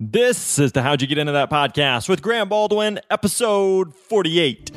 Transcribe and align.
This 0.00 0.60
is 0.60 0.70
the 0.70 0.82
How'd 0.82 1.02
You 1.02 1.08
Get 1.08 1.18
Into 1.18 1.32
That 1.32 1.50
podcast 1.50 2.08
with 2.08 2.22
Grant 2.22 2.50
Baldwin, 2.50 3.00
episode 3.10 3.92
48. 3.92 4.70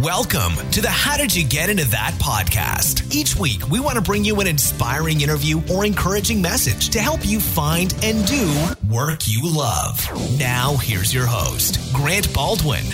Welcome 0.00 0.52
to 0.72 0.82
the 0.82 0.90
How 0.90 1.16
Did 1.16 1.34
You 1.34 1.48
Get 1.48 1.70
Into 1.70 1.86
That 1.86 2.12
podcast. 2.20 3.10
Each 3.10 3.34
week, 3.36 3.66
we 3.70 3.80
want 3.80 3.96
to 3.96 4.02
bring 4.02 4.22
you 4.22 4.38
an 4.38 4.46
inspiring 4.46 5.22
interview 5.22 5.62
or 5.72 5.86
encouraging 5.86 6.42
message 6.42 6.90
to 6.90 6.98
help 6.98 7.24
you 7.24 7.40
find 7.40 7.94
and 8.02 8.26
do 8.26 8.54
work 8.94 9.20
you 9.24 9.40
love. 9.50 10.06
Now, 10.38 10.76
here's 10.76 11.14
your 11.14 11.24
host, 11.26 11.78
Grant 11.94 12.34
Baldwin. 12.34 12.84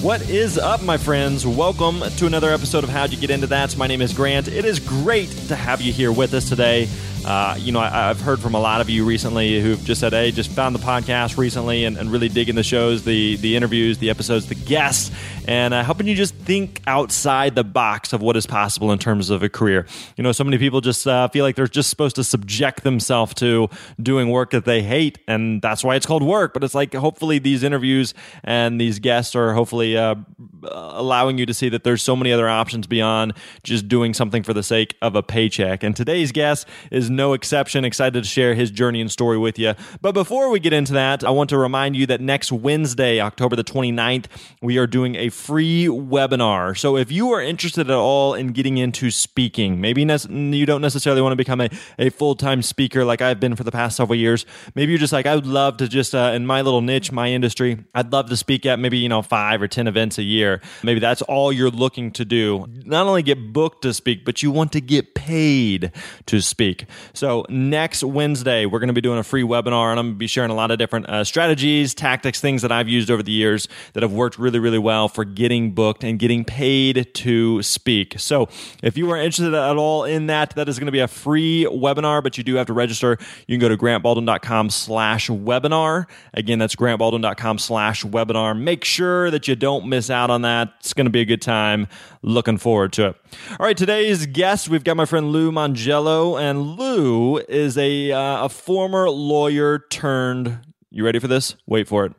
What 0.00 0.30
is 0.30 0.56
up, 0.56 0.82
my 0.82 0.96
friends? 0.96 1.46
Welcome 1.46 2.00
to 2.00 2.26
another 2.26 2.50
episode 2.50 2.84
of 2.84 2.90
How'd 2.90 3.10
You 3.10 3.18
Get 3.18 3.28
Into 3.28 3.48
That. 3.48 3.76
My 3.76 3.88
name 3.88 4.00
is 4.00 4.12
Grant. 4.14 4.48
It 4.48 4.64
is 4.64 4.78
great 4.78 5.28
to 5.48 5.56
have 5.56 5.82
you 5.82 5.92
here 5.92 6.12
with 6.12 6.32
us 6.32 6.48
today. 6.48 6.88
Uh, 7.26 7.56
you 7.58 7.72
know, 7.72 7.80
I, 7.80 7.88
have 7.88 8.20
heard 8.20 8.38
from 8.38 8.54
a 8.54 8.60
lot 8.60 8.80
of 8.80 8.88
you 8.88 9.04
recently 9.04 9.60
who've 9.60 9.82
just 9.84 10.00
said, 10.00 10.12
"Hey, 10.12 10.30
just 10.30 10.48
found 10.48 10.76
the 10.76 10.78
podcast 10.78 11.36
recently 11.36 11.84
and, 11.84 11.96
and 11.96 12.12
really 12.12 12.28
digging 12.28 12.54
the 12.54 12.62
shows, 12.62 13.02
the 13.02 13.34
the 13.38 13.56
interviews, 13.56 13.98
the 13.98 14.10
episodes, 14.10 14.46
the 14.46 14.54
guests, 14.54 15.10
and 15.48 15.74
uh, 15.74 15.82
helping 15.82 16.06
you 16.06 16.14
just 16.14 16.36
think 16.36 16.80
outside 16.86 17.56
the 17.56 17.64
box 17.64 18.12
of 18.12 18.22
what 18.22 18.36
is 18.36 18.46
possible 18.46 18.92
in 18.92 19.00
terms 19.00 19.28
of 19.28 19.42
a 19.42 19.48
career." 19.48 19.88
You 20.16 20.22
know, 20.22 20.30
so 20.30 20.44
many 20.44 20.56
people 20.56 20.80
just 20.80 21.04
uh, 21.04 21.26
feel 21.26 21.44
like 21.44 21.56
they're 21.56 21.66
just 21.66 21.90
supposed 21.90 22.14
to 22.14 22.22
subject 22.22 22.84
themselves 22.84 23.34
to 23.34 23.70
doing 24.00 24.30
work 24.30 24.52
that 24.52 24.64
they 24.64 24.82
hate, 24.82 25.18
and 25.26 25.60
that's 25.60 25.82
why 25.82 25.96
it's 25.96 26.06
called 26.06 26.22
work. 26.22 26.54
But 26.54 26.62
it's 26.62 26.76
like 26.76 26.94
hopefully 26.94 27.40
these 27.40 27.64
interviews 27.64 28.14
and 28.44 28.80
these 28.80 29.00
guests 29.00 29.34
are 29.34 29.52
hopefully 29.52 29.96
uh, 29.96 30.14
allowing 30.62 31.38
you 31.38 31.46
to 31.46 31.54
see 31.54 31.70
that 31.70 31.82
there's 31.82 32.02
so 32.02 32.14
many 32.14 32.30
other 32.30 32.48
options 32.48 32.86
beyond 32.86 33.32
just 33.64 33.88
doing 33.88 34.14
something 34.14 34.44
for 34.44 34.54
the 34.54 34.62
sake 34.62 34.94
of 35.02 35.16
a 35.16 35.24
paycheck. 35.24 35.82
And 35.82 35.96
today's 35.96 36.30
guest 36.30 36.68
is 36.92 37.10
no 37.16 37.32
exception. 37.32 37.84
Excited 37.84 38.22
to 38.22 38.28
share 38.28 38.54
his 38.54 38.70
journey 38.70 39.00
and 39.00 39.10
story 39.10 39.38
with 39.38 39.58
you. 39.58 39.74
But 40.00 40.12
before 40.12 40.50
we 40.50 40.60
get 40.60 40.72
into 40.72 40.92
that, 40.92 41.24
I 41.24 41.30
want 41.30 41.50
to 41.50 41.58
remind 41.58 41.96
you 41.96 42.06
that 42.06 42.20
next 42.20 42.52
Wednesday, 42.52 43.20
October 43.20 43.56
the 43.56 43.64
29th, 43.64 44.26
we 44.62 44.78
are 44.78 44.86
doing 44.86 45.16
a 45.16 45.30
free 45.30 45.86
webinar. 45.86 46.78
So 46.78 46.96
if 46.96 47.10
you 47.10 47.32
are 47.32 47.40
interested 47.40 47.90
at 47.90 47.96
all 47.96 48.34
in 48.34 48.48
getting 48.48 48.78
into 48.78 49.10
speaking, 49.10 49.80
maybe 49.80 50.02
you 50.02 50.66
don't 50.66 50.82
necessarily 50.82 51.22
want 51.22 51.32
to 51.32 51.36
become 51.36 51.60
a, 51.60 51.70
a 51.98 52.10
full 52.10 52.34
time 52.34 52.62
speaker 52.62 53.04
like 53.04 53.20
I've 53.20 53.40
been 53.40 53.56
for 53.56 53.64
the 53.64 53.72
past 53.72 53.96
several 53.96 54.18
years. 54.18 54.46
Maybe 54.74 54.92
you're 54.92 54.98
just 54.98 55.12
like, 55.12 55.26
I 55.26 55.34
would 55.34 55.46
love 55.46 55.78
to 55.78 55.88
just, 55.88 56.14
uh, 56.14 56.32
in 56.34 56.46
my 56.46 56.60
little 56.62 56.82
niche, 56.82 57.10
my 57.10 57.30
industry, 57.30 57.78
I'd 57.94 58.12
love 58.12 58.28
to 58.30 58.36
speak 58.36 58.66
at 58.66 58.78
maybe, 58.78 58.98
you 58.98 59.08
know, 59.08 59.22
five 59.22 59.62
or 59.62 59.68
10 59.68 59.86
events 59.86 60.18
a 60.18 60.22
year. 60.22 60.60
Maybe 60.82 61.00
that's 61.00 61.22
all 61.22 61.52
you're 61.52 61.70
looking 61.70 62.10
to 62.12 62.24
do. 62.24 62.66
Not 62.84 63.06
only 63.06 63.22
get 63.22 63.52
booked 63.52 63.82
to 63.82 63.94
speak, 63.94 64.24
but 64.24 64.42
you 64.42 64.50
want 64.50 64.72
to 64.72 64.80
get 64.80 65.14
paid 65.14 65.92
to 66.26 66.40
speak. 66.40 66.86
So 67.12 67.44
next 67.48 68.02
Wednesday, 68.02 68.66
we're 68.66 68.78
going 68.78 68.88
to 68.88 68.94
be 68.94 69.00
doing 69.00 69.18
a 69.18 69.22
free 69.22 69.42
webinar, 69.42 69.90
and 69.90 69.98
I'm 69.98 70.06
going 70.06 70.14
to 70.14 70.18
be 70.18 70.26
sharing 70.26 70.50
a 70.50 70.54
lot 70.54 70.70
of 70.70 70.78
different 70.78 71.08
uh, 71.08 71.24
strategies, 71.24 71.94
tactics, 71.94 72.40
things 72.40 72.62
that 72.62 72.72
I've 72.72 72.88
used 72.88 73.10
over 73.10 73.22
the 73.22 73.32
years 73.32 73.68
that 73.92 74.02
have 74.02 74.12
worked 74.12 74.38
really, 74.38 74.58
really 74.58 74.78
well 74.78 75.08
for 75.08 75.24
getting 75.24 75.72
booked 75.72 76.04
and 76.04 76.18
getting 76.18 76.44
paid 76.44 77.12
to 77.14 77.62
speak. 77.62 78.14
So 78.18 78.48
if 78.82 78.96
you 78.96 79.10
are 79.10 79.16
interested 79.16 79.54
at 79.54 79.76
all 79.76 80.04
in 80.04 80.26
that, 80.26 80.50
that 80.56 80.68
is 80.68 80.78
going 80.78 80.86
to 80.86 80.92
be 80.92 81.00
a 81.00 81.08
free 81.08 81.66
webinar, 81.70 82.22
but 82.22 82.38
you 82.38 82.44
do 82.44 82.54
have 82.56 82.66
to 82.66 82.72
register. 82.72 83.18
You 83.46 83.58
can 83.58 83.60
go 83.60 83.68
to 83.68 83.76
grantbaldwin.com 83.76 84.70
slash 84.70 85.28
webinar. 85.28 86.06
Again, 86.34 86.58
that's 86.58 86.76
grantbaldwin.com 86.76 87.58
slash 87.58 88.04
webinar. 88.04 88.58
Make 88.58 88.84
sure 88.84 89.30
that 89.30 89.48
you 89.48 89.56
don't 89.56 89.86
miss 89.88 90.10
out 90.10 90.30
on 90.30 90.42
that. 90.42 90.72
It's 90.80 90.92
going 90.92 91.06
to 91.06 91.10
be 91.10 91.20
a 91.20 91.24
good 91.24 91.42
time. 91.42 91.88
Looking 92.26 92.58
forward 92.58 92.92
to 92.94 93.10
it. 93.10 93.16
All 93.52 93.66
right, 93.66 93.76
today's 93.76 94.26
guest, 94.26 94.68
we've 94.68 94.82
got 94.82 94.96
my 94.96 95.04
friend 95.04 95.30
Lou 95.30 95.52
Mongello, 95.52 96.36
and 96.36 96.76
Lou 96.76 97.38
is 97.38 97.78
a 97.78 98.10
uh, 98.10 98.46
a 98.46 98.48
former 98.48 99.08
lawyer 99.08 99.84
turned. 99.90 100.58
You 100.90 101.04
ready 101.04 101.20
for 101.20 101.28
this? 101.28 101.54
Wait 101.68 101.86
for 101.86 102.04
it. 102.04 102.14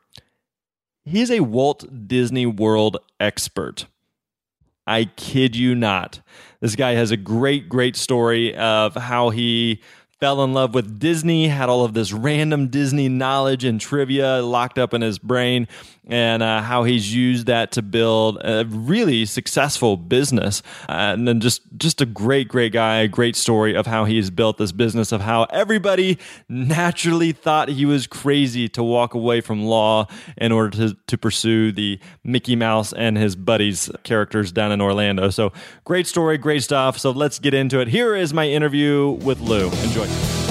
He's 1.03 1.29
a 1.29 1.41
Walt 1.41 2.07
Disney 2.07 2.45
World 2.45 2.95
expert. 3.19 3.87
I 4.87 5.11
kid 5.17 5.57
you 5.57 5.75
not. 5.75 6.21
This 6.61 6.77
guy 6.77 6.91
has 6.93 7.11
a 7.11 7.17
great, 7.17 7.67
great 7.67 7.97
story 7.97 8.55
of 8.55 8.95
how 8.95 9.31
he 9.31 9.81
fell 10.19 10.43
in 10.43 10.53
love 10.53 10.73
with 10.73 10.99
Disney, 10.99 11.49
had 11.49 11.69
all 11.69 11.83
of 11.83 11.93
this 11.93 12.11
random 12.11 12.69
Disney 12.69 13.09
knowledge 13.09 13.63
and 13.63 13.79
trivia 13.79 14.41
locked 14.41 14.79
up 14.79 14.93
in 14.93 15.01
his 15.01 15.19
brain, 15.19 15.67
and 16.07 16.41
uh, 16.41 16.61
how 16.61 16.83
he's 16.83 17.13
used 17.13 17.45
that 17.47 17.71
to 17.73 17.81
build 17.81 18.37
a 18.43 18.65
really 18.65 19.25
successful 19.25 19.97
business. 19.97 20.63
Uh, 20.89 21.13
and 21.13 21.27
then 21.27 21.39
just 21.39 21.61
just 21.77 22.01
a 22.01 22.05
great, 22.05 22.47
great 22.47 22.71
guy, 22.71 22.97
a 22.99 23.07
great 23.07 23.35
story 23.35 23.75
of 23.75 23.85
how 23.85 24.05
he's 24.05 24.29
built 24.29 24.57
this 24.57 24.71
business, 24.71 25.11
of 25.11 25.21
how 25.21 25.43
everybody 25.45 26.17
naturally 26.49 27.31
thought 27.31 27.69
he 27.69 27.85
was 27.85 28.07
crazy 28.07 28.67
to 28.69 28.83
walk 28.83 29.13
away 29.13 29.41
from 29.41 29.63
law 29.63 30.07
in 30.37 30.51
order 30.51 30.69
to, 30.89 30.97
to 31.07 31.17
pursue 31.17 31.71
the 31.71 31.99
Mickey 32.23 32.55
Mouse 32.55 32.93
and 32.93 33.17
his 33.17 33.35
buddies 33.35 33.89
characters 34.03 34.51
down 34.51 34.71
in 34.71 34.81
Orlando. 34.81 35.29
So 35.29 35.51
great 35.83 36.07
story, 36.07 36.37
great 36.37 36.63
stuff. 36.63 36.97
So 36.97 37.11
let's 37.11 37.39
get 37.39 37.53
into 37.53 37.79
it. 37.79 37.87
Here 37.87 38.15
is 38.15 38.33
my 38.33 38.47
interview 38.47 39.09
with 39.09 39.39
Lou. 39.39 39.69
Enjoy. 39.69 40.46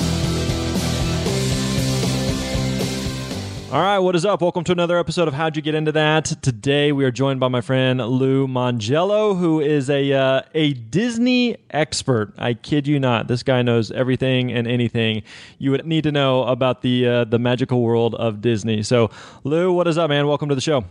All 3.73 3.83
right, 3.83 3.99
what 3.99 4.15
is 4.15 4.25
up? 4.25 4.43
Welcome 4.43 4.63
to 4.65 4.73
another 4.73 4.97
episode 4.97 5.27
of 5.27 5.35
How'd 5.35 5.57
You 5.57 5.61
Get 5.61 5.75
Into 5.75 5.91
That. 5.91 6.27
Today 6.41 6.93
we 6.93 7.05
are 7.05 7.11
joined 7.11 7.41
by 7.41 7.49
my 7.49 7.61
friend 7.61 7.99
Lou 8.01 8.47
Mongello, 8.47 9.37
who 9.37 9.59
is 9.61 9.91
a 9.91 10.13
uh, 10.13 10.43
a 10.55 10.73
Disney 10.75 11.57
expert. 11.71 12.33
I 12.39 12.55
kid 12.55 12.87
you 12.87 13.01
not. 13.01 13.27
This 13.27 13.43
guy 13.43 13.63
knows 13.63 13.91
everything 13.91 14.53
and 14.53 14.69
anything 14.69 15.25
you 15.59 15.73
would 15.73 15.85
need 15.85 16.05
to 16.05 16.13
know 16.13 16.45
about 16.45 16.83
the 16.83 17.09
uh, 17.09 17.25
the 17.25 17.41
magical 17.41 17.83
world 17.83 18.15
of 18.15 18.41
Disney. 18.41 18.85
So, 18.85 19.11
Lou, 19.43 19.73
what 19.73 19.89
is 19.89 19.99
up, 19.99 20.11
man? 20.11 20.29
Welcome 20.29 20.49
to 20.49 20.55
the 20.55 20.61
show. 20.61 20.85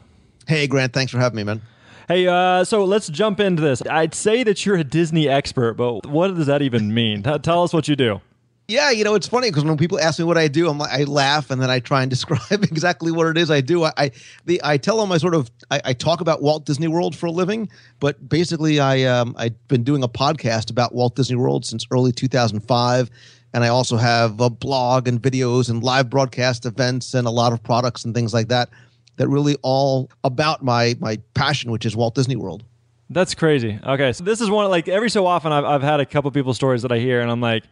Hey, 0.45 0.67
Grant. 0.67 0.91
Thanks 0.91 1.13
for 1.13 1.17
having 1.17 1.37
me, 1.37 1.43
man. 1.43 1.61
Hey, 2.09 2.27
uh, 2.27 2.65
so 2.65 2.83
let's 2.83 3.07
jump 3.07 3.39
into 3.39 3.61
this. 3.61 3.83
I'd 3.89 4.13
say 4.13 4.43
that 4.43 4.65
you're 4.65 4.75
a 4.75 4.83
Disney 4.83 5.29
expert, 5.29 5.75
but 5.75 6.05
what 6.05 6.35
does 6.35 6.47
that 6.47 6.61
even 6.61 6.93
mean? 6.93 7.23
Tell 7.23 7.63
us 7.63 7.73
what 7.73 7.87
you 7.87 7.95
do. 7.95 8.19
Yeah, 8.67 8.89
you 8.89 9.03
know, 9.03 9.13
it's 9.13 9.27
funny 9.27 9.49
because 9.49 9.63
when 9.63 9.77
people 9.77 9.99
ask 9.99 10.17
me 10.17 10.25
what 10.25 10.39
I 10.39 10.47
do, 10.47 10.67
I'm 10.67 10.79
like, 10.79 10.91
I 10.91 11.03
laugh 11.03 11.51
and 11.51 11.61
then 11.61 11.69
I 11.69 11.79
try 11.79 12.01
and 12.01 12.09
describe 12.15 12.63
exactly 12.63 13.11
what 13.11 13.27
it 13.27 13.37
is 13.37 13.51
I 13.51 13.61
do. 13.61 13.83
I, 13.83 13.91
I 13.97 14.11
the 14.45 14.59
I 14.63 14.77
tell 14.77 14.97
them 14.97 15.11
I 15.11 15.17
sort 15.17 15.35
of 15.35 15.51
I, 15.69 15.81
I, 15.85 15.93
talk 15.93 16.21
about 16.21 16.41
Walt 16.41 16.65
Disney 16.65 16.87
World 16.87 17.15
for 17.15 17.27
a 17.27 17.31
living, 17.31 17.69
but 17.99 18.27
basically 18.27 18.79
I 18.79 19.03
um 19.03 19.35
I've 19.37 19.67
been 19.67 19.83
doing 19.83 20.03
a 20.03 20.07
podcast 20.07 20.71
about 20.71 20.95
Walt 20.95 21.15
Disney 21.15 21.35
World 21.35 21.65
since 21.65 21.85
early 21.91 22.11
2005, 22.11 23.09
and 23.53 23.63
I 23.63 23.67
also 23.67 23.97
have 23.97 24.39
a 24.39 24.49
blog 24.49 25.07
and 25.07 25.21
videos 25.21 25.69
and 25.69 25.83
live 25.83 26.09
broadcast 26.09 26.65
events 26.65 27.13
and 27.13 27.27
a 27.27 27.31
lot 27.31 27.53
of 27.53 27.61
products 27.61 28.03
and 28.03 28.15
things 28.15 28.33
like 28.33 28.47
that 28.47 28.69
that 29.17 29.27
really 29.27 29.57
all 29.61 30.09
about 30.23 30.63
my 30.63 30.95
my 30.99 31.19
passion, 31.35 31.69
which 31.69 31.85
is 31.85 31.95
Walt 31.95 32.15
Disney 32.15 32.35
World. 32.35 32.63
That's 33.11 33.35
crazy. 33.35 33.79
Okay, 33.85 34.13
so 34.13 34.23
this 34.23 34.41
is 34.41 34.49
one 34.49 34.67
like 34.71 34.87
every 34.87 35.11
so 35.11 35.27
often 35.27 35.51
I've 35.51 35.65
I've 35.65 35.83
had 35.83 35.99
a 35.99 36.05
couple 36.05 36.31
people 36.31 36.55
stories 36.55 36.81
that 36.81 36.91
I 36.91 36.97
hear 36.97 37.21
and 37.21 37.29
I'm 37.29 37.41
like 37.41 37.63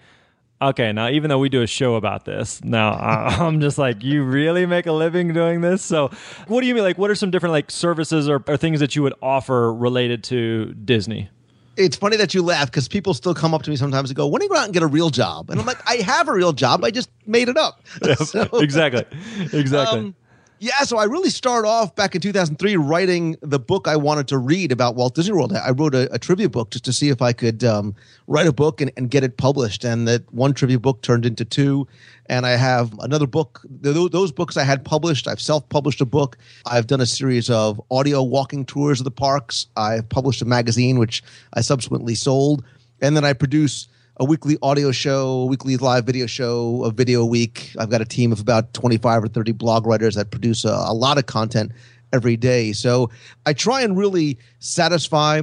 Okay, 0.69 0.93
now 0.93 1.09
even 1.09 1.29
though 1.29 1.39
we 1.39 1.49
do 1.49 1.61
a 1.61 1.67
show 1.67 1.95
about 1.95 2.23
this, 2.25 2.63
now 2.63 2.93
I'm 2.97 3.59
just 3.59 3.77
like, 3.77 4.03
you 4.03 4.23
really 4.23 4.65
make 4.65 4.85
a 4.85 4.91
living 4.93 5.33
doing 5.33 5.61
this? 5.61 5.81
So, 5.81 6.09
what 6.47 6.61
do 6.61 6.67
you 6.67 6.73
mean? 6.73 6.83
Like, 6.83 6.97
what 6.97 7.09
are 7.09 7.15
some 7.15 7.31
different 7.31 7.51
like 7.51 7.69
services 7.69 8.29
or, 8.29 8.43
or 8.47 8.55
things 8.55 8.79
that 8.79 8.95
you 8.95 9.03
would 9.03 9.13
offer 9.21 9.73
related 9.73 10.23
to 10.25 10.73
Disney? 10.73 11.29
It's 11.75 11.97
funny 11.97 12.17
that 12.17 12.33
you 12.33 12.43
laugh 12.43 12.67
because 12.67 12.87
people 12.87 13.13
still 13.13 13.33
come 13.33 13.53
up 13.53 13.63
to 13.63 13.69
me 13.69 13.75
sometimes 13.75 14.09
and 14.09 14.15
go, 14.15 14.27
"When 14.27 14.41
are 14.41 14.43
you 14.43 14.49
going 14.49 14.61
out 14.61 14.65
and 14.65 14.73
get 14.73 14.83
a 14.83 14.87
real 14.87 15.09
job?" 15.09 15.49
And 15.49 15.59
I'm 15.59 15.65
like, 15.65 15.81
"I 15.89 15.95
have 15.97 16.27
a 16.27 16.33
real 16.33 16.53
job. 16.53 16.83
I 16.85 16.91
just 16.91 17.09
made 17.25 17.49
it 17.49 17.57
up." 17.57 17.81
Yep, 18.05 18.17
so, 18.19 18.41
exactly, 18.59 19.05
exactly. 19.53 19.99
Um, 19.99 20.15
yeah, 20.63 20.83
so 20.83 20.97
I 20.97 21.03
really 21.03 21.29
started 21.29 21.67
off 21.67 21.93
back 21.93 22.15
in 22.15 22.21
2003 22.21 22.77
writing 22.77 23.35
the 23.41 23.59
book 23.59 23.85
I 23.85 23.97
wanted 23.97 24.29
to 24.29 24.37
read 24.37 24.71
about 24.71 24.95
Walt 24.95 25.13
Disney 25.13 25.33
World. 25.33 25.51
I 25.51 25.71
wrote 25.71 25.93
a, 25.93 26.09
a 26.13 26.17
trivia 26.17 26.47
book 26.47 26.71
just 26.71 26.85
to 26.85 26.93
see 26.93 27.09
if 27.09 27.21
I 27.21 27.33
could 27.33 27.65
um, 27.65 27.93
write 28.27 28.47
a 28.47 28.53
book 28.53 28.79
and, 28.79 28.89
and, 28.95 29.11
get 29.11 29.25
it 29.25 29.35
published. 29.35 29.83
And 29.83 30.07
that 30.07 30.33
one 30.33 30.53
trivia 30.53 30.79
book 30.79 31.01
turned 31.01 31.25
into 31.25 31.43
two. 31.43 31.85
And 32.27 32.45
I 32.45 32.51
have 32.51 32.97
another 32.99 33.27
book. 33.27 33.61
Those 33.81 34.31
books 34.31 34.55
I 34.55 34.63
had 34.63 34.85
published. 34.85 35.27
I've 35.27 35.41
self 35.41 35.67
published 35.67 35.99
a 35.99 36.05
book. 36.05 36.37
I've 36.65 36.87
done 36.87 37.01
a 37.01 37.05
series 37.05 37.49
of 37.49 37.81
audio 37.91 38.23
walking 38.23 38.63
tours 38.63 39.01
of 39.01 39.03
the 39.03 39.11
parks. 39.11 39.67
I've 39.75 40.07
published 40.07 40.41
a 40.41 40.45
magazine, 40.45 40.97
which 40.97 41.23
I 41.55 41.59
subsequently 41.59 42.15
sold. 42.15 42.63
And 43.01 43.17
then 43.17 43.25
I 43.25 43.33
produce 43.33 43.89
a 44.17 44.25
weekly 44.25 44.57
audio 44.61 44.91
show, 44.91 45.41
a 45.41 45.45
weekly 45.45 45.77
live 45.77 46.05
video 46.05 46.25
show, 46.25 46.83
a 46.83 46.91
video 46.91 47.21
a 47.21 47.25
week. 47.25 47.71
I've 47.79 47.89
got 47.89 48.01
a 48.01 48.05
team 48.05 48.31
of 48.31 48.39
about 48.39 48.73
25 48.73 49.23
or 49.23 49.27
30 49.27 49.53
blog 49.53 49.87
writers 49.87 50.15
that 50.15 50.31
produce 50.31 50.65
a, 50.65 50.69
a 50.69 50.93
lot 50.93 51.17
of 51.17 51.25
content 51.25 51.71
every 52.11 52.37
day. 52.37 52.73
So 52.73 53.09
I 53.45 53.53
try 53.53 53.81
and 53.81 53.97
really 53.97 54.37
satisfy 54.59 55.41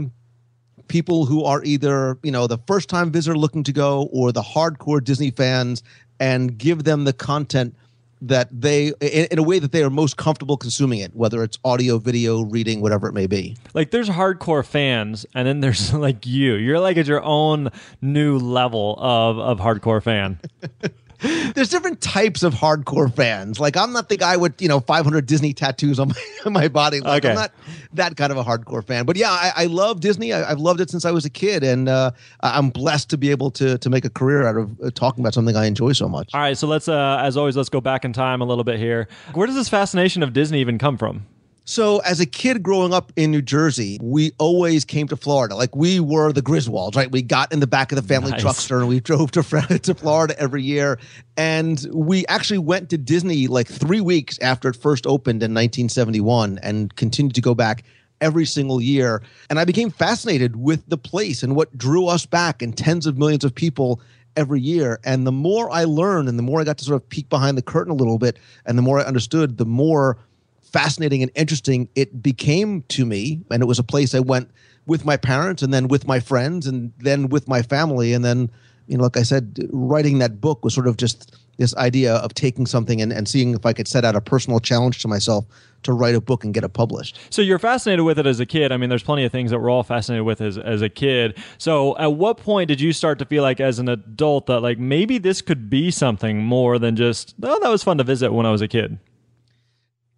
people 0.86 1.26
who 1.26 1.44
are 1.44 1.62
either, 1.64 2.18
you 2.22 2.30
know, 2.30 2.46
the 2.46 2.58
first 2.66 2.88
time 2.88 3.10
visitor 3.10 3.36
looking 3.36 3.64
to 3.64 3.72
go 3.72 4.08
or 4.12 4.30
the 4.30 4.42
hardcore 4.42 5.02
Disney 5.02 5.30
fans 5.30 5.82
and 6.20 6.56
give 6.56 6.84
them 6.84 7.04
the 7.04 7.12
content– 7.12 7.74
that 8.22 8.48
they 8.52 8.88
in, 9.00 9.26
in, 9.30 9.38
a 9.38 9.42
way 9.42 9.58
that 9.58 9.72
they 9.72 9.82
are 9.82 9.90
most 9.90 10.16
comfortable 10.16 10.56
consuming 10.56 11.00
it 11.00 11.14
whether 11.14 11.42
it's 11.42 11.58
audio 11.64 11.98
video 11.98 12.42
reading 12.42 12.80
whatever 12.80 13.08
it 13.08 13.12
may 13.12 13.26
be. 13.26 13.56
Like 13.74 13.90
there's 13.90 14.08
hardcore 14.08 14.64
fans 14.64 15.26
and 15.34 15.46
then 15.46 15.60
there's 15.60 15.92
like 16.06 16.26
you. 16.26 16.54
You're 16.54 16.80
like 16.80 16.96
at 16.96 17.06
your 17.06 17.22
own 17.22 17.70
new 18.00 18.38
level 18.38 18.96
of 18.98 19.38
of 19.38 19.58
hardcore 19.58 20.02
fan 20.02 20.38
there's 21.54 21.68
different 21.68 22.00
types 22.00 22.42
of 22.42 22.54
hardcore 22.54 23.14
fans. 23.14 23.60
Like 23.60 23.76
I'm 23.76 23.92
not 23.92 24.08
the 24.08 24.16
guy 24.16 24.36
with 24.36 24.60
you 24.60 24.68
know 24.68 24.80
500 24.80 25.26
Disney 25.26 25.52
tattoos 25.52 25.98
on 25.98 26.08
my, 26.08 26.24
on 26.46 26.52
my 26.52 26.68
body. 26.68 27.00
Like 27.00 27.24
Okay. 27.24 27.30
I'm 27.30 27.34
not 27.34 27.52
that 27.94 28.16
kind 28.16 28.32
of 28.32 28.38
a 28.38 28.44
hardcore 28.44 28.84
fan. 28.86 29.04
But 29.04 29.16
yeah, 29.16 29.30
I, 29.30 29.52
I 29.56 29.64
love 29.66 30.00
Disney. 30.00 30.32
I, 30.32 30.50
I've 30.50 30.60
loved 30.60 30.80
it 30.80 30.90
since 30.90 31.04
I 31.04 31.10
was 31.10 31.24
a 31.24 31.30
kid, 31.30 31.62
and 31.62 31.88
uh, 31.88 32.12
I'm 32.40 32.70
blessed 32.70 33.10
to 33.10 33.18
be 33.18 33.30
able 33.30 33.50
to 33.52 33.78
to 33.78 33.90
make 33.90 34.04
a 34.04 34.10
career 34.10 34.46
out 34.46 34.56
of 34.56 34.80
uh, 34.80 34.90
talking 34.94 35.22
about 35.22 35.34
something 35.34 35.56
I 35.56 35.66
enjoy 35.66 35.92
so 35.92 36.08
much. 36.08 36.30
All 36.34 36.40
right, 36.40 36.56
so 36.56 36.66
let's, 36.66 36.88
uh, 36.88 37.20
as 37.22 37.36
always, 37.36 37.56
let's 37.56 37.68
go 37.68 37.80
back 37.80 38.04
in 38.04 38.12
time 38.12 38.40
a 38.40 38.44
little 38.44 38.64
bit 38.64 38.78
here. 38.78 39.08
Where 39.34 39.46
does 39.46 39.56
this 39.56 39.68
fascination 39.68 40.22
of 40.22 40.32
Disney 40.32 40.60
even 40.60 40.78
come 40.78 40.96
from? 40.96 41.26
So, 41.64 41.98
as 41.98 42.18
a 42.18 42.26
kid 42.26 42.62
growing 42.62 42.92
up 42.92 43.12
in 43.16 43.30
New 43.30 43.42
Jersey, 43.42 43.98
we 44.02 44.32
always 44.38 44.84
came 44.84 45.06
to 45.08 45.16
Florida. 45.16 45.54
Like 45.54 45.76
we 45.76 46.00
were 46.00 46.32
the 46.32 46.42
Griswolds, 46.42 46.96
right? 46.96 47.10
We 47.10 47.22
got 47.22 47.52
in 47.52 47.60
the 47.60 47.66
back 47.66 47.92
of 47.92 47.96
the 47.96 48.02
family 48.02 48.32
Nice. 48.32 48.42
truckster 48.42 48.80
and 48.80 48.88
we 48.88 48.98
drove 49.00 49.30
to 49.32 49.42
to 49.82 49.94
Florida 49.94 50.34
every 50.38 50.62
year. 50.62 50.98
And 51.36 51.86
we 51.92 52.26
actually 52.26 52.58
went 52.58 52.90
to 52.90 52.98
Disney 52.98 53.46
like 53.46 53.68
three 53.68 54.00
weeks 54.00 54.38
after 54.40 54.68
it 54.68 54.76
first 54.76 55.06
opened 55.06 55.42
in 55.42 55.52
1971, 55.52 56.58
and 56.62 56.94
continued 56.96 57.34
to 57.36 57.40
go 57.40 57.54
back 57.54 57.84
every 58.20 58.46
single 58.46 58.80
year. 58.80 59.22
And 59.48 59.58
I 59.58 59.64
became 59.64 59.90
fascinated 59.90 60.56
with 60.56 60.86
the 60.88 60.98
place 60.98 61.42
and 61.42 61.54
what 61.54 61.76
drew 61.76 62.06
us 62.06 62.26
back, 62.26 62.62
and 62.62 62.76
tens 62.76 63.06
of 63.06 63.16
millions 63.16 63.44
of 63.44 63.54
people 63.54 64.00
every 64.36 64.60
year. 64.60 64.98
And 65.04 65.26
the 65.26 65.32
more 65.32 65.70
I 65.70 65.84
learned, 65.84 66.28
and 66.28 66.38
the 66.38 66.42
more 66.42 66.60
I 66.60 66.64
got 66.64 66.78
to 66.78 66.84
sort 66.84 67.02
of 67.02 67.08
peek 67.08 67.28
behind 67.28 67.56
the 67.56 67.62
curtain 67.62 67.92
a 67.92 67.96
little 67.96 68.18
bit, 68.18 68.38
and 68.66 68.76
the 68.76 68.82
more 68.82 68.98
I 69.00 69.04
understood, 69.04 69.58
the 69.58 69.66
more 69.66 70.18
fascinating 70.72 71.22
and 71.22 71.30
interesting 71.34 71.88
it 71.94 72.22
became 72.22 72.82
to 72.88 73.04
me. 73.04 73.40
And 73.50 73.62
it 73.62 73.66
was 73.66 73.78
a 73.78 73.84
place 73.84 74.14
I 74.14 74.20
went 74.20 74.50
with 74.86 75.04
my 75.04 75.16
parents 75.16 75.62
and 75.62 75.72
then 75.72 75.88
with 75.88 76.06
my 76.06 76.20
friends 76.20 76.66
and 76.66 76.92
then 76.98 77.28
with 77.28 77.48
my 77.48 77.62
family. 77.62 78.12
And 78.12 78.24
then, 78.24 78.50
you 78.86 78.96
know, 78.96 79.04
like 79.04 79.16
I 79.16 79.22
said, 79.22 79.68
writing 79.70 80.18
that 80.18 80.40
book 80.40 80.64
was 80.64 80.74
sort 80.74 80.86
of 80.86 80.96
just 80.96 81.36
this 81.58 81.76
idea 81.76 82.14
of 82.16 82.32
taking 82.32 82.64
something 82.64 83.02
and, 83.02 83.12
and 83.12 83.28
seeing 83.28 83.54
if 83.54 83.66
I 83.66 83.74
could 83.74 83.86
set 83.86 84.04
out 84.04 84.16
a 84.16 84.20
personal 84.20 84.60
challenge 84.60 85.02
to 85.02 85.08
myself 85.08 85.44
to 85.82 85.92
write 85.92 86.14
a 86.14 86.20
book 86.20 86.42
and 86.42 86.54
get 86.54 86.64
it 86.64 86.70
published. 86.70 87.18
So 87.28 87.42
you're 87.42 87.58
fascinated 87.58 88.04
with 88.04 88.18
it 88.18 88.26
as 88.26 88.40
a 88.40 88.46
kid. 88.46 88.72
I 88.72 88.78
mean, 88.78 88.88
there's 88.88 89.02
plenty 89.02 89.24
of 89.24 89.32
things 89.32 89.50
that 89.50 89.60
we're 89.60 89.70
all 89.70 89.82
fascinated 89.82 90.24
with 90.24 90.40
as, 90.40 90.56
as 90.56 90.80
a 90.80 90.88
kid. 90.88 91.38
So 91.58 91.96
at 91.98 92.14
what 92.14 92.38
point 92.38 92.68
did 92.68 92.80
you 92.80 92.92
start 92.94 93.18
to 93.18 93.26
feel 93.26 93.42
like 93.42 93.60
as 93.60 93.78
an 93.78 93.88
adult 93.88 94.46
that 94.46 94.60
like 94.60 94.78
maybe 94.78 95.18
this 95.18 95.42
could 95.42 95.68
be 95.68 95.90
something 95.90 96.38
more 96.38 96.78
than 96.78 96.96
just, 96.96 97.34
oh, 97.42 97.60
that 97.60 97.68
was 97.68 97.82
fun 97.82 97.98
to 97.98 98.04
visit 98.04 98.32
when 98.32 98.46
I 98.46 98.50
was 98.50 98.62
a 98.62 98.68
kid? 98.68 98.98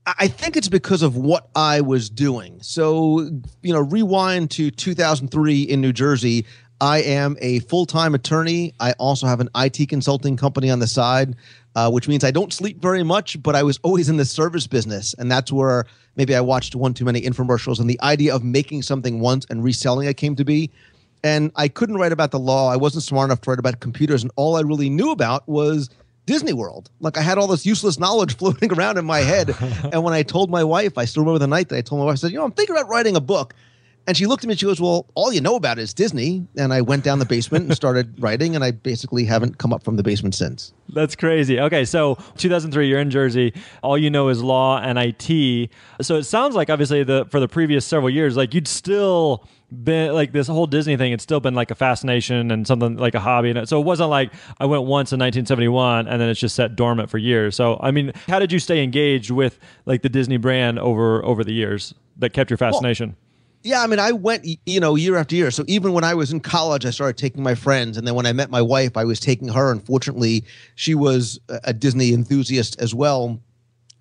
I 0.06 0.26
think 0.26 0.56
it's 0.56 0.68
because 0.68 1.02
of 1.02 1.16
what 1.16 1.48
I 1.54 1.80
was 1.80 2.10
doing. 2.10 2.60
So, 2.60 3.20
you 3.62 3.72
know, 3.72 3.80
rewind 3.80 4.50
to 4.52 4.70
2003 4.70 5.62
in 5.62 5.80
New 5.80 5.92
Jersey. 5.92 6.44
I 6.80 7.02
am 7.02 7.36
a 7.40 7.60
full 7.60 7.86
time 7.86 8.12
attorney. 8.12 8.74
I 8.80 8.92
also 8.92 9.28
have 9.28 9.38
an 9.38 9.48
IT 9.54 9.88
consulting 9.88 10.36
company 10.36 10.68
on 10.68 10.80
the 10.80 10.88
side, 10.88 11.36
uh, 11.76 11.88
which 11.88 12.08
means 12.08 12.24
I 12.24 12.32
don't 12.32 12.52
sleep 12.52 12.82
very 12.82 13.04
much, 13.04 13.40
but 13.40 13.54
I 13.54 13.62
was 13.62 13.78
always 13.84 14.08
in 14.08 14.16
the 14.16 14.24
service 14.24 14.66
business. 14.66 15.14
And 15.16 15.30
that's 15.30 15.52
where 15.52 15.84
maybe 16.16 16.34
I 16.34 16.40
watched 16.40 16.74
one 16.74 16.92
too 16.92 17.04
many 17.04 17.20
infomercials 17.20 17.78
and 17.78 17.88
the 17.88 18.00
idea 18.02 18.34
of 18.34 18.42
making 18.42 18.82
something 18.82 19.20
once 19.20 19.46
and 19.48 19.62
reselling 19.62 20.08
it 20.08 20.16
came 20.16 20.34
to 20.34 20.44
be. 20.44 20.72
And 21.22 21.52
I 21.54 21.68
couldn't 21.68 21.98
write 21.98 22.10
about 22.10 22.32
the 22.32 22.40
law. 22.40 22.68
I 22.72 22.76
wasn't 22.76 23.04
smart 23.04 23.26
enough 23.26 23.42
to 23.42 23.50
write 23.50 23.60
about 23.60 23.78
computers. 23.78 24.22
And 24.22 24.32
all 24.34 24.56
I 24.56 24.62
really 24.62 24.90
knew 24.90 25.12
about 25.12 25.48
was 25.48 25.88
Disney 26.26 26.52
World. 26.52 26.90
Like 27.00 27.16
I 27.16 27.22
had 27.22 27.38
all 27.38 27.46
this 27.46 27.66
useless 27.66 27.98
knowledge 27.98 28.36
floating 28.38 28.72
around 28.72 28.98
in 28.98 29.04
my 29.04 29.20
head. 29.20 29.54
and 29.92 30.02
when 30.02 30.14
I 30.14 30.22
told 30.22 30.50
my 30.50 30.64
wife, 30.64 30.98
I 30.98 31.04
still 31.04 31.22
remember 31.22 31.38
the 31.38 31.46
night 31.46 31.68
that 31.70 31.76
I 31.76 31.80
told 31.82 32.00
my 32.00 32.06
wife, 32.06 32.14
I 32.14 32.16
said, 32.16 32.32
you 32.32 32.38
know, 32.38 32.44
I'm 32.44 32.52
thinking 32.52 32.76
about 32.76 32.88
writing 32.88 33.16
a 33.16 33.20
book. 33.20 33.54
And 34.06 34.16
she 34.16 34.26
looked 34.26 34.42
at 34.42 34.48
me 34.48 34.52
and 34.52 34.60
she 34.60 34.66
goes, 34.66 34.80
Well, 34.80 35.06
all 35.14 35.32
you 35.32 35.40
know 35.40 35.54
about 35.54 35.78
is 35.78 35.94
Disney. 35.94 36.46
And 36.56 36.72
I 36.72 36.80
went 36.80 37.04
down 37.04 37.20
the 37.20 37.24
basement 37.24 37.66
and 37.66 37.74
started 37.74 38.14
writing, 38.20 38.56
and 38.56 38.64
I 38.64 38.72
basically 38.72 39.24
haven't 39.24 39.58
come 39.58 39.72
up 39.72 39.84
from 39.84 39.96
the 39.96 40.02
basement 40.02 40.34
since. 40.34 40.72
That's 40.88 41.14
crazy. 41.14 41.60
Okay, 41.60 41.84
so 41.84 42.16
2003, 42.36 42.88
you're 42.88 42.98
in 42.98 43.10
Jersey. 43.10 43.54
All 43.82 43.96
you 43.96 44.10
know 44.10 44.28
is 44.28 44.42
law 44.42 44.78
and 44.78 44.98
IT. 44.98 45.70
So 46.00 46.16
it 46.16 46.24
sounds 46.24 46.56
like 46.56 46.68
obviously 46.68 47.04
the 47.04 47.26
for 47.30 47.38
the 47.38 47.48
previous 47.48 47.86
several 47.86 48.10
years, 48.10 48.36
like 48.36 48.54
you'd 48.54 48.68
still 48.68 49.46
been 49.72 50.12
like 50.12 50.32
this 50.32 50.48
whole 50.48 50.66
Disney 50.66 50.96
thing. 50.96 51.12
It's 51.12 51.22
still 51.22 51.40
been 51.40 51.54
like 51.54 51.70
a 51.70 51.74
fascination 51.74 52.50
and 52.50 52.66
something 52.66 52.96
like 52.96 53.14
a 53.14 53.20
hobby. 53.20 53.50
And 53.50 53.68
so 53.68 53.80
it 53.80 53.84
wasn't 53.84 54.10
like 54.10 54.32
I 54.58 54.66
went 54.66 54.82
once 54.84 55.12
in 55.12 55.18
1971 55.18 56.06
and 56.06 56.20
then 56.20 56.28
it's 56.28 56.40
just 56.40 56.54
set 56.54 56.76
dormant 56.76 57.10
for 57.10 57.18
years. 57.18 57.56
So 57.56 57.78
I 57.80 57.90
mean, 57.90 58.12
how 58.28 58.38
did 58.38 58.52
you 58.52 58.58
stay 58.58 58.82
engaged 58.82 59.30
with 59.30 59.58
like 59.86 60.02
the 60.02 60.08
Disney 60.08 60.36
brand 60.36 60.78
over 60.78 61.24
over 61.24 61.42
the 61.42 61.52
years 61.52 61.94
that 62.18 62.32
kept 62.32 62.50
your 62.50 62.58
fascination? 62.58 63.16
Yeah, 63.64 63.82
I 63.82 63.86
mean, 63.86 64.00
I 64.00 64.10
went, 64.10 64.44
you 64.66 64.80
know, 64.80 64.96
year 64.96 65.16
after 65.16 65.36
year. 65.36 65.52
So 65.52 65.64
even 65.68 65.92
when 65.92 66.02
I 66.02 66.14
was 66.14 66.32
in 66.32 66.40
college, 66.40 66.84
I 66.84 66.90
started 66.90 67.16
taking 67.16 67.44
my 67.44 67.54
friends, 67.54 67.96
and 67.96 68.04
then 68.04 68.16
when 68.16 68.26
I 68.26 68.32
met 68.32 68.50
my 68.50 68.60
wife, 68.60 68.96
I 68.96 69.04
was 69.04 69.20
taking 69.20 69.46
her. 69.48 69.70
Unfortunately, 69.70 70.44
she 70.74 70.94
was 70.96 71.38
a 71.48 71.60
a 71.64 71.72
Disney 71.72 72.12
enthusiast 72.12 72.80
as 72.80 72.92
well. 72.92 73.40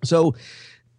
So 0.04 0.34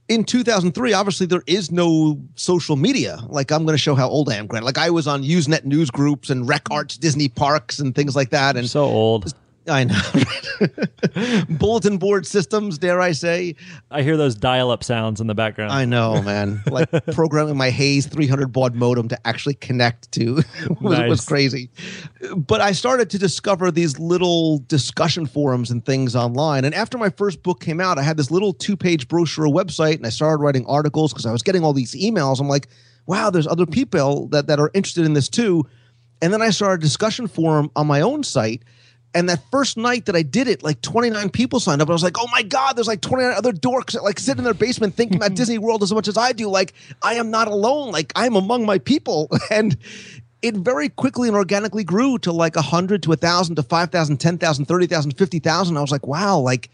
in 0.10 0.24
2003, 0.24 0.94
obviously 0.94 1.26
there 1.26 1.44
is 1.48 1.72
no 1.72 2.20
social 2.36 2.76
media. 2.76 3.20
Like 3.28 3.52
I'm 3.52 3.66
going 3.66 3.74
to 3.74 3.82
show 3.82 3.96
how 3.96 4.10
old 4.10 4.30
I 4.30 4.36
am, 4.36 4.48
Grant. 4.48 4.66
Like 4.66 4.78
I 4.78 4.90
was 4.90 5.08
on 5.08 5.24
Usenet 5.24 5.66
news 5.66 5.90
groups 5.90 6.30
and 6.30 6.48
Rec 6.48 6.64
Arts 6.72 6.98
Disney 6.98 7.30
parks 7.30 7.80
and 7.80 7.96
things 7.96 8.16
like 8.16 8.30
that. 8.32 8.58
And 8.58 8.70
so 8.70 8.84
old. 8.84 9.34
I 9.68 9.86
know 9.86 10.00
bulletin 11.50 11.98
board 11.98 12.26
systems, 12.26 12.78
dare 12.78 13.00
I 13.00 13.12
say? 13.14 13.56
I 13.92 14.02
hear 14.02 14.18
those 14.18 14.36
dial-up 14.36 14.84
sounds 14.84 15.22
in 15.22 15.28
the 15.28 15.36
background. 15.36 15.72
I 15.72 15.86
know, 15.86 16.22
man. 16.22 16.62
Like 16.70 16.90
programming 17.14 17.58
my 17.58 17.70
Hayes 17.70 18.06
300 18.08 18.52
baud 18.52 18.76
modem 18.76 19.08
to 19.10 19.28
actually 19.28 19.54
connect 19.56 20.12
to 20.14 20.36
was, 20.82 20.98
Nice. 21.00 21.10
was 21.10 21.26
crazy. 21.26 21.70
But 22.36 22.62
I 22.62 22.72
started 22.74 23.10
to 23.12 23.20
discover 23.20 23.72
these 23.72 24.00
little 24.00 24.60
discussion 24.68 25.26
forums 25.26 25.72
and 25.72 25.86
things 25.86 26.16
online. 26.16 26.66
And 26.66 26.76
after 26.76 26.98
my 26.98 27.10
first 27.10 27.44
book 27.44 27.60
came 27.60 27.80
out, 27.80 27.98
I 27.98 28.04
had 28.04 28.18
this 28.18 28.32
little 28.32 28.54
two 28.54 28.76
page 28.76 29.08
brochure 29.08 29.48
website 29.48 29.96
and 29.96 30.06
I 30.06 30.10
started 30.10 30.44
writing 30.44 30.66
articles 30.68 31.14
because 31.14 31.26
I 31.26 31.32
was 31.32 31.42
getting 31.44 31.64
all 31.64 31.74
these 31.74 31.94
emails. 31.96 32.40
I'm 32.40 32.48
like, 32.50 32.68
wow, 33.06 33.30
there's 33.30 33.48
other 33.48 33.66
people 33.66 34.28
that, 34.30 34.48
that 34.48 34.60
are 34.60 34.72
interested 34.74 35.06
in 35.06 35.14
this 35.14 35.30
too. 35.30 35.64
And 36.22 36.32
then 36.32 36.42
I 36.42 36.52
started 36.52 36.82
a 36.82 36.86
discussion 36.86 37.28
forum 37.28 37.70
on 37.76 37.88
my 37.88 38.02
own 38.02 38.24
site. 38.24 38.64
And 39.16 39.30
that 39.30 39.42
first 39.52 39.78
night 39.78 40.06
that 40.06 40.16
I 40.16 40.24
did 40.24 40.48
it, 40.48 40.64
like 40.64 40.82
29 40.82 41.30
people 41.30 41.60
signed 41.60 41.82
up. 41.82 41.90
I 41.90 41.94
was 41.94 42.02
like, 42.04 42.18
oh 42.18 42.28
my 42.32 42.42
God, 42.42 42.74
there's 42.74 42.88
like 42.88 43.02
29 43.02 43.34
other 43.36 43.52
dorks 43.54 43.92
that 43.94 44.04
like 44.04 44.20
sit 44.20 44.38
in 44.38 44.44
their 44.44 44.54
basement 44.56 44.96
thinking 44.96 45.18
about 45.18 45.36
Disney 45.36 45.58
World 45.60 45.84
as 45.84 45.94
much 45.94 46.08
as 46.08 46.18
I 46.18 46.32
do. 46.32 46.50
Like, 46.50 46.74
I 47.04 47.16
am 47.16 47.30
not 47.30 47.48
alone. 47.48 47.92
Like, 47.92 48.12
I'm 48.16 48.36
among 48.36 48.66
my 48.66 48.80
people. 48.80 49.30
And 49.52 49.78
it 50.42 50.56
very 50.58 50.90
quickly 50.90 51.28
and 51.30 51.38
organically 51.38 51.84
grew 51.84 52.18
to 52.20 52.32
like 52.32 52.56
100 52.56 53.04
to 53.04 53.10
1,000 53.10 53.56
to 53.56 53.64
5,000, 53.64 54.18
10,000, 54.18 54.66
30,000, 54.66 55.12
50,000. 55.12 55.78
I 55.78 55.82
was 55.82 55.92
like, 55.92 56.06
wow, 56.08 56.40
like, 56.40 56.70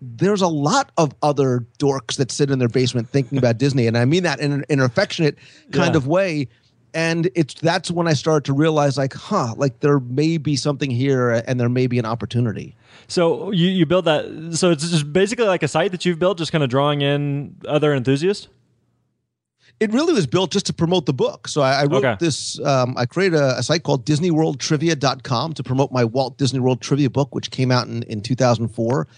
there's 0.00 0.42
a 0.42 0.48
lot 0.48 0.90
of 0.98 1.14
other 1.22 1.64
dorks 1.78 2.16
that 2.16 2.32
sit 2.32 2.50
in 2.50 2.58
their 2.58 2.68
basement 2.68 3.08
thinking 3.08 3.38
about 3.38 3.58
Disney, 3.58 3.86
and 3.86 3.96
I 3.96 4.04
mean 4.04 4.24
that 4.24 4.40
in 4.40 4.50
an, 4.50 4.64
in 4.68 4.80
an 4.80 4.84
affectionate 4.86 5.36
kind 5.72 5.94
Yeah. 5.94 5.98
of 5.98 6.06
way. 6.08 6.48
And 6.94 7.30
it's 7.34 7.54
that's 7.54 7.90
when 7.90 8.06
I 8.06 8.12
started 8.12 8.44
to 8.44 8.52
realize, 8.52 8.98
like, 8.98 9.14
huh, 9.14 9.54
like 9.56 9.80
there 9.80 9.98
may 9.98 10.36
be 10.36 10.56
something 10.56 10.90
here, 10.90 11.42
and 11.46 11.58
there 11.58 11.68
may 11.70 11.86
be 11.86 11.98
an 11.98 12.04
opportunity. 12.04 12.76
So 13.08 13.50
you 13.50 13.68
you 13.68 13.86
build 13.86 14.04
that. 14.04 14.52
So 14.54 14.70
it's 14.70 14.90
just 14.90 15.12
basically 15.12 15.46
like 15.46 15.62
a 15.62 15.68
site 15.68 15.90
that 15.92 16.04
you've 16.04 16.18
built, 16.18 16.38
just 16.38 16.52
kind 16.52 16.62
of 16.62 16.68
drawing 16.70 17.00
in 17.00 17.56
other 17.66 17.94
enthusiasts. 17.94 18.48
It 19.80 19.90
really 19.92 20.12
was 20.12 20.26
built 20.28 20.52
just 20.52 20.66
to 20.66 20.72
promote 20.72 21.06
the 21.06 21.12
book. 21.12 21.48
So 21.48 21.60
I, 21.60 21.80
I 21.80 21.84
wrote 21.84 22.04
Okay. 22.04 22.16
this. 22.20 22.60
Um, 22.60 22.94
I 22.96 23.04
created 23.06 23.40
a, 23.40 23.58
a 23.58 23.62
site 23.64 23.82
called 23.82 24.04
DisneyWorldTrivia.com 24.06 25.54
to 25.54 25.62
promote 25.64 25.90
my 25.90 26.04
Walt 26.04 26.38
Disney 26.38 26.60
World 26.60 26.80
Trivia 26.80 27.10
book, 27.10 27.34
which 27.34 27.50
came 27.50 27.72
out 27.72 27.88
in, 27.88 28.02
in 28.04 28.20
2004. 28.20 29.08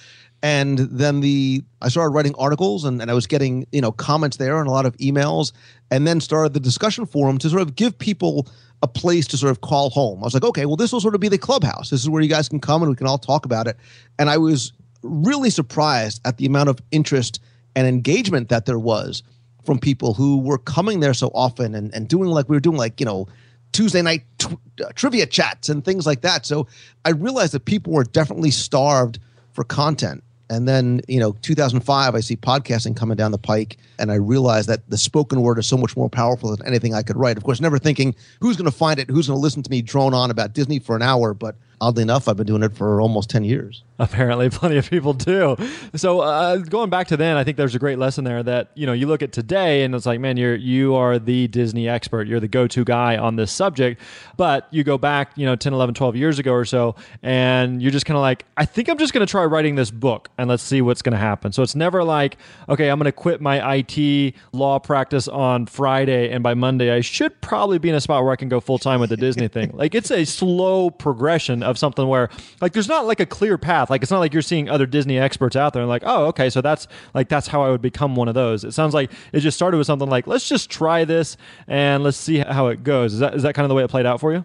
And 0.44 0.78
then 0.78 1.20
the 1.20 1.64
I 1.80 1.88
started 1.88 2.10
writing 2.10 2.34
articles, 2.36 2.84
and, 2.84 3.00
and 3.00 3.10
I 3.10 3.14
was 3.14 3.26
getting 3.26 3.66
you 3.72 3.80
know 3.80 3.90
comments 3.90 4.36
there 4.36 4.58
and 4.58 4.68
a 4.68 4.70
lot 4.70 4.84
of 4.84 4.94
emails, 4.98 5.52
and 5.90 6.06
then 6.06 6.20
started 6.20 6.52
the 6.52 6.60
discussion 6.60 7.06
forum 7.06 7.38
to 7.38 7.48
sort 7.48 7.62
of 7.62 7.74
give 7.74 7.98
people 7.98 8.46
a 8.82 8.86
place 8.86 9.26
to 9.28 9.38
sort 9.38 9.50
of 9.50 9.62
call 9.62 9.88
home. 9.88 10.22
I 10.22 10.26
was 10.26 10.34
like, 10.34 10.44
okay, 10.44 10.66
well, 10.66 10.76
this 10.76 10.92
will 10.92 11.00
sort 11.00 11.14
of 11.14 11.22
be 11.22 11.28
the 11.28 11.38
clubhouse. 11.38 11.88
This 11.88 12.02
is 12.02 12.10
where 12.10 12.20
you 12.20 12.28
guys 12.28 12.50
can 12.50 12.60
come 12.60 12.82
and 12.82 12.90
we 12.90 12.96
can 12.96 13.06
all 13.06 13.16
talk 13.16 13.46
about 13.46 13.66
it. 13.66 13.78
And 14.18 14.28
I 14.28 14.36
was 14.36 14.74
really 15.02 15.48
surprised 15.48 16.20
at 16.26 16.36
the 16.36 16.44
amount 16.44 16.68
of 16.68 16.78
interest 16.90 17.40
and 17.74 17.86
engagement 17.86 18.50
that 18.50 18.66
there 18.66 18.78
was 18.78 19.22
from 19.64 19.78
people 19.78 20.12
who 20.12 20.38
were 20.38 20.58
coming 20.58 21.00
there 21.00 21.14
so 21.14 21.28
often 21.28 21.74
and, 21.74 21.94
and 21.94 22.06
doing 22.06 22.28
like 22.28 22.50
we 22.50 22.56
were 22.56 22.60
doing 22.60 22.76
like 22.76 23.00
you 23.00 23.06
know 23.06 23.26
tuesday 23.72 24.02
night 24.02 24.22
uh, 24.44 24.92
trivia 24.94 25.26
chats 25.26 25.68
and 25.68 25.84
things 25.84 26.06
like 26.06 26.20
that 26.20 26.46
so 26.46 26.66
i 27.04 27.10
realized 27.10 27.52
that 27.52 27.64
people 27.64 27.92
were 27.92 28.04
definitely 28.04 28.50
starved 28.50 29.18
for 29.52 29.64
content 29.64 30.22
and 30.50 30.68
then 30.68 31.00
you 31.08 31.18
know 31.18 31.32
2005 31.42 32.14
i 32.14 32.20
see 32.20 32.36
podcasting 32.36 32.96
coming 32.96 33.16
down 33.16 33.32
the 33.32 33.38
pike 33.38 33.78
and 33.98 34.12
i 34.12 34.14
realized 34.14 34.68
that 34.68 34.88
the 34.90 34.98
spoken 34.98 35.40
word 35.42 35.58
is 35.58 35.66
so 35.66 35.76
much 35.76 35.96
more 35.96 36.08
powerful 36.08 36.54
than 36.54 36.66
anything 36.66 36.94
i 36.94 37.02
could 37.02 37.16
write. 37.16 37.36
Of 37.36 37.44
course 37.44 37.60
never 37.60 37.78
thinking 37.78 38.14
who's 38.40 38.56
going 38.56 38.70
to 38.70 38.76
find 38.76 38.98
it 38.98 39.08
who's 39.08 39.28
going 39.28 39.38
to 39.38 39.42
listen 39.42 39.62
to 39.62 39.70
me 39.70 39.82
drone 39.82 40.14
on 40.14 40.30
about 40.30 40.52
disney 40.52 40.78
for 40.78 40.96
an 40.96 41.02
hour 41.02 41.34
but 41.34 41.56
oddly 41.80 42.02
enough, 42.02 42.28
I've 42.28 42.36
been 42.36 42.46
doing 42.46 42.62
it 42.62 42.74
for 42.74 43.00
almost 43.00 43.30
10 43.30 43.44
years. 43.44 43.82
Apparently, 44.00 44.50
plenty 44.50 44.76
of 44.76 44.90
people 44.90 45.12
do. 45.12 45.56
So, 45.94 46.20
uh, 46.20 46.56
going 46.56 46.90
back 46.90 47.06
to 47.08 47.16
then, 47.16 47.36
I 47.36 47.44
think 47.44 47.56
there's 47.56 47.76
a 47.76 47.78
great 47.78 47.96
lesson 47.96 48.24
there 48.24 48.42
that 48.42 48.72
you 48.74 48.86
know 48.86 48.92
you 48.92 49.06
look 49.06 49.22
at 49.22 49.30
today, 49.30 49.84
and 49.84 49.94
it's 49.94 50.04
like, 50.04 50.18
man, 50.18 50.36
you're 50.36 50.56
you 50.56 50.96
are 50.96 51.20
the 51.20 51.46
Disney 51.46 51.88
expert. 51.88 52.26
You're 52.26 52.40
the 52.40 52.48
go-to 52.48 52.84
guy 52.84 53.16
on 53.16 53.36
this 53.36 53.52
subject. 53.52 54.00
But 54.36 54.66
you 54.72 54.82
go 54.82 54.98
back, 54.98 55.30
you 55.36 55.46
know, 55.46 55.54
10, 55.54 55.72
11, 55.72 55.94
12 55.94 56.16
years 56.16 56.40
ago 56.40 56.52
or 56.52 56.64
so, 56.64 56.96
and 57.22 57.80
you're 57.80 57.92
just 57.92 58.04
kind 58.04 58.16
of 58.16 58.22
like, 58.22 58.44
I 58.56 58.64
think 58.64 58.88
I'm 58.88 58.98
just 58.98 59.12
going 59.12 59.24
to 59.24 59.30
try 59.30 59.44
writing 59.44 59.76
this 59.76 59.92
book, 59.92 60.28
and 60.38 60.48
let's 60.48 60.62
see 60.64 60.82
what's 60.82 61.02
going 61.02 61.12
to 61.12 61.18
happen. 61.18 61.52
So 61.52 61.62
it's 61.62 61.76
never 61.76 62.02
like, 62.02 62.36
okay, 62.68 62.88
I'm 62.88 62.98
going 62.98 63.04
to 63.04 63.12
quit 63.12 63.40
my 63.40 63.76
IT 63.76 64.34
law 64.52 64.80
practice 64.80 65.28
on 65.28 65.66
Friday, 65.66 66.30
and 66.30 66.42
by 66.42 66.54
Monday 66.54 66.90
I 66.90 67.00
should 67.00 67.40
probably 67.40 67.78
be 67.78 67.90
in 67.90 67.94
a 67.94 68.00
spot 68.00 68.24
where 68.24 68.32
I 68.32 68.36
can 68.36 68.48
go 68.48 68.58
full 68.58 68.78
time 68.78 68.98
with 68.98 69.10
the 69.10 69.16
Disney 69.16 69.46
thing. 69.46 69.70
Like 69.84 69.94
it's 69.94 70.10
a 70.10 70.24
slow 70.24 70.88
progression 70.88 71.62
of 71.64 71.78
something 71.78 72.06
where 72.06 72.28
like 72.60 72.72
there's 72.72 72.88
not 72.88 73.06
like 73.06 73.20
a 73.20 73.26
clear 73.26 73.58
path. 73.58 73.90
Like 73.90 74.02
it's 74.02 74.10
not 74.10 74.20
like 74.20 74.32
you're 74.32 74.42
seeing 74.42 74.68
other 74.68 74.86
Disney 74.86 75.18
experts 75.18 75.56
out 75.56 75.72
there 75.72 75.82
and 75.82 75.88
like, 75.88 76.02
oh, 76.04 76.26
okay, 76.26 76.50
so 76.50 76.60
that's 76.60 76.86
like 77.14 77.28
that's 77.28 77.46
how 77.46 77.62
I 77.62 77.70
would 77.70 77.82
become 77.82 78.16
one 78.16 78.28
of 78.28 78.34
those. 78.34 78.64
It 78.64 78.72
sounds 78.72 78.94
like 78.94 79.10
it 79.32 79.40
just 79.40 79.56
started 79.56 79.78
with 79.78 79.86
something 79.86 80.08
like, 80.08 80.26
let's 80.26 80.48
just 80.48 80.70
try 80.70 81.04
this 81.04 81.36
and 81.66 82.02
let's 82.04 82.16
see 82.16 82.38
how 82.38 82.68
it 82.68 82.82
goes. 82.82 83.14
Is 83.14 83.20
that 83.20 83.34
is 83.34 83.42
that 83.42 83.54
kind 83.54 83.64
of 83.64 83.68
the 83.68 83.74
way 83.74 83.84
it 83.84 83.90
played 83.90 84.06
out 84.06 84.20
for 84.20 84.32
you? 84.32 84.44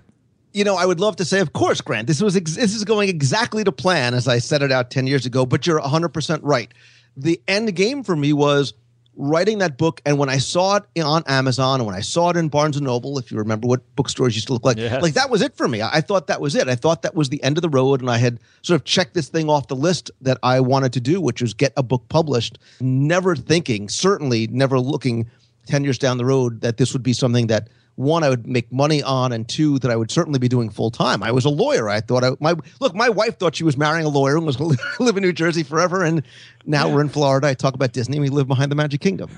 You 0.51 0.63
know, 0.63 0.75
I 0.75 0.85
would 0.85 0.99
love 0.99 1.15
to 1.17 1.25
say, 1.25 1.41
of 1.41 1.53
course, 1.53 1.79
Grant, 1.79 2.07
this 2.07 2.21
was 2.21 2.35
ex- 2.35 2.55
this 2.55 2.73
is 2.73 2.83
going 2.83 3.09
exactly 3.09 3.63
to 3.63 3.71
plan 3.71 4.13
as 4.13 4.27
I 4.27 4.39
set 4.39 4.63
it 4.63 4.71
out 4.71 4.89
10 4.89 5.05
years 5.05 5.25
ago, 5.27 5.45
but 5.45 5.67
you're 5.67 5.79
100% 5.79 6.39
right. 6.41 6.73
The 7.15 7.39
end 7.47 7.75
game 7.75 8.03
for 8.03 8.15
me 8.15 8.33
was 8.33 8.73
writing 9.21 9.57
that 9.57 9.77
book 9.77 10.01
and 10.05 10.17
when 10.17 10.29
i 10.29 10.37
saw 10.37 10.77
it 10.77 11.03
on 11.03 11.21
amazon 11.27 11.81
and 11.81 11.85
when 11.85 11.93
i 11.93 11.99
saw 11.99 12.29
it 12.29 12.37
in 12.37 12.47
barnes 12.47 12.77
and 12.77 12.85
noble 12.85 13.19
if 13.19 13.29
you 13.29 13.37
remember 13.37 13.67
what 13.67 13.81
bookstores 13.97 14.33
used 14.33 14.47
to 14.47 14.53
look 14.53 14.63
like 14.63 14.77
Yes. 14.77 15.01
like 15.01 15.13
that 15.15 15.29
was 15.29 15.41
it 15.41 15.57
for 15.57 15.67
me 15.67 15.81
I, 15.81 15.97
I 15.97 16.01
thought 16.01 16.27
that 16.27 16.39
was 16.39 16.55
it 16.55 16.69
i 16.69 16.75
thought 16.75 17.01
that 17.01 17.15
was 17.15 17.27
the 17.27 17.43
end 17.43 17.57
of 17.57 17.61
the 17.61 17.67
road 17.69 17.99
and 17.99 18.09
i 18.09 18.17
had 18.17 18.39
sort 18.61 18.79
of 18.79 18.85
checked 18.85 19.13
this 19.15 19.27
thing 19.27 19.49
off 19.49 19.67
the 19.67 19.75
list 19.75 20.09
that 20.21 20.37
i 20.41 20.61
wanted 20.61 20.93
to 20.93 21.01
do 21.01 21.19
which 21.19 21.41
was 21.41 21.53
get 21.53 21.73
a 21.75 21.83
book 21.83 22.07
published 22.07 22.59
never 22.79 23.35
thinking 23.35 23.89
certainly 23.89 24.47
never 24.47 24.79
looking 24.79 25.29
10 25.65 25.83
years 25.83 25.97
down 25.97 26.17
the 26.17 26.23
road 26.25 26.61
that 26.61 26.77
this 26.77 26.93
would 26.93 27.03
be 27.03 27.11
something 27.13 27.47
that 27.47 27.67
one 27.99 28.23
I 28.23 28.29
would 28.29 28.47
make 28.47 28.71
money 28.71 29.03
on, 29.03 29.33
and 29.33 29.45
two 29.45 29.77
that 29.79 29.91
I 29.91 29.95
would 29.97 30.09
certainly 30.09 30.39
be 30.39 30.47
doing 30.47 30.69
full 30.69 30.89
time. 30.89 31.21
I 31.21 31.33
was 31.33 31.43
a 31.43 31.49
lawyer. 31.49 31.89
I 31.89 31.99
thought 31.99 32.23
I 32.23 32.31
my 32.39 32.55
look. 32.79 32.95
My 32.95 33.09
wife 33.09 33.37
thought 33.37 33.55
she 33.55 33.65
was 33.65 33.75
marrying 33.75 34.05
a 34.05 34.09
lawyer 34.09 34.37
and 34.37 34.45
was 34.45 34.55
going 34.55 34.77
to 34.97 35.03
live 35.03 35.17
in 35.17 35.23
New 35.23 35.33
Jersey 35.33 35.63
forever. 35.63 36.01
And 36.05 36.23
now 36.65 36.89
we're 36.89 37.01
in 37.01 37.09
Florida. 37.09 37.47
I 37.47 37.55
talk 37.55 37.73
about 37.73 37.91
Disney. 37.91 38.21
We 38.21 38.29
live 38.29 38.47
behind 38.47 38.71
the 38.71 38.75
Magic 38.75 39.01
Kingdom. 39.01 39.29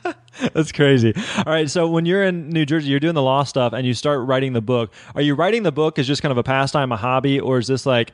That's 0.52 0.72
crazy. 0.72 1.14
All 1.36 1.44
right, 1.52 1.70
so 1.70 1.88
when 1.88 2.06
you're 2.06 2.24
in 2.24 2.50
New 2.50 2.66
Jersey, 2.66 2.88
you're 2.88 2.98
doing 2.98 3.14
the 3.14 3.22
law 3.22 3.44
stuff, 3.44 3.72
and 3.72 3.86
you 3.86 3.94
start 3.94 4.26
writing 4.26 4.52
the 4.52 4.60
book. 4.60 4.92
Are 5.14 5.22
you 5.22 5.34
writing 5.34 5.62
the 5.62 5.72
book 5.72 5.96
as 5.98 6.06
just 6.06 6.20
kind 6.20 6.32
of 6.32 6.38
a 6.38 6.42
pastime, 6.42 6.90
a 6.90 6.96
hobby, 6.96 7.38
or 7.38 7.58
is 7.58 7.68
this 7.68 7.86
like, 7.86 8.12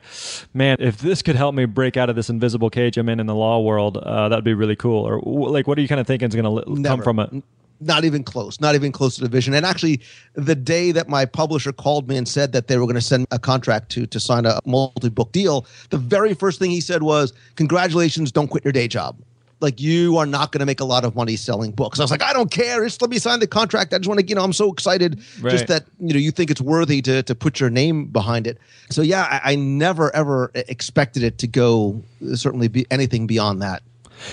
man, 0.53 0.77
if 0.79 0.99
this 0.99 1.23
could 1.23 1.35
help 1.35 1.55
me 1.55 1.65
break 1.65 1.97
out 1.97 2.11
of 2.11 2.15
this 2.15 2.29
invisible 2.29 2.69
cage 2.69 2.97
I'm 2.97 3.09
in 3.09 3.19
in 3.19 3.25
the 3.25 3.35
law 3.35 3.59
world, 3.59 3.97
uh, 3.97 4.29
that'd 4.29 4.45
be 4.45 4.53
really 4.53 4.75
cool? 4.75 5.03
Or 5.03 5.19
like, 5.49 5.67
what 5.67 5.79
are 5.79 5.81
you 5.81 5.87
kind 5.87 6.01
of 6.01 6.05
thinking 6.05 6.27
is 6.27 6.35
going 6.35 6.63
to 6.63 6.83
come 6.87 7.01
from 7.01 7.19
it? 7.19 7.43
Not 7.81 8.05
even 8.05 8.23
close. 8.23 8.61
Not 8.61 8.75
even 8.75 8.91
close 8.91 9.15
to 9.15 9.21
the 9.21 9.27
vision. 9.27 9.53
And 9.53 9.65
actually, 9.65 10.01
the 10.33 10.55
day 10.55 10.91
that 10.91 11.09
my 11.09 11.25
publisher 11.25 11.73
called 11.73 12.07
me 12.07 12.15
and 12.15 12.27
said 12.27 12.53
that 12.53 12.67
they 12.67 12.77
were 12.77 12.85
going 12.85 12.95
to 12.95 13.01
send 13.01 13.27
a 13.31 13.39
contract 13.39 13.89
to 13.91 14.05
to 14.07 14.19
sign 14.19 14.45
a 14.45 14.59
multi 14.65 15.09
book 15.09 15.31
deal, 15.31 15.65
the 15.89 15.97
very 15.97 16.33
first 16.33 16.59
thing 16.59 16.71
he 16.71 16.81
said 16.81 17.03
was, 17.03 17.33
"Congratulations! 17.55 18.31
Don't 18.31 18.47
quit 18.47 18.63
your 18.63 18.71
day 18.71 18.87
job." 18.87 19.17
Like 19.61 19.79
you 19.79 20.17
are 20.17 20.25
not 20.25 20.51
going 20.51 20.59
to 20.59 20.65
make 20.65 20.79
a 20.79 20.85
lot 20.85 21.05
of 21.05 21.15
money 21.15 21.35
selling 21.35 21.71
books. 21.71 21.99
I 21.99 22.03
was 22.03 22.11
like, 22.11 22.21
I 22.21 22.33
don't 22.33 22.51
care. 22.51 22.83
Just 22.83 23.01
let 23.01 23.09
me 23.09 23.17
sign 23.17 23.39
the 23.39 23.47
contract. 23.47 23.93
I 23.93 23.97
just 23.97 24.07
want 24.07 24.19
to, 24.19 24.25
you 24.27 24.35
know, 24.35 24.43
I'm 24.43 24.53
so 24.53 24.71
excited. 24.71 25.21
Right. 25.39 25.51
Just 25.51 25.67
that 25.67 25.85
you 25.99 26.13
know 26.13 26.19
you 26.19 26.31
think 26.31 26.51
it's 26.51 26.61
worthy 26.61 27.01
to 27.03 27.23
to 27.23 27.35
put 27.35 27.59
your 27.59 27.69
name 27.69 28.05
behind 28.05 28.47
it. 28.47 28.57
So 28.89 29.01
yeah, 29.01 29.39
I, 29.43 29.53
I 29.53 29.55
never 29.55 30.13
ever 30.15 30.51
expected 30.53 31.23
it 31.23 31.37
to 31.39 31.47
go 31.47 32.03
certainly 32.35 32.67
be 32.67 32.85
anything 32.91 33.27
beyond 33.27 33.61
that. 33.61 33.81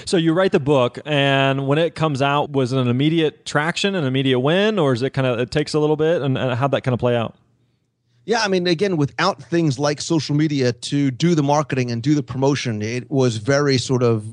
So 0.05 0.17
you 0.17 0.33
write 0.33 0.53
the 0.53 0.61
book, 0.61 0.99
and 1.05 1.67
when 1.67 1.79
it 1.79 1.95
comes 1.95 2.23
out, 2.23 2.51
was 2.51 2.73
it 2.73 2.79
an 2.79 2.89
immediate 2.89 3.45
traction, 3.45 3.95
an 3.95 4.05
immediate 4.05 4.41
win, 4.41 4.79
or 4.79 4.93
is 4.93 5.03
it 5.03 5.11
kind 5.11 5.27
of 5.27 5.39
it 5.39 5.51
takes 5.51 5.75
a 5.75 5.79
little 5.79 5.97
bit, 5.97 6.23
and, 6.23 6.37
and 6.39 6.55
how'd 6.55 6.71
that 6.73 6.83
kind 6.83 6.95
of 6.95 7.01
play 7.01 7.17
out? 7.17 7.37
Yeah, 8.25 8.43
I 8.43 8.49
mean, 8.49 8.67
again, 8.67 8.97
without 8.97 9.43
things 9.43 9.79
like 9.79 10.01
social 10.01 10.37
media 10.37 10.73
to 10.73 11.11
do 11.11 11.35
the 11.35 11.43
marketing 11.43 11.91
and 11.91 12.03
do 12.03 12.15
the 12.15 12.23
promotion, 12.23 12.81
it 12.81 13.11
was 13.11 13.39
very 13.39 13.79
sort 13.79 14.03
of 14.05 14.25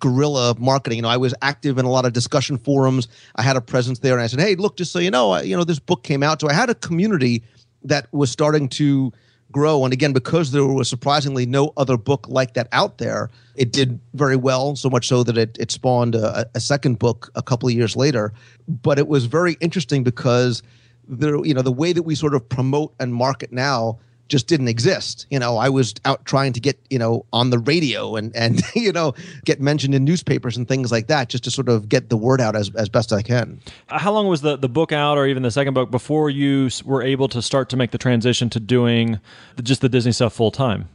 guerrilla 0.00 0.56
marketing. 0.58 0.96
You 0.96 1.02
know, 1.02 1.08
I 1.08 1.16
was 1.16 1.34
active 1.42 1.78
in 1.78 1.84
a 1.84 1.90
lot 1.90 2.04
of 2.04 2.12
discussion 2.12 2.58
forums. 2.58 3.08
I 3.36 3.42
had 3.42 3.56
a 3.56 3.60
presence 3.60 4.00
there, 4.00 4.14
and 4.14 4.22
I 4.22 4.26
said, 4.26 4.40
"Hey, 4.40 4.56
look, 4.56 4.76
just 4.76 4.92
so 4.92 4.98
you 4.98 5.10
know, 5.10 5.30
I, 5.30 5.42
you 5.42 5.56
know, 5.56 5.64
this 5.64 5.78
book 5.78 6.02
came 6.02 6.22
out." 6.22 6.40
So 6.40 6.48
I 6.48 6.52
had 6.52 6.70
a 6.70 6.74
community 6.74 7.44
that 7.84 8.12
was 8.12 8.30
starting 8.30 8.68
to 8.70 9.12
grow. 9.52 9.84
And 9.84 9.92
again, 9.92 10.12
because 10.12 10.52
there 10.52 10.66
was 10.66 10.88
surprisingly 10.88 11.46
no 11.46 11.72
other 11.76 11.96
book 11.96 12.26
like 12.28 12.54
that 12.54 12.68
out 12.72 12.98
there, 12.98 13.30
it 13.54 13.72
did 13.72 13.98
very 14.14 14.36
well. 14.36 14.76
So 14.76 14.90
much 14.90 15.08
so 15.08 15.22
that 15.22 15.38
it 15.38 15.56
it 15.58 15.70
spawned 15.70 16.14
a, 16.14 16.48
a 16.54 16.60
second 16.60 16.98
book 16.98 17.30
a 17.34 17.42
couple 17.42 17.68
of 17.68 17.74
years 17.74 17.96
later. 17.96 18.32
But 18.68 18.98
it 18.98 19.08
was 19.08 19.26
very 19.26 19.56
interesting 19.60 20.02
because 20.02 20.62
the 21.08 21.40
you 21.42 21.54
know 21.54 21.62
the 21.62 21.72
way 21.72 21.92
that 21.92 22.02
we 22.02 22.14
sort 22.14 22.34
of 22.34 22.48
promote 22.48 22.94
and 22.98 23.14
market 23.14 23.52
now 23.52 23.98
just 24.28 24.46
didn't 24.46 24.68
exist. 24.68 25.26
You 25.30 25.38
know, 25.38 25.56
I 25.56 25.68
was 25.68 25.94
out 26.04 26.24
trying 26.24 26.52
to 26.54 26.60
get 26.60 26.78
you 26.90 26.98
know 26.98 27.26
on 27.32 27.50
the 27.50 27.58
radio 27.58 28.16
and 28.16 28.34
and 28.34 28.62
you 28.74 28.92
know 28.92 29.14
get 29.44 29.60
mentioned 29.60 29.94
in 29.94 30.04
newspapers 30.04 30.56
and 30.56 30.66
things 30.66 30.90
like 30.90 31.06
that 31.08 31.28
just 31.28 31.44
to 31.44 31.50
sort 31.50 31.68
of 31.68 31.88
get 31.88 32.10
the 32.10 32.16
word 32.16 32.40
out 32.40 32.56
as 32.56 32.70
as 32.74 32.88
best 32.88 33.12
I 33.12 33.22
can. 33.22 33.60
Uh, 33.88 33.98
how 33.98 34.12
long 34.12 34.26
was 34.26 34.40
the, 34.40 34.56
the 34.56 34.68
book 34.68 34.92
out, 34.92 35.18
or 35.18 35.26
even 35.26 35.42
the 35.42 35.50
second 35.50 35.74
book, 35.74 35.90
before 35.90 36.30
you 36.30 36.68
were 36.84 37.02
able 37.02 37.28
to 37.28 37.42
start 37.42 37.68
to 37.70 37.76
make 37.76 37.90
the 37.90 37.98
transition 37.98 38.50
to 38.50 38.60
doing 38.60 39.20
the, 39.56 39.62
just 39.62 39.80
the 39.80 39.88
Disney 39.88 40.12
stuff 40.12 40.32
full 40.32 40.50
time? 40.50 40.88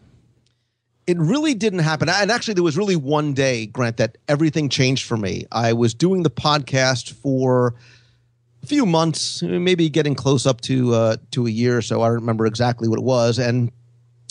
it 1.08 1.18
really 1.18 1.54
didn't 1.54 1.80
happen. 1.80 2.08
And 2.10 2.32
actually, 2.32 2.54
there 2.54 2.64
was 2.64 2.78
really 2.78 2.96
one 2.96 3.34
day, 3.34 3.66
Grant, 3.66 3.98
that 3.98 4.18
everything 4.28 4.70
changed 4.70 5.06
for 5.06 5.18
me. 5.18 5.46
I 5.52 5.74
was 5.74 5.94
doing 5.94 6.24
the 6.24 6.30
podcast 6.30 7.12
for 7.12 7.74
few 8.66 8.86
months, 8.86 9.42
maybe 9.42 9.90
getting 9.90 10.16
close 10.16 10.46
up 10.46 10.62
to 10.62 10.94
uh, 10.94 11.18
to 11.32 11.48
a 11.48 11.50
year 11.50 11.78
or 11.78 11.82
so. 11.82 12.02
I 12.02 12.08
don't 12.08 12.16
remember 12.16 12.46
exactly 12.46 12.88
what 12.88 13.00
it 13.00 13.04
was. 13.04 13.40
And 13.40 13.72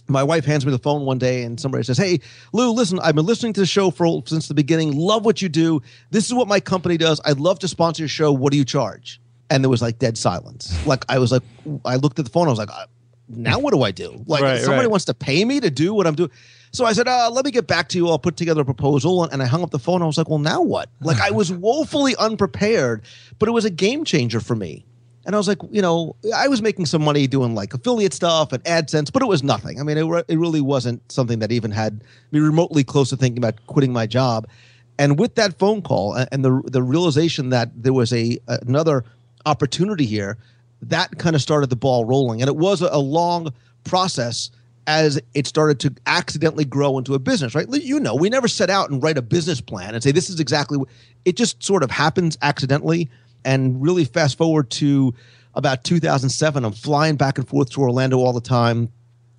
my 0.09 0.23
wife 0.23 0.45
hands 0.45 0.67
me 0.67 0.73
the 0.73 0.79
phone 0.79 1.05
one 1.05 1.19
day, 1.19 1.43
and 1.43 1.61
somebody 1.61 1.85
says, 1.85 1.97
"Hey, 1.99 2.21
Lou, 2.53 2.73
listen, 2.73 2.99
I've 3.01 3.15
been 3.15 3.27
listening 3.27 3.53
to 3.55 3.61
the 3.61 3.67
show 3.67 3.91
for 3.91 4.23
since 4.27 4.49
the 4.49 4.55
beginning. 4.55 4.97
Love 4.97 5.25
what 5.25 5.41
you 5.43 5.49
do. 5.49 5.81
This 6.11 6.27
is 6.27 6.35
what 6.35 6.49
my 6.49 6.61
company 6.61 6.97
does. 6.97 7.21
I'd 7.25 7.39
love 7.39 7.59
to 7.61 7.69
sponsor 7.69 8.03
your 8.03 8.09
show. 8.09 8.33
What 8.33 8.53
do 8.53 8.59
you 8.59 8.65
charge?" 8.65 9.21
And 9.51 9.65
there 9.65 9.71
was 9.71 9.83
like 9.83 9.99
dead 9.99 10.17
silence. 10.17 10.75
Like 10.87 11.05
I 11.09 11.19
was 11.19 11.33
like, 11.33 11.43
I 11.85 11.97
looked 11.97 12.19
at 12.19 12.25
the 12.25 12.31
phone. 12.31 12.47
I 12.47 12.51
was 12.51 12.59
like, 12.59 12.71
uh, 12.71 12.87
"Now 13.29 13.59
what 13.59 13.73
do 13.75 13.83
I 13.83 13.91
do? 13.91 14.23
Like 14.27 14.43
Right, 14.43 14.61
somebody 14.61 14.83
right. 14.87 14.91
wants 14.91 15.07
to 15.07 15.15
pay 15.15 15.45
me 15.45 15.61
to 15.61 15.71
do 15.71 15.93
what 15.95 16.07
I'm 16.07 16.15
doing." 16.15 16.31
So 16.73 16.85
I 16.85 16.93
said, 16.93 17.09
uh, 17.09 17.31
"Let 17.33 17.45
me 17.45 17.51
get 17.51 17.67
back 17.67 17.89
to 17.91 17.99
you. 17.99 18.09
I'll 18.09 18.19
put 18.19 18.37
together 18.37 18.61
a 18.61 18.65
proposal." 18.65 19.25
And 19.25 19.43
I 19.43 19.47
hung 19.47 19.63
up 19.63 19.71
the 19.71 19.79
phone. 19.79 20.03
I 20.03 20.07
was 20.07 20.19
like, 20.19 20.29
"Well, 20.29 20.39
now 20.39 20.63
what?" 20.63 20.89
Like 21.01 21.21
I 21.21 21.31
was 21.31 21.51
woefully 21.67 22.15
unprepared, 22.17 23.03
but 23.39 23.49
it 23.49 23.53
was 23.53 23.65
a 23.65 23.71
game 23.71 24.05
changer 24.05 24.41
for 24.41 24.55
me. 24.55 24.85
And 25.27 25.35
I 25.35 25.39
was 25.39 25.49
like, 25.49 25.59
you 25.71 25.83
know, 25.83 26.17
I 26.35 26.49
was 26.49 26.63
making 26.63 26.87
some 26.87 27.03
money 27.03 27.27
doing 27.27 27.55
like 27.55 27.75
affiliate 27.75 28.15
stuff 28.15 28.53
and 28.53 28.65
AdSense, 28.65 29.13
but 29.13 29.23
it 29.23 29.27
was 29.27 29.43
nothing. 29.43 29.79
I 29.79 29.83
mean, 29.83 29.99
it, 29.99 30.03
re- 30.03 30.23
it 30.29 30.39
really 30.39 30.63
wasn't 30.63 31.13
something 31.13 31.41
that 31.41 31.53
even 31.53 31.71
had 31.71 32.03
me 32.33 32.41
remotely 32.41 32.85
close 32.85 33.11
to 33.11 33.17
thinking 33.17 33.39
about 33.39 33.55
quitting 33.67 33.93
my 33.93 34.07
job. 34.07 34.49
And 34.99 35.19
with 35.19 35.35
that 35.35 35.59
phone 35.59 35.83
call 35.83 36.15
and 36.15 36.45
the 36.45 36.63
the 36.67 36.83
realization 36.83 37.51
that 37.51 37.71
there 37.75 37.93
was 37.93 38.13
a 38.13 38.39
another 38.49 39.05
opportunity 39.47 40.07
here, 40.07 40.37
that 40.83 41.19
kind 41.19 41.35
of 41.35 41.43
started 41.43 41.71
the 41.71 41.77
ball 41.77 42.05
rolling. 42.05 42.41
And 42.43 42.49
it 42.49 42.57
was 42.57 42.83
a, 42.83 42.89
a 42.93 42.99
long 42.99 43.53
process 43.85 44.51
as 44.87 45.21
it 45.35 45.47
started 45.47 45.79
to 45.81 45.95
accidentally 46.07 46.65
grow 46.65 46.99
into 46.99 47.15
a 47.15 47.19
business, 47.19 47.55
right? 47.55 47.67
You 47.69 48.01
know, 48.01 48.15
we 48.15 48.29
never 48.29 48.49
set 48.49 48.71
out 48.71 48.91
and 48.91 49.03
write 49.03 49.19
a 49.19 49.23
business 49.23 49.61
plan 49.61 49.95
and 49.95 50.03
say 50.03 50.11
this 50.11 50.31
is 50.31 50.41
exactly 50.41 50.79
what 50.79 50.89
it 51.25 51.37
just 51.37 51.63
sort 51.63 51.83
of 51.83 51.91
happens 51.91 52.37
accidentally. 52.43 53.11
And 53.45 53.81
really 53.81 54.05
fast 54.05 54.37
forward 54.37 54.71
to 54.71 55.15
about 55.55 55.85
2007, 55.85 56.65
I'm 56.65 56.73
flying 56.73 57.17
back 57.17 57.39
and 57.39 57.49
forth 57.49 57.71
to 57.71 57.81
Orlando 57.81 58.19
all 58.19 58.33
the 58.33 58.41
time. 58.41 58.91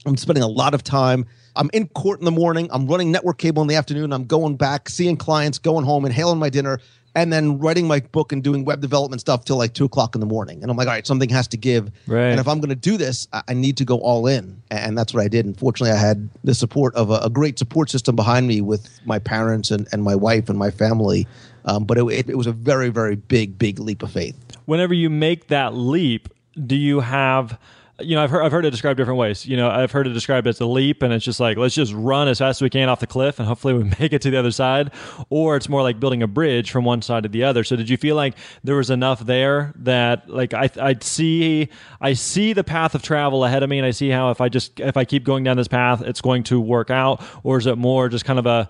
I'm 0.06 0.18
spending 0.18 0.44
a 0.44 0.48
lot 0.48 0.74
of 0.74 0.84
time. 0.84 1.26
I'm 1.56 1.70
in 1.74 1.88
court 1.90 2.20
in 2.20 2.26
the 2.26 2.32
morning. 2.32 2.70
I'm 2.72 2.88
running 2.88 3.12
network 3.12 3.38
cable 3.38 3.62
in 3.62 3.68
the 3.68 3.76
afternoon. 3.76 4.14
I'm 4.14 4.26
going 4.26 4.56
back, 4.56 4.90
seeing 4.90 5.18
clients, 5.18 5.60
going 5.60 5.86
home, 5.86 6.06
inhaling 6.06 6.40
my 6.40 6.50
dinner, 6.50 6.80
and 7.16 7.32
then 7.32 7.60
writing 7.60 7.88
my 7.88 8.00
book 8.00 8.32
and 8.32 8.44
doing 8.44 8.64
web 8.64 8.80
development 8.80 9.20
stuff 9.20 9.44
till 9.44 9.58
like 9.58 9.74
two 9.74 9.86
o'clock 9.86 10.16
in 10.16 10.22
the 10.22 10.28
morning. 10.28 10.62
And 10.62 10.72
I'm 10.72 10.78
like, 10.78 10.88
all 10.88 10.94
right, 10.94 11.06
something 11.06 11.30
has 11.30 11.48
to 11.50 11.58
give. 11.58 11.92
Right. 12.08 12.30
And 12.30 12.40
if 12.40 12.48
I'm 12.48 12.60
going 12.60 12.70
to 12.70 12.76
do 12.76 12.98
this, 12.98 13.28
I 13.34 13.54
need 13.54 13.78
to 13.78 13.86
go 13.86 14.00
all 14.00 14.28
in. 14.28 14.62
And 14.72 14.98
that's 14.98 15.14
what 15.14 15.24
I 15.24 15.28
did. 15.28 15.46
And 15.46 15.58
fortunately, 15.58 15.92
I 15.92 16.00
had 16.00 16.30
the 16.44 16.56
support 16.56 16.96
of 16.96 17.10
a, 17.10 17.16
a 17.16 17.30
great 17.30 17.60
support 17.60 17.90
system 17.90 18.16
behind 18.16 18.48
me 18.48 18.62
with 18.62 18.90
my 19.06 19.20
parents 19.20 19.72
and, 19.72 19.88
and 19.92 20.04
my 20.04 20.16
wife 20.16 20.50
and 20.50 20.58
my 20.58 20.72
family. 20.72 21.28
Um, 21.66 21.84
but 21.84 21.98
it, 21.98 22.06
it, 22.06 22.30
it 22.30 22.38
was 22.38 22.48
a 22.48 22.54
very, 22.54 22.90
very 22.90 23.16
big, 23.16 23.58
big 23.58 23.80
leap 23.80 24.04
of 24.04 24.12
faith. 24.12 24.36
Whenever 24.66 24.94
you 24.94 25.10
make 25.10 25.48
that 25.48 25.74
leap, 25.74 26.30
do 26.66 26.76
you 26.76 27.02
have 27.02 27.60
you 28.04 28.16
know, 28.16 28.24
I've 28.24 28.30
heard 28.30 28.44
I've 28.44 28.52
heard 28.52 28.66
it 28.66 28.72
described 28.72 28.98
different 28.98 29.20
ways. 29.20 29.46
You 29.46 29.58
know, 29.58 29.70
I've 29.70 29.92
heard 29.92 30.08
it 30.08 30.12
described 30.12 30.48
as 30.48 30.60
a 30.60 30.66
leap, 30.66 31.02
and 31.04 31.14
it's 31.14 31.26
just 31.26 31.40
like 31.40 31.58
let's 31.58 31.76
just 31.76 31.94
run 31.94 32.28
as 32.28 32.40
fast 32.40 32.58
as 32.58 32.62
we 32.62 32.70
can 32.70 32.90
off 32.90 33.00
the 33.00 33.08
cliff, 33.08 33.40
and 33.40 33.48
hopefully 33.48 33.74
we 33.74 33.84
make 34.00 34.14
it 34.14 34.22
to 34.24 34.32
the 34.32 34.38
other 34.38 34.52
side. 34.52 34.92
Or 35.30 35.56
it's 35.56 35.70
more 35.70 35.82
like 35.82 36.00
building 36.00 36.24
a 36.24 36.28
bridge 36.28 36.72
from 36.72 36.86
one 36.86 37.02
side 37.02 37.24
to 37.24 37.30
the 37.30 37.44
other. 37.44 37.64
So 37.64 37.76
did 37.76 37.90
you 37.90 37.98
feel 37.98 38.16
like 38.16 38.36
there 38.64 38.76
was 38.76 38.90
enough 38.90 39.26
there 39.26 39.74
that 39.78 40.30
like 40.30 40.54
I 40.54 40.70
I 40.80 40.96
see 41.02 41.70
I 42.00 42.14
see 42.14 42.54
the 42.54 42.64
path 42.64 42.96
of 42.96 43.02
travel 43.02 43.46
ahead 43.46 43.64
of 43.64 43.70
me, 43.70 43.78
and 43.80 43.86
I 43.86 43.92
see 43.92 44.10
how 44.10 44.32
if 44.32 44.42
I 44.42 44.50
just 44.50 44.80
if 44.80 44.98
I 44.98 45.06
keep 45.06 45.24
going 45.24 45.44
down 45.44 45.58
this 45.58 45.68
path, 45.68 46.02
it's 46.02 46.22
going 46.22 46.44
to 46.44 46.60
work 46.60 46.90
out, 46.90 47.24
or 47.44 47.58
is 47.58 47.68
it 47.68 47.78
more 47.78 48.10
just 48.10 48.26
kind 48.26 48.40
of 48.40 48.46
a 48.46 48.70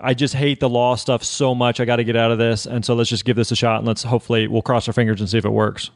I 0.00 0.14
just 0.14 0.34
hate 0.34 0.60
the 0.60 0.68
law 0.68 0.94
stuff 0.94 1.24
so 1.24 1.54
much. 1.54 1.80
I 1.80 1.84
got 1.84 1.96
to 1.96 2.04
get 2.04 2.16
out 2.16 2.30
of 2.30 2.38
this, 2.38 2.66
and 2.66 2.84
so 2.84 2.94
let's 2.94 3.08
just 3.08 3.24
give 3.24 3.36
this 3.36 3.50
a 3.50 3.56
shot, 3.56 3.78
and 3.78 3.86
let's 3.86 4.02
hopefully 4.02 4.46
we'll 4.46 4.62
cross 4.62 4.86
our 4.88 4.92
fingers 4.92 5.20
and 5.20 5.28
see 5.28 5.38
if 5.38 5.44
it 5.44 5.50
works. 5.50 5.90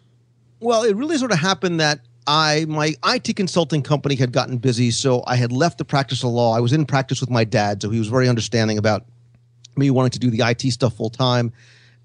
Well, 0.60 0.82
it 0.82 0.96
really 0.96 1.16
sort 1.18 1.32
of 1.32 1.38
happened 1.38 1.80
that 1.80 2.00
I 2.26 2.66
my 2.68 2.94
IT 3.06 3.34
consulting 3.36 3.82
company 3.82 4.14
had 4.14 4.32
gotten 4.32 4.58
busy, 4.58 4.90
so 4.90 5.22
I 5.26 5.36
had 5.36 5.52
left 5.52 5.78
the 5.78 5.84
practice 5.84 6.22
of 6.22 6.30
law. 6.30 6.54
I 6.54 6.60
was 6.60 6.72
in 6.72 6.86
practice 6.86 7.20
with 7.20 7.30
my 7.30 7.44
dad, 7.44 7.82
so 7.82 7.90
he 7.90 7.98
was 7.98 8.08
very 8.08 8.28
understanding 8.28 8.78
about 8.78 9.04
me 9.76 9.90
wanting 9.90 10.10
to 10.10 10.18
do 10.18 10.30
the 10.30 10.42
IT 10.46 10.70
stuff 10.72 10.94
full 10.94 11.10
time. 11.10 11.52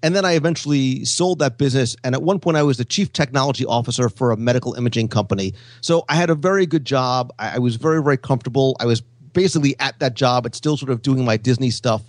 And 0.02 0.14
then 0.14 0.24
I 0.24 0.32
eventually 0.32 1.04
sold 1.04 1.38
that 1.38 1.58
business. 1.58 1.96
And 2.04 2.14
at 2.14 2.22
one 2.22 2.38
point, 2.38 2.56
I 2.56 2.62
was 2.62 2.76
the 2.76 2.84
chief 2.84 3.12
technology 3.12 3.64
officer 3.64 4.08
for 4.08 4.30
a 4.30 4.36
medical 4.36 4.74
imaging 4.74 5.08
company. 5.08 5.54
So 5.80 6.04
I 6.08 6.16
had 6.16 6.30
a 6.30 6.34
very 6.34 6.66
good 6.66 6.84
job. 6.84 7.32
I, 7.38 7.56
I 7.56 7.58
was 7.58 7.76
very, 7.76 8.02
very 8.02 8.18
comfortable. 8.18 8.76
I 8.78 8.86
was 8.86 9.00
basically 9.32 9.74
at 9.80 9.98
that 10.00 10.14
job, 10.14 10.42
but 10.44 10.54
still 10.54 10.76
sort 10.76 10.90
of 10.90 11.02
doing 11.02 11.24
my 11.24 11.36
Disney 11.36 11.70
stuff, 11.70 12.02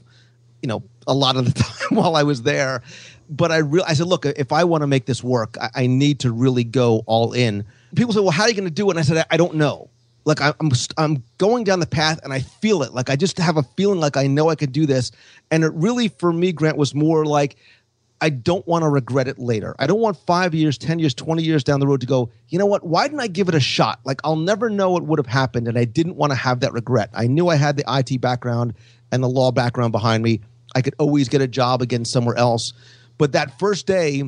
you 0.61 0.67
know, 0.67 0.83
a 1.07 1.13
lot 1.13 1.37
of 1.37 1.45
the 1.45 1.63
time 1.63 1.97
while 1.97 2.15
I 2.15 2.23
was 2.23 2.43
there. 2.43 2.83
But 3.29 3.51
I, 3.51 3.57
re- 3.57 3.83
I 3.87 3.93
said, 3.93 4.07
look, 4.07 4.25
if 4.25 4.51
I 4.51 4.63
want 4.63 4.81
to 4.81 4.87
make 4.87 5.05
this 5.05 5.23
work, 5.23 5.55
I, 5.59 5.69
I 5.75 5.87
need 5.87 6.19
to 6.21 6.31
really 6.31 6.63
go 6.63 7.03
all 7.05 7.33
in 7.33 7.65
people 7.95 8.13
say, 8.13 8.19
"Well, 8.19 8.31
how 8.31 8.43
are 8.43 8.49
you 8.49 8.55
going 8.55 8.65
to 8.65 8.71
do 8.73 8.87
it?" 8.87 8.91
And 8.91 8.99
I 8.99 9.03
said, 9.03 9.25
"I 9.29 9.37
don't 9.37 9.55
know. 9.55 9.89
Like 10.25 10.41
I'm 10.41 10.71
I'm 10.97 11.23
going 11.37 11.63
down 11.63 11.79
the 11.79 11.87
path 11.87 12.19
and 12.23 12.33
I 12.33 12.39
feel 12.39 12.83
it. 12.83 12.93
Like 12.93 13.09
I 13.09 13.15
just 13.15 13.37
have 13.37 13.57
a 13.57 13.63
feeling 13.63 13.99
like 13.99 14.17
I 14.17 14.27
know 14.27 14.49
I 14.49 14.55
could 14.55 14.71
do 14.71 14.85
this." 14.85 15.11
And 15.51 15.63
it 15.63 15.71
really 15.73 16.09
for 16.09 16.33
me, 16.33 16.51
Grant, 16.51 16.77
was 16.77 16.93
more 16.93 17.25
like 17.25 17.57
I 18.19 18.29
don't 18.29 18.65
want 18.67 18.83
to 18.83 18.89
regret 18.89 19.27
it 19.27 19.37
later. 19.37 19.75
I 19.77 19.85
don't 19.85 19.99
want 19.99 20.17
five 20.17 20.55
years, 20.55 20.77
10 20.77 20.99
years, 20.99 21.13
20 21.13 21.43
years 21.43 21.63
down 21.63 21.79
the 21.79 21.87
road 21.87 22.01
to 22.01 22.07
go, 22.07 22.31
you 22.49 22.57
know 22.57 22.65
what? 22.65 22.83
Why 22.83 23.07
didn't 23.07 23.19
I 23.19 23.27
give 23.27 23.47
it 23.47 23.55
a 23.55 23.59
shot? 23.59 23.99
Like, 24.05 24.19
I'll 24.23 24.35
never 24.35 24.69
know 24.69 24.89
what 24.89 25.03
would 25.03 25.19
have 25.19 25.27
happened. 25.27 25.67
And 25.67 25.77
I 25.77 25.85
didn't 25.85 26.15
want 26.15 26.31
to 26.31 26.35
have 26.35 26.61
that 26.61 26.73
regret. 26.73 27.09
I 27.13 27.27
knew 27.27 27.49
I 27.49 27.55
had 27.55 27.77
the 27.77 27.83
IT 27.87 28.19
background 28.19 28.73
and 29.11 29.23
the 29.23 29.29
law 29.29 29.51
background 29.51 29.91
behind 29.91 30.23
me. 30.23 30.41
I 30.75 30.81
could 30.81 30.95
always 30.97 31.29
get 31.29 31.41
a 31.41 31.47
job 31.47 31.81
again 31.81 32.05
somewhere 32.05 32.35
else. 32.35 32.73
But 33.17 33.33
that 33.33 33.59
first 33.59 33.85
day, 33.85 34.23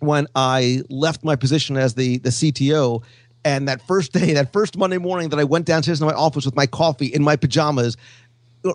when 0.00 0.26
I 0.34 0.82
left 0.88 1.24
my 1.24 1.36
position 1.36 1.76
as 1.76 1.94
the 1.94 2.18
the 2.18 2.30
CTO. 2.30 3.02
And 3.44 3.68
that 3.68 3.80
first 3.86 4.12
day, 4.12 4.32
that 4.32 4.52
first 4.52 4.76
Monday 4.76 4.98
morning 4.98 5.28
that 5.28 5.38
I 5.38 5.44
went 5.44 5.66
downstairs 5.66 6.00
to 6.00 6.04
my 6.04 6.12
office 6.12 6.44
with 6.44 6.56
my 6.56 6.66
coffee 6.66 7.06
in 7.06 7.22
my 7.22 7.36
pajamas, 7.36 7.96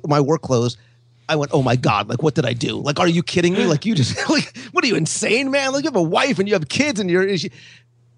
my 0.06 0.22
work 0.22 0.44
clothes, 0.44 0.78
I 1.28 1.36
went, 1.36 1.52
oh 1.54 1.62
my 1.62 1.76
God, 1.76 2.08
like, 2.08 2.24
what 2.24 2.36
did 2.36 2.46
I 2.46 2.54
do? 2.54 2.76
Like, 2.78 3.00
are 3.00 3.08
you 3.08 3.24
kidding 3.24 3.54
me? 3.54 3.66
Like, 3.66 3.86
you 3.86 3.96
just, 3.96 4.18
like, 4.30 4.56
what 4.72 4.84
are 4.84 4.88
you 4.88 4.96
insane, 4.96 5.52
man? 5.52 5.72
Like, 5.72 5.84
you 5.84 5.90
have 5.90 5.96
a 5.96 6.02
wife 6.02 6.40
and 6.40 6.48
you 6.48 6.54
have 6.54 6.70
kids 6.70 7.00
and 7.00 7.10
you're, 7.10 7.28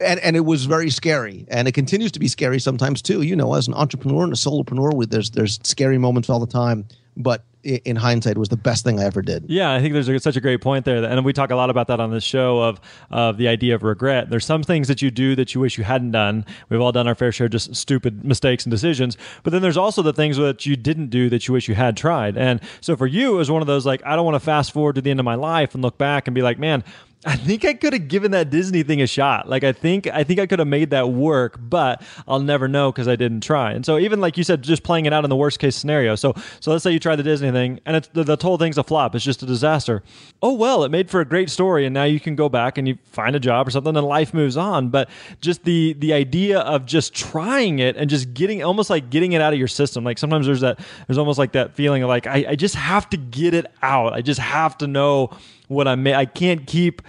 and, 0.04 0.20
and 0.20 0.36
it 0.36 0.46
was 0.46 0.66
very 0.66 0.90
scary. 0.90 1.46
And 1.50 1.68
it 1.68 1.74
continues 1.74 2.12
to 2.14 2.20
be 2.20 2.28
scary 2.28 2.60
sometimes 2.60 3.02
too. 3.02 3.22
You 3.22 3.36
know, 3.36 3.54
as 3.54 3.68
an 3.68 3.74
entrepreneur 3.74 4.24
and 4.24 4.34
a 4.34 4.36
solopreneur, 4.36 5.10
there's, 5.10 5.32
there's 5.32 5.60
scary 5.64 5.98
moments 5.98 6.30
all 6.30 6.40
the 6.40 6.48
time. 6.48 6.86
But 7.16 7.44
in 7.64 7.96
hindsight 7.96 8.38
was 8.38 8.50
the 8.50 8.58
best 8.58 8.84
thing 8.84 9.00
I 9.00 9.06
ever 9.06 9.22
did. 9.22 9.46
Yeah, 9.48 9.74
I 9.74 9.80
think 9.80 9.94
there's 9.94 10.10
a, 10.10 10.20
such 10.20 10.36
a 10.36 10.42
great 10.42 10.62
point 10.62 10.84
there, 10.84 11.04
and 11.04 11.24
we 11.24 11.32
talk 11.32 11.50
a 11.50 11.56
lot 11.56 11.70
about 11.70 11.88
that 11.88 12.00
on 12.00 12.12
this 12.12 12.24
show 12.24 12.62
of 12.62 12.82
of 13.10 13.38
the 13.38 13.48
idea 13.48 13.76
of 13.76 13.84
regret. 13.84 14.30
There's 14.30 14.46
some 14.46 14.64
things 14.64 14.90
that 14.90 15.02
you 15.02 15.12
do 15.12 15.36
that 15.36 15.56
you 15.56 15.62
wish 15.62 15.78
you 15.78 15.84
hadn't 15.84 16.12
done. 16.12 16.46
We've 16.70 16.82
all 16.82 16.92
done 16.92 17.08
our 17.08 17.16
fair 17.16 17.32
share 17.32 17.46
of 17.46 17.52
just 17.52 17.76
stupid 17.76 18.26
mistakes 18.26 18.66
and 18.66 18.72
decisions, 18.72 19.18
but 19.44 19.52
then 19.52 19.62
there's 19.62 19.78
also 19.78 20.02
the 20.02 20.14
things 20.14 20.38
that 20.38 20.66
you 20.66 20.76
didn't 20.76 21.10
do 21.10 21.30
that 21.30 21.48
you 21.48 21.54
wish 21.54 21.68
you 21.70 21.76
had 21.76 21.96
tried. 21.96 22.38
And 22.38 22.60
so 22.82 22.98
for 22.98 23.08
you, 23.08 23.36
it 23.36 23.38
was 23.38 23.50
one 23.50 23.62
of 23.62 23.68
those 23.68 23.86
like 23.86 24.06
I 24.06 24.16
don't 24.16 24.26
want 24.26 24.36
to 24.36 24.42
fast 24.42 24.74
forward 24.74 24.96
to 24.96 25.02
the 25.02 25.12
end 25.12 25.20
of 25.20 25.26
my 25.26 25.36
life 25.36 25.74
and 25.74 25.82
look 25.82 25.98
back 25.98 26.28
and 26.28 26.36
be 26.36 26.42
like, 26.42 26.60
man, 26.60 26.84
I 27.26 27.38
think 27.38 27.64
I 27.64 27.74
could 27.74 27.94
have 27.94 28.08
given 28.08 28.32
that 28.32 28.50
Disney 28.50 28.84
thing 28.84 29.02
a 29.02 29.08
shot. 29.08 29.48
Like 29.48 29.64
I 29.64 29.72
think 29.72 30.08
I 30.08 30.24
think 30.24 30.40
I 30.40 30.46
could 30.46 30.60
have 30.60 30.68
made 30.68 30.90
that 30.90 31.10
work, 31.10 31.58
but 31.60 32.02
I'll 32.28 32.42
never 32.42 32.68
know 32.68 32.92
because 32.92 33.08
I 33.08 33.16
didn't 33.16 33.42
try. 33.42 33.72
And 33.72 33.86
so 33.86 33.98
even 33.98 34.20
like 34.20 34.38
you 34.38 34.44
said, 34.44 34.62
just 34.62 34.84
playing 34.84 35.06
it 35.06 35.14
out 35.14 35.24
in 35.24 35.30
the 35.30 35.36
worst 35.36 35.60
case 35.60 35.76
scenario. 35.76 36.16
So 36.16 36.34
so 36.60 36.72
let's 36.72 36.84
say 36.84 36.92
you 36.92 37.00
try 37.00 37.16
the 37.16 37.24
Disney 37.24 37.52
thing 37.52 37.80
and 37.86 37.96
it's 37.96 38.10
the, 38.10 38.24
the 38.24 38.38
whole 38.42 38.58
thing's 38.58 38.78
a 38.78 38.84
flop. 38.84 39.16
It's 39.16 39.24
just 39.24 39.42
a 39.42 39.46
disaster. 39.46 40.04
Oh 40.42 40.54
well, 40.54 40.84
it 40.84 40.90
made 40.90 41.10
for 41.10 41.22
a 41.22 41.26
great 41.26 41.50
story, 41.50 41.86
and 41.86 41.94
now 41.94 42.04
you 42.04 42.20
can 42.20 42.36
go 42.36 42.50
back 42.50 42.78
and 42.78 42.88
you 42.88 42.98
find 43.06 43.36
a 43.36 43.40
job 43.40 43.68
or 43.68 43.72
something, 43.72 43.96
and 43.96 44.06
life 44.06 44.34
moves 44.34 44.58
on. 44.58 44.90
But 44.90 45.10
just 45.40 45.64
the 45.64 45.94
the 45.94 46.14
idea 46.14 46.60
of 46.60 46.86
just 46.86 47.14
trying 47.14 47.80
it 47.80 47.96
and 47.96 48.10
just 48.10 48.34
getting 48.34 48.64
almost 48.64 48.90
like 48.90 49.10
getting 49.10 49.32
it 49.32 49.42
out 49.42 49.54
of 49.54 49.60
your 49.60 49.70
system. 49.70 50.04
Like 50.04 50.18
sometimes 50.18 50.46
there's 50.46 50.62
that 50.62 50.80
there's 51.08 51.18
almost 51.18 51.40
like 51.40 51.54
that 51.54 51.74
feeling 51.74 52.04
of 52.04 52.10
like 52.10 52.28
I, 52.28 52.46
I 52.50 52.56
just 52.56 52.76
have 52.76 53.10
to 53.12 53.18
get 53.18 53.54
it 53.54 53.68
out. 53.82 54.14
I 54.14 54.22
just 54.22 54.40
have 54.42 54.78
to 54.80 54.88
know 54.88 55.30
what 55.68 55.88
I'm. 55.88 56.06
I 56.08 56.26
can't 56.26 56.66
keep 56.68 57.02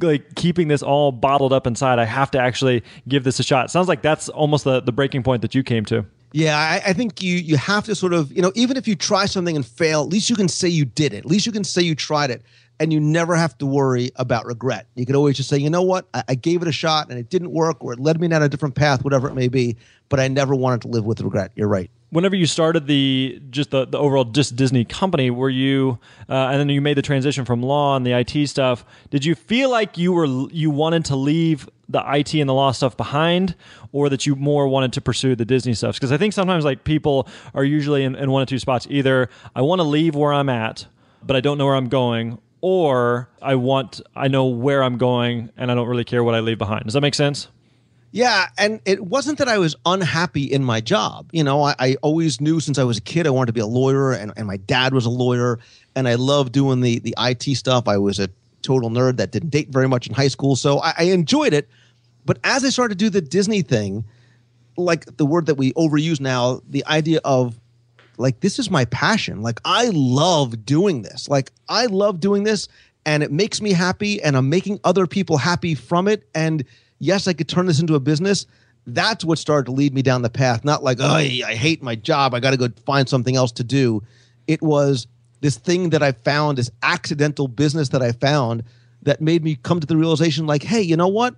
like 0.00 0.34
keeping 0.34 0.68
this 0.68 0.82
all 0.82 1.12
bottled 1.12 1.52
up 1.52 1.66
inside. 1.66 1.98
I 1.98 2.04
have 2.04 2.30
to 2.32 2.38
actually 2.38 2.82
give 3.08 3.24
this 3.24 3.40
a 3.40 3.42
shot. 3.42 3.70
sounds 3.70 3.88
like 3.88 4.02
that's 4.02 4.28
almost 4.28 4.64
the 4.64 4.80
the 4.80 4.92
breaking 4.92 5.22
point 5.22 5.42
that 5.42 5.54
you 5.54 5.62
came 5.62 5.84
to. 5.86 6.04
Yeah, 6.32 6.56
I, 6.56 6.90
I, 6.90 6.92
think 6.92 7.22
you 7.22 7.36
you 7.36 7.56
have 7.56 7.86
to 7.86 7.94
sort 7.96 8.12
of 8.12 8.30
you 8.30 8.40
know 8.40 8.52
even 8.54 8.76
if 8.76 8.86
you 8.86 8.94
try 8.94 9.26
something 9.26 9.56
and 9.56 9.66
fail, 9.66 10.02
at 10.02 10.08
least 10.08 10.30
you 10.30 10.36
can 10.36 10.48
say 10.48 10.68
you 10.68 10.84
did 10.84 11.12
it. 11.12 11.18
At 11.18 11.26
least 11.26 11.44
you 11.44 11.52
can 11.52 11.64
say 11.64 11.82
you 11.82 11.96
tried 11.96 12.30
it, 12.30 12.42
and 12.80 12.92
you 12.92 12.98
never 12.98 13.36
have 13.36 13.56
to 13.58 13.66
worry 13.66 14.10
about 14.16 14.46
regret. 14.46 14.88
You 14.96 15.06
can 15.06 15.14
always 15.14 15.36
just 15.36 15.48
say, 15.48 15.58
you 15.58 15.70
know 15.70 15.82
what, 15.82 16.08
I, 16.12 16.24
I 16.30 16.34
gave 16.34 16.62
it 16.62 16.68
a 16.68 16.72
shot 16.72 17.10
and 17.10 17.18
it 17.18 17.30
didn't 17.30 17.52
work, 17.52 17.84
or 17.84 17.92
it 17.92 18.00
led 18.00 18.20
me 18.20 18.26
down 18.26 18.42
a 18.42 18.48
different 18.48 18.74
path, 18.74 19.04
whatever 19.04 19.28
it 19.28 19.34
may 19.34 19.48
be. 19.48 19.76
But 20.08 20.18
I 20.18 20.26
never 20.26 20.54
wanted 20.56 20.82
to 20.82 20.88
live 20.88 21.04
with 21.04 21.20
regret. 21.20 21.52
You're 21.54 21.68
right 21.68 21.90
whenever 22.10 22.34
you 22.34 22.46
started 22.46 22.86
the 22.86 23.40
just 23.50 23.70
the, 23.70 23.86
the 23.86 23.98
overall 23.98 24.24
just 24.24 24.56
Disney 24.56 24.84
company, 24.84 25.30
were 25.30 25.48
you 25.48 25.98
uh, 26.28 26.48
and 26.50 26.60
then 26.60 26.68
you 26.68 26.80
made 26.80 26.96
the 26.96 27.02
transition 27.02 27.44
from 27.44 27.62
law 27.62 27.96
and 27.96 28.04
the 28.04 28.12
IT 28.12 28.48
stuff? 28.48 28.84
Did 29.10 29.24
you 29.24 29.34
feel 29.34 29.70
like 29.70 29.96
you 29.96 30.12
were 30.12 30.26
you 30.26 30.70
wanted 30.70 31.04
to 31.06 31.16
leave 31.16 31.68
the 31.88 32.02
IT 32.06 32.34
and 32.34 32.48
the 32.48 32.54
law 32.54 32.72
stuff 32.72 32.96
behind, 32.96 33.54
or 33.92 34.08
that 34.08 34.26
you 34.26 34.36
more 34.36 34.68
wanted 34.68 34.92
to 34.94 35.00
pursue 35.00 35.34
the 35.34 35.44
Disney 35.44 35.74
stuff? 35.74 35.96
Because 35.96 36.12
I 36.12 36.16
think 36.16 36.34
sometimes 36.34 36.64
like 36.64 36.84
people 36.84 37.28
are 37.54 37.64
usually 37.64 38.04
in, 38.04 38.14
in 38.14 38.30
one 38.30 38.42
of 38.42 38.48
two 38.48 38.58
spots: 38.58 38.86
either 38.90 39.28
I 39.54 39.62
want 39.62 39.80
to 39.80 39.84
leave 39.84 40.14
where 40.14 40.32
I'm 40.32 40.48
at, 40.48 40.86
but 41.22 41.36
I 41.36 41.40
don't 41.40 41.58
know 41.58 41.66
where 41.66 41.76
I'm 41.76 41.88
going, 41.88 42.38
or 42.60 43.28
I 43.40 43.54
want 43.54 44.00
I 44.14 44.28
know 44.28 44.46
where 44.46 44.82
I'm 44.82 44.98
going 44.98 45.50
and 45.56 45.70
I 45.70 45.74
don't 45.74 45.88
really 45.88 46.04
care 46.04 46.22
what 46.22 46.34
I 46.34 46.40
leave 46.40 46.58
behind. 46.58 46.84
Does 46.84 46.94
that 46.94 47.00
make 47.00 47.14
sense? 47.14 47.48
Yeah, 48.12 48.48
and 48.58 48.80
it 48.84 49.04
wasn't 49.04 49.38
that 49.38 49.46
I 49.46 49.58
was 49.58 49.76
unhappy 49.86 50.44
in 50.44 50.64
my 50.64 50.80
job. 50.80 51.30
You 51.32 51.44
know, 51.44 51.62
I, 51.62 51.76
I, 51.78 51.96
always 52.02 52.40
knew 52.40 52.58
since 52.58 52.76
I 52.76 52.82
was 52.82 52.98
a 52.98 53.00
kid 53.00 53.24
I 53.24 53.30
wanted 53.30 53.46
to 53.46 53.52
be 53.52 53.60
a 53.60 53.66
lawyer, 53.66 54.10
and, 54.10 54.32
and 54.36 54.48
my 54.48 54.56
dad 54.56 54.92
was 54.92 55.06
a 55.06 55.10
lawyer, 55.10 55.60
and 55.94 56.08
I 56.08 56.16
loved 56.16 56.52
doing 56.52 56.80
the 56.80 56.98
the 56.98 57.14
IT 57.18 57.54
stuff. 57.54 57.86
I 57.86 57.98
was 57.98 58.18
a 58.18 58.28
total 58.62 58.90
nerd 58.90 59.18
that 59.18 59.30
didn't 59.30 59.50
date 59.50 59.68
very 59.68 59.88
much 59.88 60.08
in 60.08 60.14
high 60.14 60.28
school, 60.28 60.56
so 60.56 60.80
I, 60.80 60.94
I 60.98 61.02
enjoyed 61.04 61.52
it. 61.52 61.68
But 62.26 62.38
as 62.42 62.64
I 62.64 62.70
started 62.70 62.98
to 62.98 63.04
do 63.04 63.10
the 63.10 63.20
Disney 63.20 63.62
thing, 63.62 64.04
like 64.76 65.16
the 65.16 65.26
word 65.26 65.46
that 65.46 65.54
we 65.54 65.72
overuse 65.74 66.20
now, 66.20 66.62
the 66.68 66.84
idea 66.86 67.20
of 67.24 67.59
like 68.20 68.40
this 68.40 68.58
is 68.58 68.70
my 68.70 68.84
passion. 68.86 69.42
Like 69.42 69.60
I 69.64 69.90
love 69.92 70.64
doing 70.64 71.02
this. 71.02 71.28
Like 71.28 71.50
I 71.68 71.86
love 71.86 72.20
doing 72.20 72.44
this, 72.44 72.68
and 73.06 73.22
it 73.22 73.32
makes 73.32 73.60
me 73.60 73.72
happy, 73.72 74.22
and 74.22 74.36
I'm 74.36 74.48
making 74.48 74.80
other 74.84 75.06
people 75.06 75.38
happy 75.38 75.74
from 75.74 76.06
it, 76.06 76.28
and 76.34 76.64
yes, 76.98 77.26
I 77.26 77.32
could 77.32 77.48
turn 77.48 77.66
this 77.66 77.80
into 77.80 77.94
a 77.94 78.00
business. 78.00 78.46
That's 78.86 79.24
what 79.24 79.38
started 79.38 79.66
to 79.66 79.72
lead 79.72 79.94
me 79.94 80.02
down 80.02 80.22
the 80.22 80.30
path. 80.30 80.64
Not 80.64 80.82
like, 80.82 80.98
oh, 81.00 81.06
I 81.06 81.54
hate 81.54 81.82
my 81.82 81.94
job. 81.94 82.34
I 82.34 82.40
got 82.40 82.50
to 82.52 82.56
go 82.56 82.68
find 82.86 83.08
something 83.08 83.36
else 83.36 83.52
to 83.52 83.64
do. 83.64 84.02
It 84.46 84.62
was 84.62 85.06
this 85.40 85.56
thing 85.56 85.90
that 85.90 86.02
I 86.02 86.12
found, 86.12 86.58
this 86.58 86.70
accidental 86.82 87.48
business 87.48 87.90
that 87.90 88.02
I 88.02 88.12
found 88.12 88.64
that 89.02 89.20
made 89.20 89.42
me 89.42 89.56
come 89.56 89.80
to 89.80 89.86
the 89.86 89.96
realization 89.96 90.46
like, 90.46 90.62
hey, 90.62 90.82
you 90.82 90.96
know 90.96 91.08
what? 91.08 91.34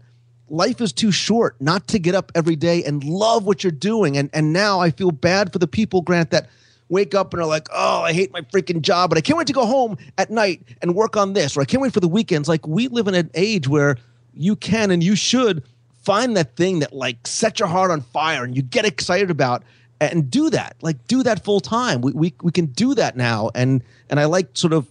Life 0.48 0.80
is 0.80 0.92
too 0.92 1.12
short 1.12 1.60
not 1.60 1.88
to 1.88 1.98
get 1.98 2.14
up 2.14 2.32
every 2.34 2.56
day 2.56 2.84
and 2.84 3.02
love 3.04 3.44
what 3.44 3.64
you're 3.64 3.70
doing. 3.70 4.16
And 4.16 4.28
and 4.32 4.52
now 4.52 4.80
I 4.80 4.90
feel 4.90 5.10
bad 5.10 5.52
for 5.52 5.58
the 5.58 5.68
people, 5.68 6.02
Grant, 6.02 6.30
that 6.30 6.48
wake 6.92 7.14
up 7.14 7.32
and 7.32 7.42
are 7.42 7.46
like, 7.46 7.68
oh, 7.72 8.02
I 8.02 8.12
hate 8.12 8.32
my 8.32 8.42
freaking 8.42 8.82
job, 8.82 9.10
but 9.10 9.18
I 9.18 9.20
can't 9.20 9.38
wait 9.38 9.46
to 9.48 9.52
go 9.52 9.66
home 9.66 9.96
at 10.18 10.30
night 10.30 10.62
and 10.82 10.94
work 10.94 11.16
on 11.16 11.32
this, 11.32 11.56
or 11.56 11.62
I 11.62 11.64
can't 11.64 11.82
wait 11.82 11.92
for 11.92 12.00
the 12.00 12.08
weekends. 12.08 12.48
Like 12.48 12.66
we 12.66 12.88
live 12.88 13.08
in 13.08 13.14
an 13.14 13.30
age 13.34 13.66
where 13.66 13.96
you 14.34 14.54
can 14.54 14.90
and 14.90 15.02
you 15.02 15.16
should 15.16 15.64
find 16.02 16.36
that 16.36 16.54
thing 16.56 16.80
that 16.80 16.92
like 16.92 17.26
sets 17.26 17.58
your 17.60 17.68
heart 17.68 17.90
on 17.90 18.00
fire 18.00 18.44
and 18.44 18.54
you 18.54 18.62
get 18.62 18.84
excited 18.84 19.30
about 19.30 19.64
and 20.00 20.30
do 20.30 20.50
that. 20.50 20.76
Like 20.82 21.04
do 21.06 21.22
that 21.22 21.44
full 21.44 21.60
time. 21.60 22.00
We, 22.02 22.12
we, 22.12 22.34
we 22.42 22.52
can 22.52 22.66
do 22.66 22.94
that 22.94 23.16
now. 23.16 23.50
And 23.54 23.82
and 24.12 24.20
i 24.20 24.26
like 24.26 24.48
sort 24.52 24.72
of 24.72 24.86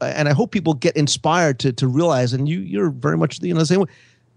and 0.00 0.28
i 0.28 0.32
hope 0.32 0.50
people 0.50 0.74
get 0.74 0.94
inspired 0.96 1.58
to 1.60 1.72
to 1.72 1.86
realize 1.86 2.32
and 2.34 2.48
you 2.48 2.58
you're 2.58 2.90
very 2.90 3.16
much 3.16 3.40
you 3.40 3.54
know 3.54 3.60
the 3.60 3.66
same 3.66 3.80
way 3.80 3.86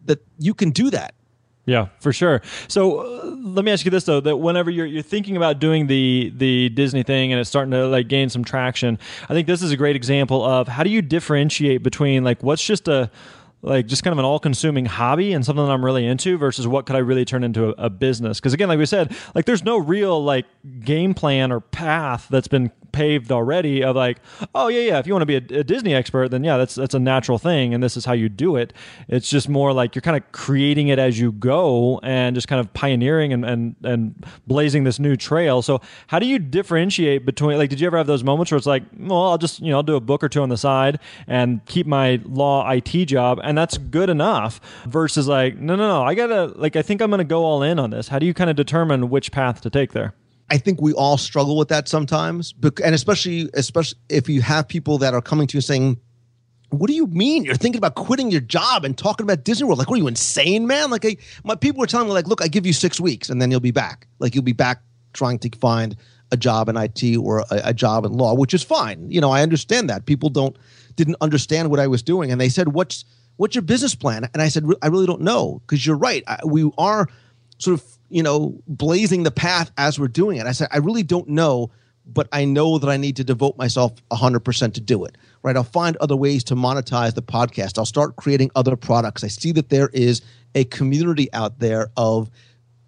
that 0.05 0.23
you 0.37 0.53
can 0.53 0.69
do 0.69 0.89
that 0.91 1.13
yeah, 1.67 1.89
for 1.99 2.13
sure. 2.13 2.41
So 2.69 2.99
uh, 2.99 3.35
let 3.41 3.65
me 3.65 3.73
ask 3.73 3.83
you 3.83 3.91
this 3.91 4.05
though: 4.05 4.21
that 4.21 4.37
whenever 4.37 4.71
you're 4.71 4.85
you're 4.85 5.03
thinking 5.03 5.35
about 5.35 5.59
doing 5.59 5.87
the 5.87 6.31
the 6.33 6.69
Disney 6.69 7.03
thing 7.03 7.33
and 7.33 7.41
it's 7.41 7.49
starting 7.49 7.71
to 7.71 7.87
like 7.87 8.07
gain 8.07 8.29
some 8.29 8.45
traction, 8.45 8.97
I 9.23 9.33
think 9.33 9.47
this 9.47 9.61
is 9.61 9.69
a 9.69 9.77
great 9.77 9.97
example 9.97 10.45
of 10.45 10.69
how 10.69 10.83
do 10.83 10.89
you 10.89 11.01
differentiate 11.01 11.83
between 11.83 12.23
like 12.23 12.41
what's 12.41 12.63
just 12.63 12.87
a 12.87 13.11
like 13.61 13.85
just 13.85 14.01
kind 14.03 14.13
of 14.13 14.19
an 14.19 14.23
all-consuming 14.23 14.85
hobby 14.85 15.33
and 15.33 15.45
something 15.45 15.65
that 15.65 15.71
I'm 15.71 15.83
really 15.83 16.05
into 16.05 16.37
versus 16.37 16.65
what 16.65 16.85
could 16.85 16.95
I 16.95 16.99
really 16.99 17.25
turn 17.25 17.43
into 17.43 17.69
a, 17.69 17.85
a 17.85 17.89
business? 17.89 18.39
Because 18.39 18.53
again, 18.53 18.69
like 18.69 18.79
we 18.79 18.85
said, 18.85 19.13
like 19.35 19.43
there's 19.43 19.63
no 19.63 19.77
real 19.77 20.23
like 20.23 20.45
game 20.85 21.13
plan 21.13 21.51
or 21.51 21.59
path 21.59 22.27
that's 22.29 22.47
been 22.47 22.71
paved 22.91 23.31
already 23.31 23.83
of 23.83 23.95
like, 23.95 24.19
oh 24.55 24.67
yeah, 24.67 24.81
yeah, 24.81 24.99
if 24.99 25.07
you 25.07 25.13
want 25.13 25.27
to 25.27 25.39
be 25.39 25.55
a, 25.55 25.59
a, 25.59 25.63
Disney 25.63 25.93
expert, 25.93 26.29
then 26.29 26.43
yeah, 26.43 26.57
that's 26.57 26.75
that's 26.75 26.93
a 26.93 26.99
natural 26.99 27.37
thing, 27.37 27.73
and 27.73 27.83
this 27.83 27.97
is 27.97 28.05
how 28.05 28.13
you 28.13 28.29
do 28.29 28.55
it. 28.55 28.73
It's 29.07 29.29
just 29.29 29.49
more 29.49 29.73
like 29.73 29.95
you're 29.95 30.01
kind 30.01 30.17
of 30.17 30.31
creating 30.31 30.87
it 30.87 30.99
as 30.99 31.19
you 31.19 31.31
go 31.31 31.99
and 32.03 32.35
just 32.35 32.47
kind 32.47 32.59
of 32.59 32.73
pioneering 32.73 33.33
and 33.33 33.45
and 33.45 33.75
and 33.83 34.25
blazing 34.45 34.83
this 34.83 34.99
new 34.99 35.15
trail. 35.15 35.61
So 35.61 35.81
how 36.07 36.19
do 36.19 36.25
you 36.25 36.39
differentiate 36.39 37.25
between 37.25 37.57
like? 37.57 37.69
Did 37.69 37.79
you 37.79 37.87
ever 37.87 37.97
have 37.97 38.07
those 38.07 38.23
moments 38.23 38.51
where 38.51 38.57
it's 38.57 38.67
like, 38.67 38.83
well, 38.97 39.23
I'll 39.23 39.37
just 39.37 39.59
you 39.59 39.71
know 39.71 39.77
I'll 39.77 39.83
do 39.83 39.95
a 39.95 40.01
book 40.01 40.23
or 40.23 40.29
two 40.29 40.41
on 40.41 40.49
the 40.49 40.57
side 40.57 40.99
and 41.27 41.65
keep 41.65 41.87
my 41.87 42.21
law 42.25 42.69
IT 42.69 43.05
job, 43.05 43.39
and 43.43 43.57
that's 43.57 43.77
good 43.77 44.09
enough. 44.09 44.59
Versus 44.85 45.27
like, 45.27 45.57
no, 45.57 45.75
no, 45.75 45.87
no, 45.87 46.03
I 46.03 46.15
gotta 46.15 46.45
like 46.55 46.75
I 46.75 46.81
think 46.81 47.01
I'm 47.01 47.09
gonna 47.09 47.23
go 47.23 47.43
all 47.43 47.63
in 47.63 47.79
on 47.79 47.89
this. 47.89 48.07
How 48.07 48.19
do 48.19 48.25
you 48.25 48.33
kind 48.33 48.49
of 48.49 48.55
determine 48.55 49.09
which 49.09 49.31
path 49.31 49.61
to 49.61 49.69
take 49.69 49.93
there? 49.93 50.13
I 50.49 50.57
think 50.57 50.81
we 50.81 50.93
all 50.93 51.17
struggle 51.17 51.57
with 51.57 51.67
that 51.69 51.87
sometimes, 51.87 52.53
and 52.83 52.95
especially 52.95 53.49
especially 53.53 53.99
if 54.09 54.29
you 54.29 54.41
have 54.41 54.67
people 54.67 54.97
that 54.99 55.13
are 55.13 55.21
coming 55.21 55.47
to 55.47 55.57
you 55.57 55.61
saying, 55.61 55.99
"What 56.69 56.87
do 56.87 56.93
you 56.93 57.07
mean 57.07 57.43
you're 57.43 57.55
thinking 57.55 57.79
about 57.79 57.95
quitting 57.95 58.31
your 58.31 58.41
job 58.41 58.85
and 58.85 58.97
talking 58.97 59.25
about 59.25 59.43
Disney 59.43 59.65
World? 59.65 59.79
Like, 59.79 59.89
what 59.89 59.95
are 59.95 60.01
you 60.01 60.07
insane, 60.07 60.65
man? 60.65 60.89
Like, 60.89 61.05
I, 61.05 61.17
my 61.43 61.55
people 61.55 61.79
were 61.79 61.87
telling 61.87 62.07
me, 62.07 62.13
like, 62.13 62.27
look, 62.27 62.41
I 62.41 62.47
give 62.47 62.65
you 62.65 62.73
six 62.73 62.99
weeks, 62.99 63.29
and 63.29 63.41
then 63.41 63.51
you'll 63.51 63.59
be 63.59 63.71
back. 63.71 64.07
Like, 64.19 64.35
you'll 64.35 64.43
be 64.43 64.53
back 64.53 64.81
trying 65.13 65.39
to 65.39 65.49
find 65.57 65.97
a 66.31 66.37
job 66.37 66.69
in 66.69 66.77
IT 66.77 67.17
or 67.17 67.39
a, 67.39 67.61
a 67.65 67.73
job 67.73 68.05
in 68.05 68.13
law, 68.13 68.33
which 68.33 68.53
is 68.53 68.63
fine. 68.63 69.09
You 69.09 69.21
know, 69.21 69.31
I 69.31 69.41
understand 69.41 69.89
that 69.89 70.05
people 70.05 70.29
don't 70.29 70.57
didn't 70.95 71.17
understand 71.21 71.69
what 71.69 71.79
I 71.79 71.87
was 71.87 72.01
doing, 72.01 72.31
and 72.31 72.39
they 72.39 72.49
said, 72.49 72.69
"What's 72.69 73.03
what's 73.35 73.55
your 73.55 73.63
business 73.63 73.95
plan?" 73.95 74.29
And 74.33 74.41
I 74.41 74.47
said, 74.47 74.65
"I 74.81 74.87
really 74.87 75.07
don't 75.07 75.21
know," 75.21 75.61
because 75.65 75.85
you're 75.85 75.97
right. 75.97 76.23
I, 76.25 76.39
we 76.45 76.71
are 76.77 77.07
sort 77.57 77.79
of 77.79 77.96
you 78.09 78.23
know, 78.23 78.61
blazing 78.67 79.23
the 79.23 79.31
path 79.31 79.71
as 79.77 79.99
we're 79.99 80.07
doing 80.07 80.37
it. 80.37 80.47
I 80.47 80.51
said, 80.51 80.69
I 80.71 80.77
really 80.77 81.03
don't 81.03 81.27
know, 81.27 81.71
but 82.05 82.27
I 82.31 82.45
know 82.45 82.77
that 82.77 82.89
I 82.89 82.97
need 82.97 83.15
to 83.17 83.23
devote 83.23 83.57
myself 83.57 83.93
100% 84.11 84.73
to 84.73 84.81
do 84.81 85.05
it, 85.05 85.17
right? 85.43 85.55
I'll 85.55 85.63
find 85.63 85.97
other 85.97 86.15
ways 86.15 86.43
to 86.45 86.55
monetize 86.55 87.15
the 87.15 87.21
podcast. 87.21 87.77
I'll 87.77 87.85
start 87.85 88.15
creating 88.15 88.51
other 88.55 88.75
products. 88.75 89.23
I 89.23 89.27
see 89.27 89.51
that 89.53 89.69
there 89.69 89.89
is 89.93 90.21
a 90.55 90.63
community 90.65 91.31
out 91.33 91.59
there 91.59 91.89
of 91.97 92.29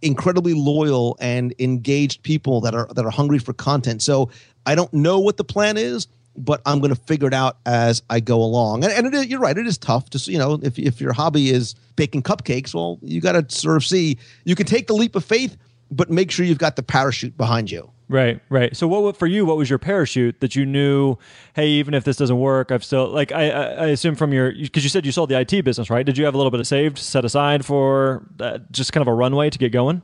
incredibly 0.01 0.53
loyal 0.53 1.17
and 1.19 1.53
engaged 1.59 2.23
people 2.23 2.61
that 2.61 2.73
are 2.73 2.87
that 2.95 3.05
are 3.05 3.11
hungry 3.11 3.39
for 3.39 3.53
content. 3.53 4.01
So 4.01 4.29
I 4.65 4.75
don't 4.75 4.93
know 4.93 5.19
what 5.19 5.37
the 5.37 5.43
plan 5.43 5.77
is, 5.77 6.07
but 6.39 6.61
I'm 6.65 6.79
going 6.79 6.93
to 6.93 6.99
figure 7.01 7.27
it 7.27 7.33
out 7.33 7.57
as 7.65 8.01
I 8.09 8.19
go 8.19 8.41
along. 8.41 8.83
And, 8.83 8.93
and 8.93 9.07
it 9.07 9.13
is, 9.13 9.27
you're 9.27 9.39
right, 9.39 9.57
it 9.57 9.67
is 9.67 9.77
tough 9.77 10.09
to, 10.11 10.31
you 10.31 10.37
know, 10.37 10.59
if, 10.63 10.79
if 10.79 11.01
your 11.01 11.13
hobby 11.13 11.51
is 11.51 11.75
baking 11.95 12.23
cupcakes, 12.23 12.73
well, 12.73 12.97
you 13.01 13.21
got 13.21 13.33
to 13.33 13.55
sort 13.55 13.77
of 13.77 13.85
see, 13.85 14.17
you 14.45 14.55
can 14.55 14.65
take 14.65 14.87
the 14.87 14.93
leap 14.93 15.15
of 15.15 15.25
faith, 15.25 15.57
but 15.91 16.09
make 16.09 16.31
sure 16.31 16.45
you've 16.45 16.57
got 16.57 16.75
the 16.75 16.83
parachute 16.83 17.37
behind 17.37 17.69
you. 17.69 17.91
Right, 18.09 18.39
right. 18.49 18.75
So, 18.75 18.87
what 18.87 19.17
for 19.17 19.27
you? 19.27 19.45
What 19.45 19.55
was 19.55 19.69
your 19.69 19.77
parachute 19.77 20.39
that 20.39 20.55
you 20.55 20.65
knew? 20.65 21.15
Hey, 21.53 21.67
even 21.67 21.93
if 21.93 22.05
this 22.05 22.17
doesn't 22.17 22.39
work, 22.39 22.71
I've 22.71 22.83
still 22.83 23.07
like 23.07 23.31
I, 23.31 23.51
I 23.51 23.85
assume 23.89 24.15
from 24.15 24.33
your 24.33 24.51
because 24.51 24.83
you 24.83 24.89
said 24.89 25.05
you 25.05 25.11
sold 25.11 25.29
the 25.29 25.39
IT 25.39 25.63
business, 25.63 25.91
right? 25.91 26.03
Did 26.03 26.17
you 26.17 26.25
have 26.25 26.33
a 26.33 26.37
little 26.37 26.49
bit 26.49 26.59
of 26.59 26.65
saved 26.65 26.97
set 26.97 27.23
aside 27.23 27.63
for 27.63 28.25
uh, 28.39 28.57
just 28.71 28.93
kind 28.93 29.03
of 29.03 29.07
a 29.07 29.13
runway 29.13 29.51
to 29.51 29.59
get 29.59 29.71
going? 29.71 30.01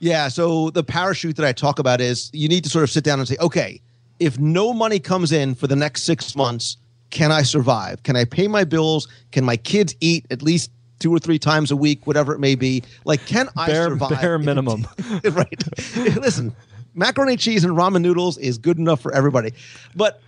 Yeah. 0.00 0.26
So 0.26 0.70
the 0.70 0.82
parachute 0.82 1.36
that 1.36 1.46
I 1.46 1.52
talk 1.52 1.78
about 1.78 2.00
is 2.00 2.30
you 2.32 2.48
need 2.48 2.64
to 2.64 2.70
sort 2.70 2.82
of 2.82 2.90
sit 2.90 3.04
down 3.04 3.20
and 3.20 3.28
say, 3.28 3.36
okay, 3.40 3.80
if 4.18 4.38
no 4.38 4.72
money 4.72 4.98
comes 4.98 5.32
in 5.32 5.54
for 5.54 5.66
the 5.66 5.76
next 5.76 6.02
six 6.02 6.34
months, 6.36 6.76
can 7.10 7.32
I 7.32 7.42
survive? 7.42 8.02
Can 8.02 8.16
I 8.16 8.24
pay 8.24 8.48
my 8.48 8.64
bills? 8.64 9.08
Can 9.32 9.44
my 9.44 9.56
kids 9.56 9.94
eat 10.00 10.26
at 10.30 10.42
least 10.42 10.70
two 10.98 11.14
or 11.14 11.18
three 11.18 11.38
times 11.38 11.70
a 11.70 11.76
week, 11.76 12.06
whatever 12.06 12.34
it 12.34 12.38
may 12.38 12.54
be? 12.54 12.82
Like, 13.04 13.24
can 13.26 13.48
I 13.56 13.66
bare, 13.66 13.84
survive? 13.84 14.20
Bare 14.20 14.38
minimum. 14.38 14.86
right. 15.24 15.62
Listen, 15.96 16.54
macaroni 16.94 17.36
cheese 17.36 17.64
and 17.64 17.76
ramen 17.76 18.02
noodles 18.02 18.38
is 18.38 18.58
good 18.58 18.78
enough 18.78 19.00
for 19.00 19.14
everybody. 19.14 19.52
But 19.94 20.20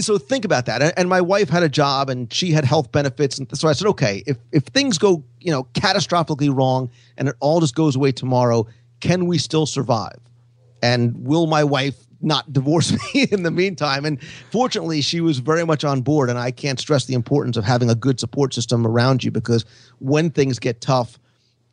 so 0.00 0.16
think 0.16 0.44
about 0.44 0.66
that. 0.66 0.98
And 0.98 1.08
my 1.08 1.20
wife 1.20 1.50
had 1.50 1.62
a 1.62 1.68
job 1.68 2.08
and 2.08 2.32
she 2.32 2.50
had 2.50 2.64
health 2.64 2.90
benefits. 2.92 3.38
And 3.38 3.56
so 3.56 3.68
I 3.68 3.72
said, 3.72 3.86
okay, 3.88 4.22
if, 4.26 4.38
if 4.52 4.64
things 4.64 4.96
go, 4.96 5.22
you 5.40 5.50
know, 5.50 5.64
catastrophically 5.74 6.54
wrong 6.54 6.90
and 7.18 7.28
it 7.28 7.36
all 7.40 7.60
just 7.60 7.74
goes 7.74 7.94
away 7.94 8.12
tomorrow, 8.12 8.66
can 9.00 9.26
we 9.26 9.36
still 9.36 9.66
survive? 9.66 10.18
And 10.82 11.26
will 11.26 11.46
my 11.46 11.62
wife 11.62 12.05
not 12.20 12.52
divorce 12.52 12.92
me 13.14 13.22
in 13.30 13.42
the 13.42 13.50
meantime. 13.50 14.04
And 14.04 14.22
fortunately, 14.50 15.00
she 15.00 15.20
was 15.20 15.38
very 15.38 15.64
much 15.64 15.84
on 15.84 16.02
board. 16.02 16.30
And 16.30 16.38
I 16.38 16.50
can't 16.50 16.80
stress 16.80 17.04
the 17.06 17.14
importance 17.14 17.56
of 17.56 17.64
having 17.64 17.90
a 17.90 17.94
good 17.94 18.20
support 18.20 18.54
system 18.54 18.86
around 18.86 19.24
you 19.24 19.30
because 19.30 19.64
when 19.98 20.30
things 20.30 20.58
get 20.58 20.80
tough, 20.80 21.18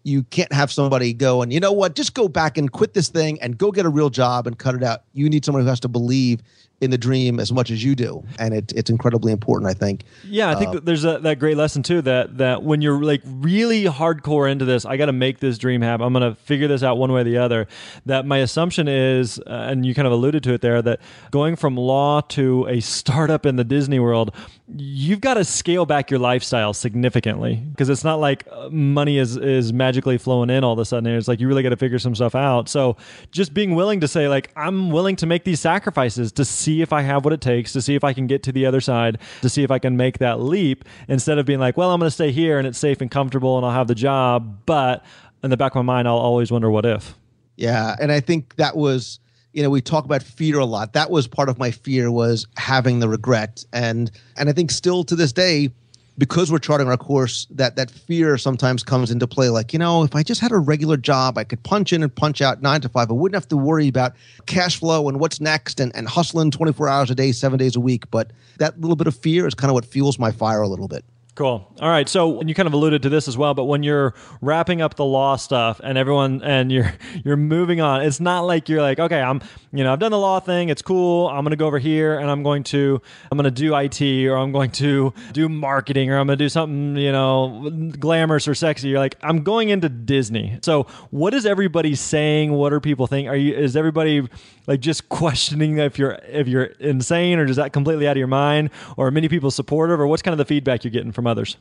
you 0.03 0.23
can't 0.23 0.51
have 0.51 0.71
somebody 0.71 1.13
go 1.13 1.41
and 1.41 1.53
you 1.53 1.59
know 1.59 1.71
what 1.71 1.95
just 1.95 2.13
go 2.13 2.27
back 2.27 2.57
and 2.57 2.71
quit 2.71 2.93
this 2.93 3.07
thing 3.07 3.41
and 3.41 3.57
go 3.57 3.71
get 3.71 3.85
a 3.85 3.89
real 3.89 4.09
job 4.09 4.45
and 4.45 4.59
cut 4.59 4.75
it 4.75 4.83
out 4.83 5.03
you 5.13 5.29
need 5.29 5.43
someone 5.45 5.63
who 5.63 5.69
has 5.69 5.79
to 5.79 5.87
believe 5.87 6.41
in 6.83 6.91
the 6.91 6.97
dream 6.97 7.39
as 7.39 7.51
much 7.51 7.71
as 7.71 7.83
you 7.83 7.95
do, 7.95 8.23
and 8.37 8.53
it, 8.53 8.73
it's 8.75 8.89
incredibly 8.89 9.31
important. 9.31 9.69
I 9.69 9.73
think. 9.73 10.03
Yeah, 10.25 10.49
I 10.49 10.55
think 10.55 10.69
uh, 10.69 10.73
that 10.73 10.85
there's 10.85 11.05
a, 11.05 11.19
that 11.19 11.39
great 11.39 11.55
lesson 11.55 11.81
too. 11.81 12.01
That 12.01 12.37
that 12.37 12.63
when 12.63 12.81
you're 12.81 13.01
like 13.01 13.21
really 13.25 13.85
hardcore 13.85 14.51
into 14.51 14.65
this, 14.65 14.85
I 14.85 14.97
got 14.97 15.05
to 15.05 15.13
make 15.13 15.39
this 15.39 15.57
dream 15.57 15.81
happen. 15.81 16.05
I'm 16.05 16.13
going 16.13 16.29
to 16.29 16.39
figure 16.41 16.67
this 16.67 16.83
out 16.83 16.97
one 16.97 17.11
way 17.11 17.21
or 17.21 17.23
the 17.23 17.37
other. 17.37 17.67
That 18.05 18.25
my 18.25 18.39
assumption 18.39 18.87
is, 18.87 19.39
uh, 19.39 19.67
and 19.69 19.85
you 19.85 19.95
kind 19.95 20.07
of 20.07 20.11
alluded 20.11 20.43
to 20.43 20.53
it 20.53 20.61
there, 20.61 20.81
that 20.81 20.99
going 21.31 21.55
from 21.55 21.77
law 21.77 22.21
to 22.21 22.67
a 22.67 22.79
startup 22.81 23.45
in 23.45 23.55
the 23.55 23.63
Disney 23.63 23.99
world, 23.99 24.35
you've 24.75 25.21
got 25.21 25.35
to 25.35 25.45
scale 25.45 25.85
back 25.85 26.09
your 26.09 26.19
lifestyle 26.19 26.73
significantly 26.73 27.55
because 27.71 27.89
it's 27.89 28.03
not 28.03 28.19
like 28.19 28.45
uh, 28.51 28.69
money 28.69 29.17
is 29.17 29.37
is 29.37 29.71
magically 29.71 30.17
flowing 30.17 30.49
in 30.49 30.63
all 30.63 30.73
of 30.73 30.79
a 30.79 30.85
sudden. 30.85 31.13
It's 31.13 31.27
like 31.27 31.39
you 31.39 31.47
really 31.47 31.63
got 31.63 31.69
to 31.69 31.77
figure 31.77 31.99
some 31.99 32.15
stuff 32.15 32.35
out. 32.35 32.69
So 32.69 32.97
just 33.31 33.53
being 33.53 33.75
willing 33.75 34.01
to 34.01 34.07
say 34.07 34.27
like 34.27 34.51
I'm 34.55 34.89
willing 34.89 35.15
to 35.17 35.25
make 35.25 35.43
these 35.43 35.59
sacrifices 35.59 36.31
to 36.33 36.45
see 36.45 36.72
see 36.73 36.81
if 36.81 36.91
I 36.91 37.01
have 37.01 37.23
what 37.23 37.33
it 37.33 37.41
takes, 37.41 37.73
to 37.73 37.81
see 37.81 37.95
if 37.95 38.03
I 38.03 38.13
can 38.13 38.27
get 38.27 38.43
to 38.43 38.51
the 38.51 38.65
other 38.65 38.81
side, 38.81 39.19
to 39.41 39.49
see 39.49 39.63
if 39.63 39.71
I 39.71 39.79
can 39.79 39.95
make 39.95 40.17
that 40.17 40.39
leap 40.39 40.85
instead 41.07 41.37
of 41.37 41.45
being 41.45 41.59
like, 41.59 41.77
well, 41.77 41.91
I'm 41.91 41.99
going 41.99 42.07
to 42.07 42.11
stay 42.11 42.31
here 42.31 42.57
and 42.57 42.67
it's 42.67 42.79
safe 42.79 43.01
and 43.01 43.11
comfortable 43.11 43.57
and 43.57 43.65
I'll 43.65 43.71
have 43.71 43.87
the 43.87 43.95
job. 43.95 44.65
But 44.65 45.05
in 45.43 45.49
the 45.49 45.57
back 45.57 45.73
of 45.73 45.85
my 45.85 45.93
mind, 45.93 46.07
I'll 46.07 46.17
always 46.17 46.51
wonder 46.51 46.71
what 46.71 46.85
if. 46.85 47.15
Yeah. 47.57 47.95
And 48.01 48.11
I 48.11 48.19
think 48.19 48.55
that 48.55 48.75
was, 48.75 49.19
you 49.51 49.61
know, 49.61 49.69
we 49.69 49.81
talk 49.81 50.05
about 50.05 50.23
fear 50.23 50.57
a 50.57 50.65
lot. 50.65 50.93
That 50.93 51.11
was 51.11 51.27
part 51.27 51.49
of 51.49 51.59
my 51.59 51.69
fear 51.69 52.09
was 52.09 52.47
having 52.57 52.99
the 52.99 53.07
regret. 53.07 53.63
And, 53.71 54.09
and 54.35 54.49
I 54.49 54.53
think 54.53 54.71
still 54.71 55.03
to 55.03 55.15
this 55.15 55.31
day, 55.31 55.71
because 56.17 56.51
we're 56.51 56.59
charting 56.59 56.87
our 56.87 56.97
course, 56.97 57.47
that 57.51 57.75
that 57.75 57.89
fear 57.89 58.37
sometimes 58.37 58.83
comes 58.83 59.09
into 59.09 59.27
play. 59.27 59.49
Like, 59.49 59.73
you 59.73 59.79
know, 59.79 60.03
if 60.03 60.15
I 60.15 60.23
just 60.23 60.41
had 60.41 60.51
a 60.51 60.57
regular 60.57 60.97
job, 60.97 61.37
I 61.37 61.43
could 61.43 61.63
punch 61.63 61.91
in 61.91 62.03
and 62.03 62.13
punch 62.13 62.41
out 62.41 62.61
nine 62.61 62.81
to 62.81 62.89
five. 62.89 63.09
I 63.09 63.13
wouldn't 63.13 63.35
have 63.35 63.47
to 63.49 63.57
worry 63.57 63.87
about 63.87 64.13
cash 64.45 64.77
flow 64.77 65.09
and 65.09 65.19
what's 65.19 65.41
next 65.41 65.79
and, 65.79 65.95
and 65.95 66.07
hustling 66.07 66.51
24 66.51 66.87
hours 66.87 67.09
a 67.09 67.15
day, 67.15 67.31
seven 67.31 67.57
days 67.57 67.75
a 67.75 67.79
week. 67.79 68.09
But 68.11 68.31
that 68.57 68.79
little 68.79 68.95
bit 68.95 69.07
of 69.07 69.15
fear 69.15 69.47
is 69.47 69.53
kind 69.53 69.71
of 69.71 69.73
what 69.73 69.85
fuels 69.85 70.19
my 70.19 70.31
fire 70.31 70.61
a 70.61 70.67
little 70.67 70.87
bit. 70.87 71.03
Cool. 71.35 71.67
All 71.81 71.89
right. 71.89 72.07
So 72.07 72.39
and 72.39 72.47
you 72.47 72.53
kind 72.53 72.67
of 72.67 72.73
alluded 72.73 73.01
to 73.01 73.09
this 73.09 73.27
as 73.27 73.35
well, 73.35 73.55
but 73.55 73.63
when 73.63 73.81
you're 73.81 74.13
wrapping 74.39 74.83
up 74.83 74.97
the 74.97 75.05
law 75.05 75.35
stuff 75.35 75.81
and 75.83 75.97
everyone 75.97 76.43
and 76.43 76.71
you're 76.71 76.93
you're 77.25 77.37
moving 77.37 77.81
on, 77.81 78.03
it's 78.03 78.19
not 78.19 78.41
like 78.41 78.69
you're 78.69 78.83
like, 78.83 78.99
okay, 78.99 79.19
I'm 79.19 79.41
you 79.71 79.83
know, 79.83 79.91
I've 79.91 79.99
done 79.99 80.11
the 80.11 80.19
law 80.19 80.39
thing, 80.39 80.69
it's 80.69 80.83
cool. 80.83 81.27
I'm 81.29 81.43
gonna 81.43 81.55
go 81.55 81.65
over 81.65 81.79
here 81.79 82.19
and 82.19 82.29
I'm 82.29 82.43
going 82.43 82.61
to 82.65 83.01
I'm 83.31 83.37
gonna 83.37 83.49
do 83.49 83.75
IT 83.75 83.99
or 84.27 84.37
I'm 84.37 84.51
going 84.51 84.69
to 84.73 85.11
do 85.31 85.49
marketing 85.49 86.11
or 86.11 86.19
I'm 86.19 86.27
gonna 86.27 86.37
do 86.37 86.49
something, 86.49 86.97
you 86.97 87.11
know, 87.11 87.71
glamorous 87.99 88.47
or 88.47 88.53
sexy. 88.53 88.89
You're 88.89 88.99
like, 88.99 89.15
I'm 89.23 89.41
going 89.41 89.69
into 89.69 89.89
Disney. 89.89 90.59
So 90.61 90.83
what 91.09 91.33
is 91.33 91.47
everybody 91.47 91.95
saying? 91.95 92.51
What 92.53 92.73
are 92.73 92.79
people 92.79 93.07
thinking? 93.07 93.29
Are 93.29 93.35
you 93.35 93.55
is 93.55 93.75
everybody 93.75 94.27
like 94.67 94.81
just 94.81 95.09
questioning 95.09 95.79
if 95.79 95.97
you're 95.97 96.19
if 96.27 96.47
you're 96.47 96.65
insane 96.65 97.39
or 97.39 97.45
is 97.45 97.55
that 97.55 97.73
completely 97.73 98.07
out 98.07 98.11
of 98.11 98.17
your 98.17 98.27
mind? 98.27 98.69
Or 98.97 99.09
many 99.09 99.29
people 99.29 99.49
supportive 99.49 99.99
or 99.99 100.05
what's 100.05 100.21
kind 100.21 100.33
of 100.33 100.37
the 100.37 100.45
feedback 100.45 100.83
you're 100.83 100.91
getting 100.91 101.11
from 101.11 101.22
from 101.23 101.27
others? 101.27 101.57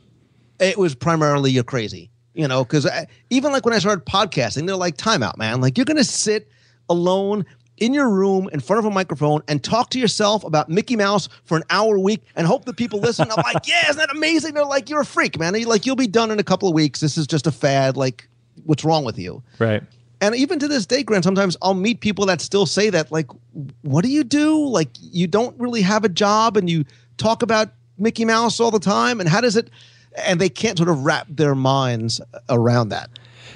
It 0.59 0.77
was 0.77 0.93
primarily 0.93 1.51
you're 1.51 1.63
crazy, 1.63 2.11
you 2.33 2.47
know, 2.47 2.63
because 2.63 2.87
even 3.29 3.51
like 3.51 3.65
when 3.65 3.73
I 3.73 3.79
started 3.79 4.05
podcasting, 4.05 4.67
they're 4.67 4.75
like, 4.75 4.97
timeout, 4.97 5.37
man. 5.37 5.61
Like 5.61 5.77
you're 5.77 5.85
going 5.85 5.97
to 5.97 6.03
sit 6.03 6.49
alone 6.89 7.45
in 7.77 7.93
your 7.93 8.09
room 8.09 8.49
in 8.53 8.59
front 8.59 8.79
of 8.79 8.85
a 8.85 8.91
microphone 8.91 9.41
and 9.47 9.63
talk 9.63 9.89
to 9.91 9.99
yourself 9.99 10.43
about 10.43 10.69
Mickey 10.69 10.95
Mouse 10.95 11.27
for 11.45 11.57
an 11.57 11.63
hour 11.69 11.95
a 11.95 11.99
week 11.99 12.21
and 12.35 12.45
hope 12.45 12.65
that 12.65 12.77
people 12.77 12.99
listen. 12.99 13.27
I'm 13.31 13.41
like, 13.43 13.67
yeah, 13.67 13.89
isn't 13.89 13.97
that 13.97 14.15
amazing? 14.15 14.53
They're 14.53 14.65
like, 14.65 14.89
you're 14.89 15.01
a 15.01 15.05
freak, 15.05 15.39
man. 15.39 15.55
You're 15.55 15.67
like, 15.67 15.85
you'll 15.85 15.95
be 15.95 16.07
done 16.07 16.29
in 16.29 16.39
a 16.39 16.43
couple 16.43 16.67
of 16.67 16.75
weeks. 16.75 16.99
This 16.99 17.17
is 17.17 17.25
just 17.25 17.47
a 17.47 17.51
fad. 17.51 17.97
Like, 17.97 18.27
what's 18.65 18.83
wrong 18.83 19.05
with 19.05 19.17
you? 19.17 19.41
Right. 19.59 19.81
And 20.21 20.35
even 20.35 20.59
to 20.59 20.67
this 20.67 20.85
day, 20.85 21.03
Grant, 21.03 21.23
sometimes 21.23 21.57
I'll 21.61 21.73
meet 21.73 21.99
people 21.99 22.25
that 22.27 22.41
still 22.41 22.65
say 22.65 22.89
that. 22.91 23.11
Like, 23.11 23.27
what 23.81 24.03
do 24.03 24.11
you 24.11 24.23
do? 24.23 24.65
Like, 24.67 24.89
you 24.99 25.27
don't 25.27 25.59
really 25.59 25.81
have 25.81 26.03
a 26.03 26.09
job 26.09 26.57
and 26.57 26.69
you 26.69 26.85
talk 27.17 27.41
about 27.41 27.69
Mickey 28.03 28.25
Mouse 28.25 28.59
all 28.59 28.71
the 28.71 28.79
time? 28.79 29.19
And 29.19 29.27
how 29.27 29.41
does 29.41 29.55
it? 29.55 29.69
And 30.17 30.39
they 30.39 30.49
can't 30.49 30.77
sort 30.77 30.89
of 30.89 31.05
wrap 31.05 31.25
their 31.29 31.55
minds 31.55 32.21
around 32.49 32.89
that. 32.89 33.09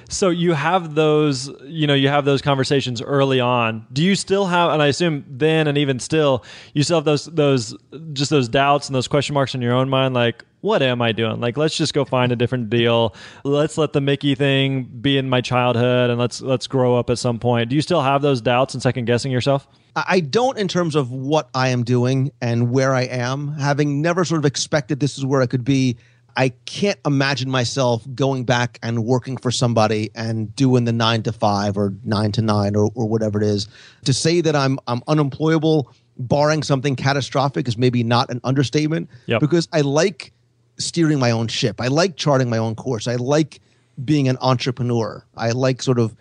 So 0.10 0.30
you 0.30 0.54
have 0.54 0.96
those, 0.96 1.50
you 1.66 1.86
know, 1.86 1.94
you 1.94 2.08
have 2.08 2.24
those 2.24 2.42
conversations 2.42 3.02
early 3.02 3.40
on. 3.40 3.86
Do 3.92 4.04
you 4.04 4.16
still 4.16 4.46
have, 4.46 4.72
and 4.72 4.82
I 4.82 4.88
assume 4.88 5.26
then 5.28 5.68
and 5.68 5.78
even 5.78 6.00
still, 6.00 6.46
you 6.74 6.84
still 6.84 6.98
have 6.98 7.06
those, 7.06 7.26
those, 7.26 7.76
just 8.14 8.30
those 8.30 8.48
doubts 8.48 8.88
and 8.88 8.96
those 8.96 9.08
question 9.08 9.34
marks 9.34 9.54
in 9.54 9.62
your 9.62 9.74
own 9.74 9.90
mind, 9.90 10.14
like, 10.14 10.46
what 10.62 10.82
am 10.82 11.02
I 11.02 11.12
doing? 11.12 11.40
Like, 11.40 11.56
let's 11.56 11.78
just 11.78 11.94
go 11.94 12.04
find 12.04 12.32
a 12.32 12.36
different 12.36 12.70
deal. 12.70 13.16
Let's 13.44 13.78
let 13.78 13.94
the 13.94 14.02
Mickey 14.02 14.34
thing 14.34 14.84
be 14.84 15.18
in 15.18 15.30
my 15.30 15.40
childhood, 15.40 16.10
and 16.10 16.20
let's 16.20 16.42
let's 16.42 16.66
grow 16.66 16.98
up 16.98 17.10
at 17.12 17.20
some 17.20 17.38
point. 17.38 17.70
Do 17.70 17.76
you 17.76 17.82
still 17.82 18.02
have 18.02 18.22
those 18.22 18.42
doubts 18.42 18.74
and 18.74 18.82
second 18.82 19.06
guessing 19.06 19.32
yourself? 19.32 19.68
I 19.96 20.20
don't 20.20 20.58
in 20.58 20.68
terms 20.68 20.96
of 20.96 21.12
what 21.12 21.50
I 21.54 21.70
am 21.70 21.84
doing 21.84 22.32
and 22.42 22.72
where 22.72 22.94
I 22.94 23.04
am. 23.04 23.54
Having 23.54 24.02
never 24.02 24.26
sort 24.26 24.40
of 24.40 24.46
expected 24.46 25.00
this 25.00 25.18
is 25.18 25.26
where 25.26 25.42
I 25.42 25.48
could 25.48 25.64
be, 25.64 25.98
I 26.38 26.50
can't 26.66 27.00
imagine 27.04 27.50
myself 27.50 28.08
going 28.14 28.46
back 28.46 28.78
and 28.84 29.04
working 29.04 29.38
for 29.38 29.50
somebody 29.50 30.12
and 30.14 30.56
doing 30.56 30.86
the 30.86 30.94
nine 30.94 31.24
to 31.24 31.32
five 31.32 31.76
or 31.78 31.96
nine 32.04 32.32
to 32.34 32.44
nine 32.44 32.76
or, 32.76 32.92
or 32.94 33.10
whatever 33.10 33.42
it 33.42 33.48
is. 33.48 33.68
To 34.06 34.14
say 34.14 34.42
that 34.42 34.56
I'm 34.56 34.78
I'm 34.88 35.02
unemployable, 35.08 35.92
barring 36.20 36.62
something 36.62 36.96
catastrophic, 36.96 37.68
is 37.68 37.76
maybe 37.76 38.04
not 38.04 38.30
an 38.30 38.40
understatement. 38.44 39.10
Yep. 39.26 39.42
Because 39.42 39.68
I 39.74 39.82
like 39.82 40.32
steering 40.78 41.18
my 41.18 41.32
own 41.32 41.48
ship. 41.48 41.82
I 41.82 41.88
like 41.88 42.18
charting 42.18 42.52
my 42.52 42.60
own 42.60 42.76
course. 42.76 43.08
I 43.08 43.16
like 43.16 43.60
being 44.06 44.30
an 44.30 44.38
entrepreneur. 44.40 45.26
I 45.36 45.52
like 45.52 45.82
sort 45.82 45.98
of 45.98 46.16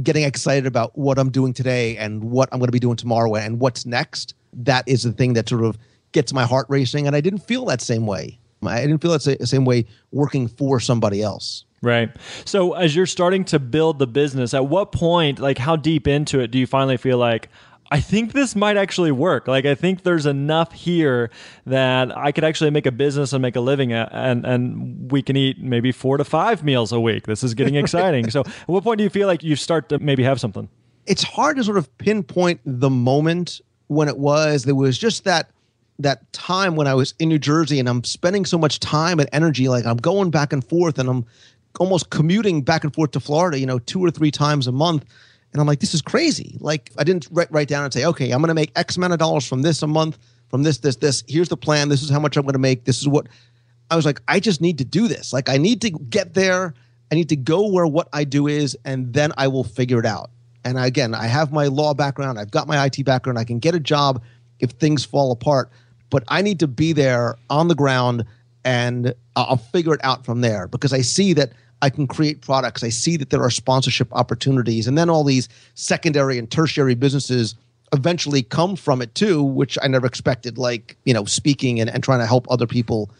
getting 0.00 0.22
excited 0.22 0.66
about 0.66 0.96
what 0.96 1.18
I'm 1.18 1.30
doing 1.30 1.52
today 1.52 1.96
and 1.96 2.22
what 2.22 2.48
I'm 2.52 2.60
going 2.60 2.68
to 2.68 2.72
be 2.72 2.78
doing 2.78 2.96
tomorrow 2.96 3.34
and 3.34 3.58
what's 3.58 3.84
next. 3.84 4.34
That 4.52 4.84
is 4.86 5.02
the 5.02 5.10
thing 5.10 5.32
that 5.32 5.48
sort 5.48 5.64
of 5.64 5.76
gets 6.12 6.32
my 6.32 6.44
heart 6.44 6.66
racing. 6.68 7.08
And 7.08 7.16
I 7.16 7.20
didn't 7.20 7.40
feel 7.40 7.64
that 7.64 7.80
same 7.80 8.06
way. 8.06 8.38
I 8.62 8.80
didn't 8.80 8.98
feel 8.98 9.12
that 9.12 9.20
same 9.20 9.64
way 9.64 9.86
working 10.12 10.48
for 10.48 10.80
somebody 10.80 11.22
else. 11.22 11.64
Right. 11.82 12.10
So 12.44 12.72
as 12.72 12.96
you're 12.96 13.06
starting 13.06 13.44
to 13.46 13.58
build 13.58 13.98
the 13.98 14.06
business, 14.06 14.54
at 14.54 14.66
what 14.66 14.92
point, 14.92 15.38
like 15.38 15.58
how 15.58 15.76
deep 15.76 16.08
into 16.08 16.40
it 16.40 16.50
do 16.50 16.58
you 16.58 16.66
finally 16.66 16.96
feel 16.96 17.18
like, 17.18 17.48
I 17.90 18.00
think 18.00 18.32
this 18.32 18.56
might 18.56 18.76
actually 18.76 19.12
work. 19.12 19.46
Like 19.46 19.64
I 19.64 19.74
think 19.74 20.02
there's 20.02 20.26
enough 20.26 20.72
here 20.72 21.30
that 21.66 22.16
I 22.16 22.32
could 22.32 22.44
actually 22.44 22.70
make 22.70 22.86
a 22.86 22.92
business 22.92 23.32
and 23.32 23.40
make 23.40 23.56
a 23.56 23.60
living 23.60 23.92
at, 23.92 24.08
and 24.12 24.44
and 24.44 25.10
we 25.12 25.22
can 25.22 25.36
eat 25.36 25.60
maybe 25.60 25.92
4 25.92 26.16
to 26.16 26.24
5 26.24 26.64
meals 26.64 26.92
a 26.92 27.00
week. 27.00 27.26
This 27.26 27.44
is 27.44 27.54
getting 27.54 27.76
exciting. 27.76 28.30
so, 28.32 28.40
at 28.40 28.68
what 28.68 28.82
point 28.82 28.98
do 28.98 29.04
you 29.04 29.10
feel 29.10 29.28
like 29.28 29.44
you 29.44 29.54
start 29.56 29.88
to 29.90 29.98
maybe 29.98 30.24
have 30.24 30.40
something? 30.40 30.68
It's 31.06 31.22
hard 31.22 31.56
to 31.58 31.64
sort 31.64 31.78
of 31.78 31.96
pinpoint 31.98 32.60
the 32.64 32.90
moment 32.90 33.60
when 33.86 34.08
it 34.08 34.18
was. 34.18 34.64
There 34.64 34.74
was 34.74 34.98
just 34.98 35.22
that 35.24 35.50
that 35.98 36.32
time 36.32 36.76
when 36.76 36.86
I 36.86 36.94
was 36.94 37.14
in 37.18 37.28
New 37.28 37.38
Jersey 37.38 37.78
and 37.78 37.88
I'm 37.88 38.04
spending 38.04 38.44
so 38.44 38.58
much 38.58 38.80
time 38.80 39.18
and 39.18 39.28
energy 39.32 39.68
like 39.68 39.86
I'm 39.86 39.96
going 39.96 40.30
back 40.30 40.52
and 40.52 40.62
forth 40.62 40.98
and 40.98 41.08
I'm 41.08 41.26
almost 41.80 42.10
commuting 42.10 42.62
back 42.62 42.84
and 42.84 42.94
forth 42.94 43.12
to 43.12 43.20
Florida, 43.20 43.58
you 43.58 43.66
know, 43.66 43.78
two 43.78 44.04
or 44.04 44.10
three 44.10 44.30
times 44.30 44.66
a 44.66 44.72
month 44.72 45.04
and 45.52 45.60
I'm 45.62 45.66
like, 45.66 45.80
this 45.80 45.94
is 45.94 46.02
crazy. 46.02 46.58
Like, 46.60 46.92
I 46.98 47.04
didn't 47.04 47.28
write, 47.30 47.50
write 47.50 47.68
down 47.68 47.84
and 47.84 47.90
say, 47.90 48.04
okay, 48.04 48.30
I'm 48.30 48.40
going 48.40 48.48
to 48.48 48.54
make 48.54 48.72
X 48.76 48.98
amount 48.98 49.14
of 49.14 49.18
dollars 49.18 49.46
from 49.46 49.62
this 49.62 49.82
a 49.82 49.86
month, 49.86 50.18
from 50.50 50.62
this, 50.62 50.78
this, 50.78 50.96
this. 50.96 51.24
Here's 51.26 51.48
the 51.48 51.56
plan. 51.56 51.88
This 51.88 52.02
is 52.02 52.10
how 52.10 52.20
much 52.20 52.36
I'm 52.36 52.42
going 52.42 52.52
to 52.52 52.58
make. 52.58 52.84
This 52.84 53.00
is 53.00 53.08
what 53.08 53.26
I 53.90 53.96
was 53.96 54.04
like, 54.04 54.20
I 54.28 54.38
just 54.38 54.60
need 54.60 54.76
to 54.78 54.84
do 54.84 55.08
this. 55.08 55.32
Like, 55.32 55.48
I 55.48 55.56
need 55.56 55.80
to 55.80 55.90
get 55.90 56.34
there. 56.34 56.74
I 57.10 57.14
need 57.14 57.30
to 57.30 57.36
go 57.36 57.68
where 57.68 57.86
what 57.86 58.08
I 58.12 58.24
do 58.24 58.48
is, 58.48 58.76
and 58.84 59.14
then 59.14 59.32
I 59.38 59.48
will 59.48 59.64
figure 59.64 59.98
it 59.98 60.04
out. 60.04 60.30
And 60.62 60.78
again, 60.78 61.14
I 61.14 61.26
have 61.26 61.52
my 61.52 61.68
law 61.68 61.94
background, 61.94 62.38
I've 62.38 62.50
got 62.50 62.66
my 62.66 62.84
IT 62.84 63.04
background. 63.04 63.38
I 63.38 63.44
can 63.44 63.58
get 63.58 63.74
a 63.74 63.80
job 63.80 64.22
if 64.58 64.72
things 64.72 65.04
fall 65.04 65.30
apart, 65.32 65.70
but 66.10 66.24
I 66.28 66.42
need 66.42 66.60
to 66.60 66.66
be 66.66 66.92
there 66.92 67.36
on 67.50 67.68
the 67.68 67.74
ground 67.74 68.24
and 68.64 69.08
uh, 69.08 69.46
I'll 69.48 69.56
figure 69.56 69.94
it 69.94 70.00
out 70.02 70.24
from 70.24 70.40
there 70.40 70.66
because 70.66 70.92
I 70.92 71.00
see 71.00 71.32
that 71.34 71.52
I 71.82 71.90
can 71.90 72.06
create 72.06 72.40
products. 72.40 72.82
I 72.82 72.88
see 72.88 73.16
that 73.16 73.30
there 73.30 73.42
are 73.42 73.50
sponsorship 73.50 74.08
opportunities. 74.12 74.86
And 74.86 74.96
then 74.96 75.10
all 75.10 75.24
these 75.24 75.48
secondary 75.74 76.38
and 76.38 76.50
tertiary 76.50 76.94
businesses 76.94 77.54
eventually 77.92 78.42
come 78.42 78.76
from 78.76 79.02
it 79.02 79.14
too, 79.14 79.42
which 79.42 79.78
I 79.82 79.88
never 79.88 80.06
expected, 80.06 80.58
like, 80.58 80.96
you 81.04 81.14
know, 81.14 81.24
speaking 81.24 81.80
and, 81.80 81.88
and 81.88 82.02
trying 82.02 82.20
to 82.20 82.26
help 82.26 82.46
other 82.50 82.66
people 82.66 83.10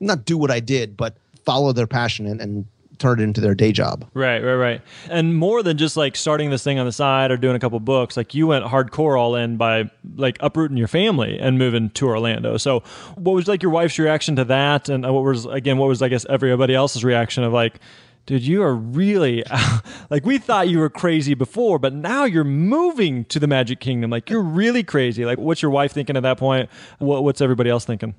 not 0.00 0.24
do 0.24 0.38
what 0.38 0.50
I 0.50 0.60
did, 0.60 0.96
but 0.96 1.16
follow 1.44 1.72
their 1.72 1.86
passion 1.86 2.26
and, 2.26 2.40
and 2.40 2.66
turn 2.98 3.20
it 3.20 3.22
into 3.22 3.40
their 3.40 3.54
day 3.54 3.72
job. 3.72 4.08
Right, 4.14 4.42
right, 4.42 4.54
right. 4.54 4.82
And 5.10 5.36
more 5.36 5.62
than 5.62 5.76
just 5.76 5.96
like 5.96 6.16
starting 6.16 6.50
this 6.50 6.62
thing 6.62 6.78
on 6.78 6.86
the 6.86 6.92
side 6.92 7.30
or 7.30 7.36
doing 7.36 7.56
a 7.56 7.58
couple 7.58 7.78
books, 7.80 8.16
like 8.16 8.34
you 8.34 8.46
went 8.46 8.64
hardcore 8.64 9.18
all 9.18 9.34
in 9.34 9.56
by 9.56 9.90
like 10.16 10.36
uprooting 10.40 10.76
your 10.76 10.88
family 10.88 11.38
and 11.38 11.58
moving 11.58 11.90
to 11.90 12.06
Orlando. 12.06 12.56
So, 12.56 12.80
what 13.16 13.32
was 13.32 13.48
like 13.48 13.62
your 13.62 13.72
wife's 13.72 13.98
reaction 13.98 14.36
to 14.36 14.44
that? 14.46 14.88
And 14.88 15.06
uh, 15.06 15.12
what 15.12 15.24
was, 15.24 15.46
again, 15.46 15.78
what 15.78 15.88
was, 15.88 16.02
I 16.02 16.08
guess, 16.08 16.24
everybody 16.28 16.74
else's 16.74 17.04
reaction 17.04 17.44
of 17.44 17.52
like, 17.52 17.80
dude, 18.26 18.42
you 18.42 18.62
are 18.62 18.74
really 18.74 19.44
like 20.10 20.24
we 20.24 20.38
thought 20.38 20.68
you 20.68 20.78
were 20.78 20.90
crazy 20.90 21.34
before, 21.34 21.78
but 21.78 21.92
now 21.92 22.24
you're 22.24 22.44
moving 22.44 23.24
to 23.26 23.38
the 23.38 23.46
Magic 23.46 23.80
Kingdom. 23.80 24.10
Like 24.10 24.30
you're 24.30 24.42
really 24.42 24.82
crazy. 24.82 25.24
Like, 25.24 25.38
what's 25.38 25.62
your 25.62 25.70
wife 25.70 25.92
thinking 25.92 26.16
at 26.16 26.22
that 26.22 26.38
point? 26.38 26.70
What, 26.98 27.24
what's 27.24 27.40
everybody 27.40 27.70
else 27.70 27.84
thinking? 27.84 28.14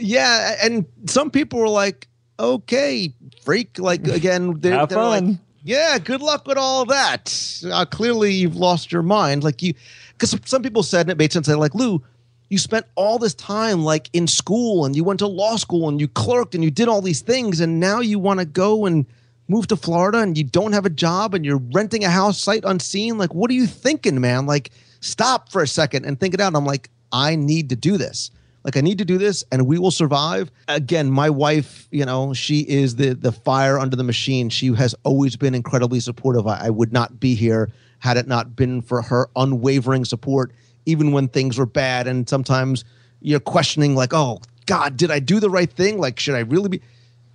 Yeah, 0.00 0.56
and 0.62 0.86
some 1.06 1.30
people 1.30 1.58
were 1.58 1.68
like, 1.68 2.06
okay, 2.38 3.12
freak. 3.48 3.78
Like 3.78 4.06
again, 4.20 4.60
they're, 4.60 4.74
Have 4.74 4.90
they're 4.90 4.98
fun. 4.98 5.26
like, 5.26 5.36
yeah, 5.64 5.98
good 5.98 6.20
luck 6.20 6.46
with 6.46 6.58
all 6.58 6.84
that. 6.86 7.62
Uh, 7.64 7.86
clearly, 7.86 8.32
you've 8.34 8.56
lost 8.56 8.92
your 8.92 9.02
mind. 9.02 9.42
Like 9.42 9.62
you, 9.62 9.72
because 10.12 10.38
some 10.44 10.62
people 10.62 10.82
said, 10.82 11.02
and 11.02 11.10
it 11.10 11.18
made 11.18 11.32
sense. 11.32 11.46
They're 11.46 11.56
like, 11.56 11.74
Lou, 11.74 12.02
you 12.50 12.58
spent 12.58 12.84
all 12.94 13.18
this 13.18 13.34
time 13.34 13.84
like 13.84 14.10
in 14.12 14.26
school, 14.26 14.84
and 14.84 14.94
you 14.94 15.02
went 15.02 15.18
to 15.20 15.26
law 15.26 15.56
school, 15.56 15.88
and 15.88 15.98
you 15.98 16.08
clerked, 16.08 16.54
and 16.54 16.62
you 16.62 16.70
did 16.70 16.88
all 16.88 17.00
these 17.00 17.22
things, 17.22 17.60
and 17.60 17.80
now 17.80 18.00
you 18.00 18.18
want 18.18 18.40
to 18.40 18.46
go 18.46 18.84
and 18.84 19.06
move 19.48 19.66
to 19.68 19.76
Florida, 19.76 20.18
and 20.18 20.36
you 20.36 20.44
don't 20.44 20.74
have 20.74 20.84
a 20.84 20.90
job, 20.90 21.34
and 21.34 21.44
you're 21.44 21.62
renting 21.72 22.04
a 22.04 22.10
house 22.10 22.38
sight 22.38 22.64
unseen. 22.64 23.16
Like, 23.16 23.34
what 23.34 23.50
are 23.50 23.54
you 23.54 23.66
thinking, 23.66 24.20
man? 24.20 24.44
Like, 24.44 24.70
stop 25.00 25.50
for 25.50 25.62
a 25.62 25.66
second 25.66 26.04
and 26.04 26.20
think 26.20 26.34
it 26.34 26.40
out. 26.40 26.48
And 26.48 26.56
I'm 26.56 26.66
like, 26.66 26.90
I 27.12 27.34
need 27.34 27.70
to 27.70 27.76
do 27.76 27.96
this. 27.96 28.30
Like 28.68 28.76
I 28.76 28.82
need 28.82 28.98
to 28.98 29.06
do 29.06 29.16
this 29.16 29.44
and 29.50 29.66
we 29.66 29.78
will 29.78 29.90
survive. 29.90 30.50
Again, 30.68 31.10
my 31.10 31.30
wife, 31.30 31.88
you 31.90 32.04
know, 32.04 32.34
she 32.34 32.60
is 32.68 32.96
the 32.96 33.14
the 33.14 33.32
fire 33.32 33.78
under 33.78 33.96
the 33.96 34.04
machine. 34.04 34.50
She 34.50 34.74
has 34.74 34.94
always 35.04 35.36
been 35.36 35.54
incredibly 35.54 36.00
supportive. 36.00 36.46
I, 36.46 36.66
I 36.66 36.68
would 36.70 36.92
not 36.92 37.18
be 37.18 37.34
here 37.34 37.70
had 38.00 38.18
it 38.18 38.26
not 38.26 38.54
been 38.54 38.82
for 38.82 39.00
her 39.00 39.30
unwavering 39.36 40.04
support, 40.04 40.52
even 40.84 41.12
when 41.12 41.28
things 41.28 41.56
were 41.56 41.64
bad. 41.64 42.06
And 42.06 42.28
sometimes 42.28 42.84
you're 43.22 43.40
questioning, 43.40 43.94
like, 43.94 44.12
oh 44.12 44.42
God, 44.66 44.98
did 44.98 45.10
I 45.10 45.18
do 45.18 45.40
the 45.40 45.48
right 45.48 45.72
thing? 45.72 45.98
Like, 45.98 46.20
should 46.20 46.34
I 46.34 46.40
really 46.40 46.68
be? 46.68 46.82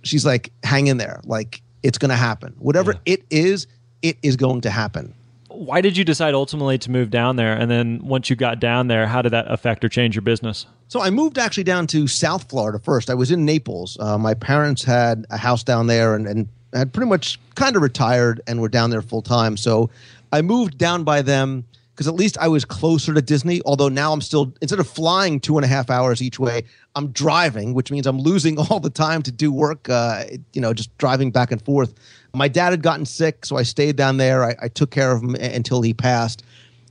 She's 0.04 0.24
like, 0.24 0.52
hang 0.62 0.86
in 0.86 0.98
there. 0.98 1.20
Like, 1.24 1.62
it's 1.82 1.98
gonna 1.98 2.14
happen. 2.14 2.54
Whatever 2.60 2.92
Yeah. 2.92 3.14
it 3.14 3.24
is, 3.30 3.66
it 4.02 4.18
is 4.22 4.36
going 4.36 4.60
to 4.60 4.70
happen. 4.70 5.14
Why 5.48 5.80
did 5.80 5.96
you 5.96 6.04
decide 6.04 6.34
ultimately 6.34 6.78
to 6.78 6.90
move 6.92 7.10
down 7.10 7.36
there? 7.36 7.54
And 7.54 7.70
then 7.70 8.00
once 8.04 8.30
you 8.30 8.36
got 8.36 8.60
down 8.60 8.86
there, 8.88 9.06
how 9.06 9.20
did 9.22 9.32
that 9.32 9.50
affect 9.50 9.84
or 9.84 9.88
change 9.88 10.14
your 10.14 10.22
business? 10.22 10.66
So 10.94 11.00
I 11.00 11.10
moved 11.10 11.38
actually 11.38 11.64
down 11.64 11.88
to 11.88 12.06
South 12.06 12.48
Florida 12.48 12.78
first. 12.78 13.10
I 13.10 13.14
was 13.14 13.32
in 13.32 13.44
Naples. 13.44 13.96
Uh, 13.98 14.16
my 14.16 14.32
parents 14.32 14.84
had 14.84 15.26
a 15.28 15.36
house 15.36 15.64
down 15.64 15.88
there 15.88 16.14
and, 16.14 16.24
and 16.24 16.48
had 16.72 16.92
pretty 16.92 17.08
much 17.08 17.40
kind 17.56 17.74
of 17.74 17.82
retired 17.82 18.40
and 18.46 18.60
were 18.60 18.68
down 18.68 18.90
there 18.90 19.02
full 19.02 19.20
time. 19.20 19.56
So 19.56 19.90
I 20.32 20.40
moved 20.40 20.78
down 20.78 21.02
by 21.02 21.20
them 21.20 21.64
because 21.90 22.06
at 22.06 22.14
least 22.14 22.38
I 22.38 22.46
was 22.46 22.64
closer 22.64 23.12
to 23.12 23.20
Disney. 23.20 23.60
Although 23.66 23.88
now 23.88 24.12
I'm 24.12 24.20
still, 24.20 24.54
instead 24.60 24.78
of 24.78 24.86
flying 24.86 25.40
two 25.40 25.58
and 25.58 25.64
a 25.64 25.66
half 25.66 25.90
hours 25.90 26.22
each 26.22 26.38
way, 26.38 26.62
I'm 26.94 27.08
driving, 27.08 27.74
which 27.74 27.90
means 27.90 28.06
I'm 28.06 28.20
losing 28.20 28.56
all 28.70 28.78
the 28.78 28.88
time 28.88 29.20
to 29.22 29.32
do 29.32 29.50
work, 29.50 29.88
uh, 29.88 30.22
you 30.52 30.60
know, 30.60 30.72
just 30.72 30.96
driving 30.98 31.32
back 31.32 31.50
and 31.50 31.60
forth. 31.60 31.92
My 32.34 32.46
dad 32.46 32.70
had 32.70 32.84
gotten 32.84 33.04
sick, 33.04 33.46
so 33.46 33.56
I 33.56 33.64
stayed 33.64 33.96
down 33.96 34.18
there. 34.18 34.44
I, 34.44 34.54
I 34.62 34.68
took 34.68 34.92
care 34.92 35.10
of 35.10 35.24
him 35.24 35.34
until 35.34 35.82
he 35.82 35.92
passed. 35.92 36.44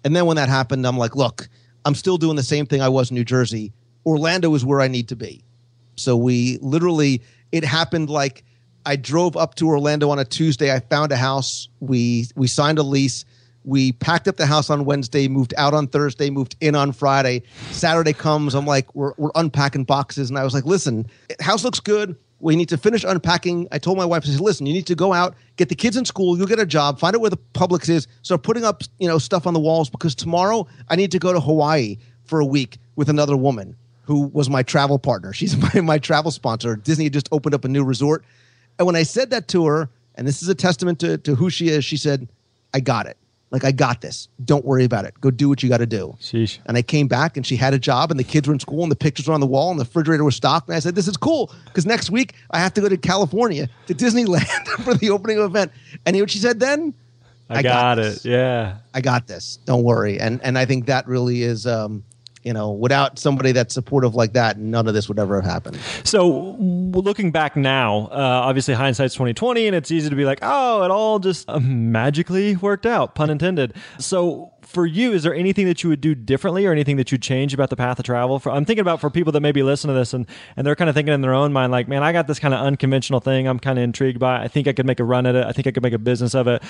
And 0.03 0.13
then 0.13 0.25
when 0.25 0.35
that 0.35 0.49
happened, 0.49 0.85
I'm 0.85 0.97
like, 0.97 1.15
look, 1.15 1.47
I'm 1.85 1.95
still 1.95 2.17
doing 2.17 2.35
the 2.35 2.43
same 2.43 2.65
thing 2.65 2.81
I 2.81 2.89
was 2.89 3.09
in 3.09 3.15
New 3.15 3.23
Jersey. 3.23 3.71
Orlando 4.05 4.53
is 4.55 4.65
where 4.65 4.81
I 4.81 4.87
need 4.87 5.07
to 5.09 5.15
be. 5.15 5.43
So 5.95 6.17
we 6.17 6.57
literally, 6.61 7.21
it 7.51 7.63
happened 7.63 8.09
like 8.09 8.43
I 8.85 8.95
drove 8.95 9.37
up 9.37 9.55
to 9.55 9.67
Orlando 9.67 10.09
on 10.09 10.19
a 10.19 10.25
Tuesday. 10.25 10.73
I 10.73 10.79
found 10.79 11.11
a 11.11 11.17
house. 11.17 11.69
We 11.79 12.27
we 12.35 12.47
signed 12.47 12.79
a 12.79 12.83
lease. 12.83 13.25
We 13.65 13.93
packed 13.93 14.27
up 14.27 14.35
the 14.35 14.45
house 14.45 14.69
on 14.69 14.83
Wednesday, 14.83 15.29
moved 15.29 15.53
out 15.57 15.73
on 15.73 15.87
Thursday, 15.87 16.29
moved 16.29 16.57
in 16.59 16.75
on 16.75 16.91
Friday. 16.91 17.43
Saturday 17.71 18.11
comes, 18.11 18.55
I'm 18.55 18.65
like, 18.65 18.93
we're, 18.93 19.13
we're 19.15 19.31
unpacking 19.35 19.85
boxes. 19.85 20.29
And 20.29 20.37
I 20.37 20.43
was 20.43 20.53
like, 20.53 20.65
listen, 20.65 21.07
house 21.39 21.63
looks 21.63 21.79
good. 21.79 22.17
We 22.39 22.57
need 22.57 22.67
to 22.69 22.77
finish 22.77 23.05
unpacking. 23.05 23.69
I 23.71 23.77
told 23.79 23.97
my 23.97 24.03
wife, 24.03 24.23
I 24.25 24.31
said, 24.31 24.41
listen, 24.41 24.65
you 24.65 24.73
need 24.73 24.87
to 24.87 24.95
go 24.95 25.13
out, 25.13 25.35
get 25.55 25.69
the 25.69 25.75
kids 25.75 25.95
in 25.95 26.03
school, 26.03 26.37
you'll 26.37 26.47
get 26.47 26.59
a 26.59 26.65
job, 26.65 26.99
find 26.99 27.15
out 27.15 27.21
where 27.21 27.29
the 27.29 27.37
Publix 27.53 27.87
is, 27.87 28.05
start 28.21 28.43
putting 28.43 28.65
up, 28.65 28.83
you 28.99 29.07
know, 29.07 29.17
stuff 29.17 29.47
on 29.47 29.53
the 29.53 29.61
walls 29.61 29.89
because 29.89 30.13
tomorrow 30.13 30.67
I 30.89 30.97
need 30.97 31.11
to 31.11 31.19
go 31.19 31.31
to 31.31 31.39
Hawaii 31.39 31.95
for 32.25 32.41
a 32.41 32.45
week 32.45 32.79
with 32.97 33.07
another 33.07 33.37
woman 33.37 33.77
who 34.03 34.27
was 34.27 34.49
my 34.49 34.63
travel 34.63 34.99
partner. 34.99 35.33
She's 35.33 35.57
my, 35.73 35.81
my 35.81 35.97
travel 35.97 36.31
sponsor. 36.31 36.75
Disney 36.75 37.05
had 37.05 37.13
just 37.13 37.29
opened 37.31 37.55
up 37.55 37.65
a 37.65 37.69
new 37.69 37.83
resort. 37.83 38.23
And 38.77 38.85
when 38.85 38.95
I 38.95 39.03
said 39.03 39.31
that 39.31 39.47
to 39.49 39.65
her, 39.65 39.89
and 40.15 40.27
this 40.27 40.43
is 40.43 40.49
a 40.49 40.55
testament 40.55 40.99
to, 40.99 41.17
to 41.19 41.35
who 41.35 41.49
she 41.49 41.69
is, 41.69 41.83
she 41.83 41.97
said, 41.97 42.27
I 42.73 42.79
got 42.79 43.07
it. 43.07 43.17
Like, 43.53 43.63
I 43.63 43.71
got 43.71 44.01
this. 44.01 44.29
Don't 44.43 44.65
worry 44.65 44.83
about 44.83 45.05
it. 45.05 45.13
Go 45.21 45.29
do 45.29 45.47
what 45.47 45.61
you 45.61 45.69
got 45.69 45.77
to 45.77 45.85
do. 45.85 46.17
Sheesh. 46.19 46.57
And 46.65 46.75
I 46.75 46.81
came 46.81 47.07
back 47.07 47.37
and 47.37 47.45
she 47.45 47.55
had 47.55 47.75
a 47.75 47.77
job 47.77 48.09
and 48.09 48.19
the 48.19 48.23
kids 48.23 48.47
were 48.47 48.53
in 48.53 48.59
school 48.59 48.81
and 48.81 48.91
the 48.91 48.95
pictures 48.95 49.27
were 49.27 49.33
on 49.35 49.41
the 49.41 49.47
wall 49.47 49.69
and 49.69 49.79
the 49.79 49.83
refrigerator 49.83 50.23
was 50.23 50.35
stocked. 50.35 50.69
And 50.69 50.75
I 50.75 50.79
said, 50.79 50.95
This 50.95 51.07
is 51.07 51.17
cool 51.17 51.53
because 51.65 51.85
next 51.85 52.09
week 52.09 52.33
I 52.49 52.57
have 52.57 52.73
to 52.73 52.81
go 52.81 52.89
to 52.89 52.97
California 52.97 53.69
to 53.85 53.93
Disneyland 53.93 54.67
for 54.83 54.95
the 54.95 55.11
opening 55.11 55.37
event. 55.37 55.71
And 56.03 56.15
you 56.15 56.21
know 56.21 56.23
what 56.23 56.31
she 56.31 56.39
said 56.39 56.59
then? 56.59 56.95
I, 57.47 57.61
got, 57.61 57.99
it. 57.99 58.01
this. 58.01 58.25
Yeah. 58.25 58.77
I 58.95 59.01
got 59.01 59.27
this. 59.27 59.59
Don't 59.65 59.83
worry. 59.83 60.19
And 60.19 60.41
and 60.43 60.57
I 60.57 60.65
think 60.65 60.87
that 60.87 61.07
really 61.07 61.43
is 61.43 61.67
um, 61.67 62.03
you 62.43 62.53
know, 62.53 62.71
without 62.71 63.19
somebody 63.19 63.51
that's 63.51 63.73
supportive 63.73 64.15
like 64.15 64.33
that, 64.33 64.57
none 64.57 64.87
of 64.87 64.93
this 64.93 65.07
would 65.07 65.19
ever 65.19 65.41
have 65.41 65.49
happened. 65.49 65.77
So, 66.03 66.55
looking 66.59 67.31
back 67.31 67.55
now, 67.55 68.07
uh, 68.11 68.41
obviously 68.43 68.73
hindsight's 68.73 69.15
twenty 69.15 69.33
twenty, 69.33 69.67
and 69.67 69.75
it's 69.75 69.91
easy 69.91 70.09
to 70.09 70.15
be 70.15 70.25
like, 70.25 70.39
"Oh, 70.41 70.83
it 70.83 70.91
all 70.91 71.19
just 71.19 71.49
uh, 71.49 71.59
magically 71.59 72.55
worked 72.55 72.85
out," 72.85 73.15
pun 73.15 73.29
intended. 73.29 73.73
So, 73.99 74.52
for 74.73 74.85
you, 74.85 75.13
is 75.13 75.23
there 75.23 75.33
anything 75.35 75.67
that 75.67 75.83
you 75.83 75.89
would 75.89 76.01
do 76.01 76.15
differently, 76.15 76.65
or 76.65 76.71
anything 76.71 76.97
that 76.97 77.11
you'd 77.11 77.21
change 77.21 77.53
about 77.53 77.69
the 77.69 77.75
path 77.75 77.99
of 77.99 78.05
travel? 78.05 78.39
For 78.39 78.51
I'm 78.51 78.65
thinking 78.65 78.81
about 78.81 78.99
for 78.99 79.09
people 79.09 79.31
that 79.33 79.41
maybe 79.41 79.63
listen 79.63 79.87
to 79.89 79.93
this 79.93 80.13
and 80.13 80.25
and 80.57 80.65
they're 80.65 80.75
kind 80.75 80.89
of 80.89 80.95
thinking 80.95 81.13
in 81.13 81.21
their 81.21 81.33
own 81.33 81.53
mind, 81.53 81.71
like, 81.71 81.87
"Man, 81.87 82.03
I 82.03 82.11
got 82.11 82.27
this 82.27 82.39
kind 82.39 82.53
of 82.53 82.59
unconventional 82.59 83.19
thing. 83.19 83.47
I'm 83.47 83.59
kind 83.59 83.77
of 83.77 83.83
intrigued 83.83 84.19
by. 84.19 84.41
I 84.43 84.47
think 84.47 84.67
I 84.67 84.73
could 84.73 84.85
make 84.85 84.99
a 84.99 85.03
run 85.03 85.25
at 85.25 85.35
it. 85.35 85.45
I 85.45 85.51
think 85.51 85.67
I 85.67 85.71
could 85.71 85.83
make 85.83 85.93
a 85.93 85.99
business 85.99 86.33
of 86.33 86.47
it. 86.47 86.63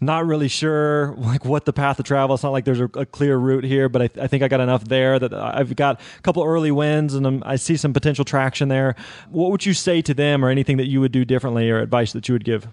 Not 0.00 0.26
really 0.26 0.48
sure 0.48 1.14
like 1.18 1.44
what 1.44 1.64
the 1.64 1.72
path 1.72 1.98
of 1.98 2.06
travel. 2.06 2.34
It's 2.34 2.42
not 2.42 2.52
like 2.52 2.64
there's 2.64 2.80
a, 2.80 2.90
a 2.94 3.04
clear 3.06 3.36
route 3.36 3.64
here, 3.64 3.88
but 3.88 4.02
I, 4.02 4.22
I 4.22 4.26
think 4.26 4.42
I 4.42 4.48
got 4.48 4.60
enough 4.60 4.84
there 4.84 5.18
that 5.18 5.34
I've 5.34 5.74
got 5.76 6.00
a 6.18 6.22
couple 6.22 6.44
early 6.44 6.70
wins 6.70 7.14
and 7.14 7.26
I'm, 7.26 7.42
I 7.44 7.56
see 7.56 7.76
some 7.76 7.92
potential 7.92 8.24
traction 8.24 8.68
there. 8.68 8.94
What 9.30 9.50
would 9.50 9.66
you 9.66 9.74
say 9.74 10.00
to 10.02 10.14
them, 10.14 10.44
or 10.44 10.48
anything 10.48 10.76
that 10.76 10.86
you 10.86 11.00
would 11.00 11.12
do 11.12 11.24
differently, 11.24 11.70
or 11.70 11.80
advice 11.80 12.12
that 12.12 12.28
you 12.28 12.34
would 12.34 12.44
give? 12.44 12.68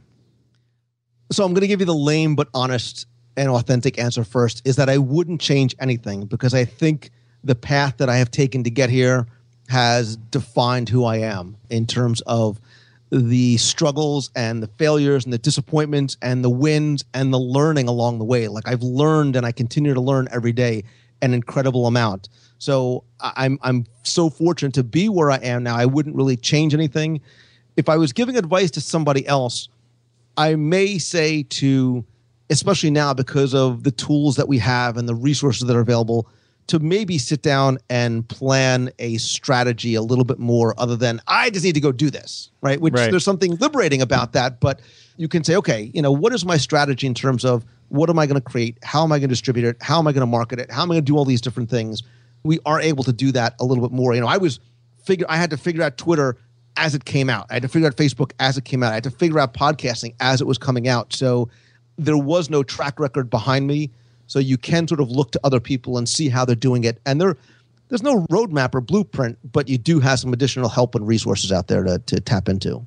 So 1.32 1.44
I'm 1.44 1.54
going 1.54 1.62
to 1.62 1.68
give 1.68 1.82
you 1.82 1.86
the 1.86 1.96
lame 1.96 2.36
but 2.36 2.48
honest 2.54 3.06
and 3.38 3.50
authentic 3.50 4.00
answer 4.00 4.24
first 4.24 4.62
is 4.66 4.76
that 4.76 4.90
I 4.90 4.98
wouldn't 4.98 5.40
change 5.40 5.76
anything 5.80 6.26
because 6.26 6.54
I 6.54 6.66
think 6.66 7.12
the 7.44 7.56
path 7.56 7.98
that 7.98 8.10
I 8.10 8.18
have 8.18 8.32
taken 8.32 8.64
to 8.64 8.70
get 8.70 8.90
here 8.90 9.28
has 9.70 10.18
defined 10.18 10.90
who 10.90 11.06
I 11.06 11.18
am 11.18 11.56
in 11.70 11.86
terms 11.86 12.22
of 12.22 12.60
the 13.10 13.56
struggles 13.58 14.32
and 14.36 14.62
the 14.62 14.68
failures 14.68 15.24
and 15.24 15.32
the 15.32 15.38
disappointments 15.38 16.18
and 16.22 16.44
the 16.44 16.50
wins 16.50 17.06
and 17.14 17.34
the 17.34 17.40
learning 17.40 17.88
along 17.88 18.20
the 18.20 18.26
way. 18.26 18.48
Like 18.48 18.68
I've 18.68 18.84
learned 18.84 19.36
and 19.36 19.46
I 19.46 19.52
continue 19.52 19.94
to 19.94 20.02
learn 20.02 20.28
every 20.32 20.52
day 20.52 20.84
an 21.22 21.34
incredible 21.34 21.88
amount. 21.88 22.30
So 22.60 23.04
I'm 23.20 23.60
I'm 23.62 23.86
so 24.04 24.30
fortunate 24.30 24.74
to 24.76 24.84
be 24.84 25.10
where 25.10 25.32
I 25.32 25.38
am 25.38 25.64
now. 25.64 25.76
I 25.76 25.86
wouldn't 25.86 26.16
really 26.16 26.38
change 26.38 26.74
anything. 26.74 27.22
If 27.76 27.88
I 27.88 27.98
was 27.98 28.14
giving 28.14 28.36
advice 28.36 28.72
to 28.72 28.82
somebody 28.82 29.26
else, 29.28 29.70
I 30.36 30.56
may 30.56 30.98
say 30.98 31.44
to, 31.44 32.04
especially 32.50 32.92
now 32.92 33.14
because 33.14 33.54
of 33.54 33.84
the 33.84 33.92
tools 33.92 34.36
that 34.36 34.48
we 34.48 34.58
have 34.58 34.98
and 34.98 35.08
the 35.08 35.16
resources 35.16 35.68
that 35.68 35.76
are 35.76 35.82
available, 35.82 36.28
to 36.68 36.80
maybe 36.80 37.18
sit 37.18 37.42
down 37.42 37.78
and 37.90 38.28
plan 38.28 38.92
a 39.00 39.18
strategy 39.18 39.96
a 39.96 40.02
little 40.02 40.26
bit 40.26 40.38
more 40.38 40.76
other 40.78 40.98
than 40.98 41.22
I 41.28 41.50
just 41.50 41.64
need 41.64 41.76
to 41.76 41.80
go 41.82 41.94
do 41.94 42.10
this, 42.10 42.52
right? 42.62 42.80
Which 42.80 42.94
Right. 42.94 43.10
there's 43.10 43.24
something 43.24 43.56
liberating 43.58 44.02
about 44.02 44.34
that, 44.34 44.60
but 44.60 44.82
you 45.16 45.28
can 45.30 45.44
say, 45.44 45.56
okay, 45.56 45.90
you 45.94 46.02
know, 46.02 46.12
what 46.12 46.34
is 46.34 46.46
my 46.46 46.58
strategy 46.58 47.08
in 47.08 47.14
terms 47.14 47.46
of 47.46 47.66
what 47.90 48.10
am 48.10 48.20
I 48.20 48.26
going 48.26 48.36
to 48.36 48.42
create? 48.42 48.78
How 48.84 49.04
am 49.04 49.14
I 49.14 49.18
going 49.18 49.30
to 49.30 49.34
distribute 49.34 49.66
it? 49.66 49.78
How 49.82 49.98
am 49.98 50.08
I 50.08 50.12
going 50.12 50.22
to 50.22 50.26
market 50.28 50.60
it? 50.60 50.70
How 50.70 50.82
am 50.82 50.92
I 50.92 50.96
going 50.96 51.06
to 51.06 51.12
do 51.12 51.16
all 51.18 51.24
these 51.26 51.40
different 51.40 51.70
things? 51.70 52.04
We 52.44 52.60
are 52.66 52.82
able 52.82 53.06
to 53.06 53.14
do 53.14 53.32
that 53.32 53.56
a 53.62 53.66
little 53.66 53.88
bit 53.88 53.96
more. 53.96 54.14
You 54.14 54.20
know, 54.20 54.28
I 54.28 54.38
was 54.38 54.60
figure 55.06 55.26
I 55.30 55.38
had 55.38 55.50
to 55.52 55.58
figure 55.58 55.82
out 55.84 55.98
Twitter 55.98 56.38
as 56.76 56.94
it 56.94 57.06
came 57.06 57.30
out. 57.30 57.48
I 57.50 57.54
had 57.54 57.64
to 57.64 57.70
figure 57.70 57.88
out 57.88 57.96
Facebook 57.96 58.34
as 58.40 58.58
it 58.58 58.66
came 58.66 58.84
out. 58.84 58.92
I 58.92 58.96
had 58.96 59.04
to 59.06 59.12
figure 59.12 59.40
out 59.40 59.54
podcasting 59.54 60.16
as 60.20 60.42
it 60.42 60.48
was 60.48 60.58
coming 60.58 60.88
out. 60.88 61.14
So 61.14 61.50
there 61.98 62.18
was 62.18 62.50
no 62.50 62.64
track 62.64 63.00
record 63.00 63.30
behind 63.30 63.68
me. 63.68 63.92
So 64.28 64.40
you 64.40 64.58
can 64.58 64.88
sort 64.88 65.00
of 65.00 65.10
look 65.10 65.32
to 65.32 65.40
other 65.44 65.60
people 65.60 65.98
and 65.98 66.08
see 66.08 66.28
how 66.30 66.44
they're 66.44 66.56
doing 66.56 66.84
it. 66.84 67.00
And 67.06 67.22
there, 67.22 67.38
there's 67.88 68.04
no 68.04 68.26
roadmap 68.28 68.76
or 68.76 68.82
blueprint, 68.82 69.38
but 69.52 69.70
you 69.70 69.78
do 69.78 70.00
have 70.02 70.20
some 70.20 70.34
additional 70.34 70.70
help 70.70 70.96
and 70.96 71.08
resources 71.08 71.52
out 71.52 71.68
there 71.68 71.84
to, 71.84 72.00
to 72.00 72.20
tap 72.20 72.50
into. 72.50 72.86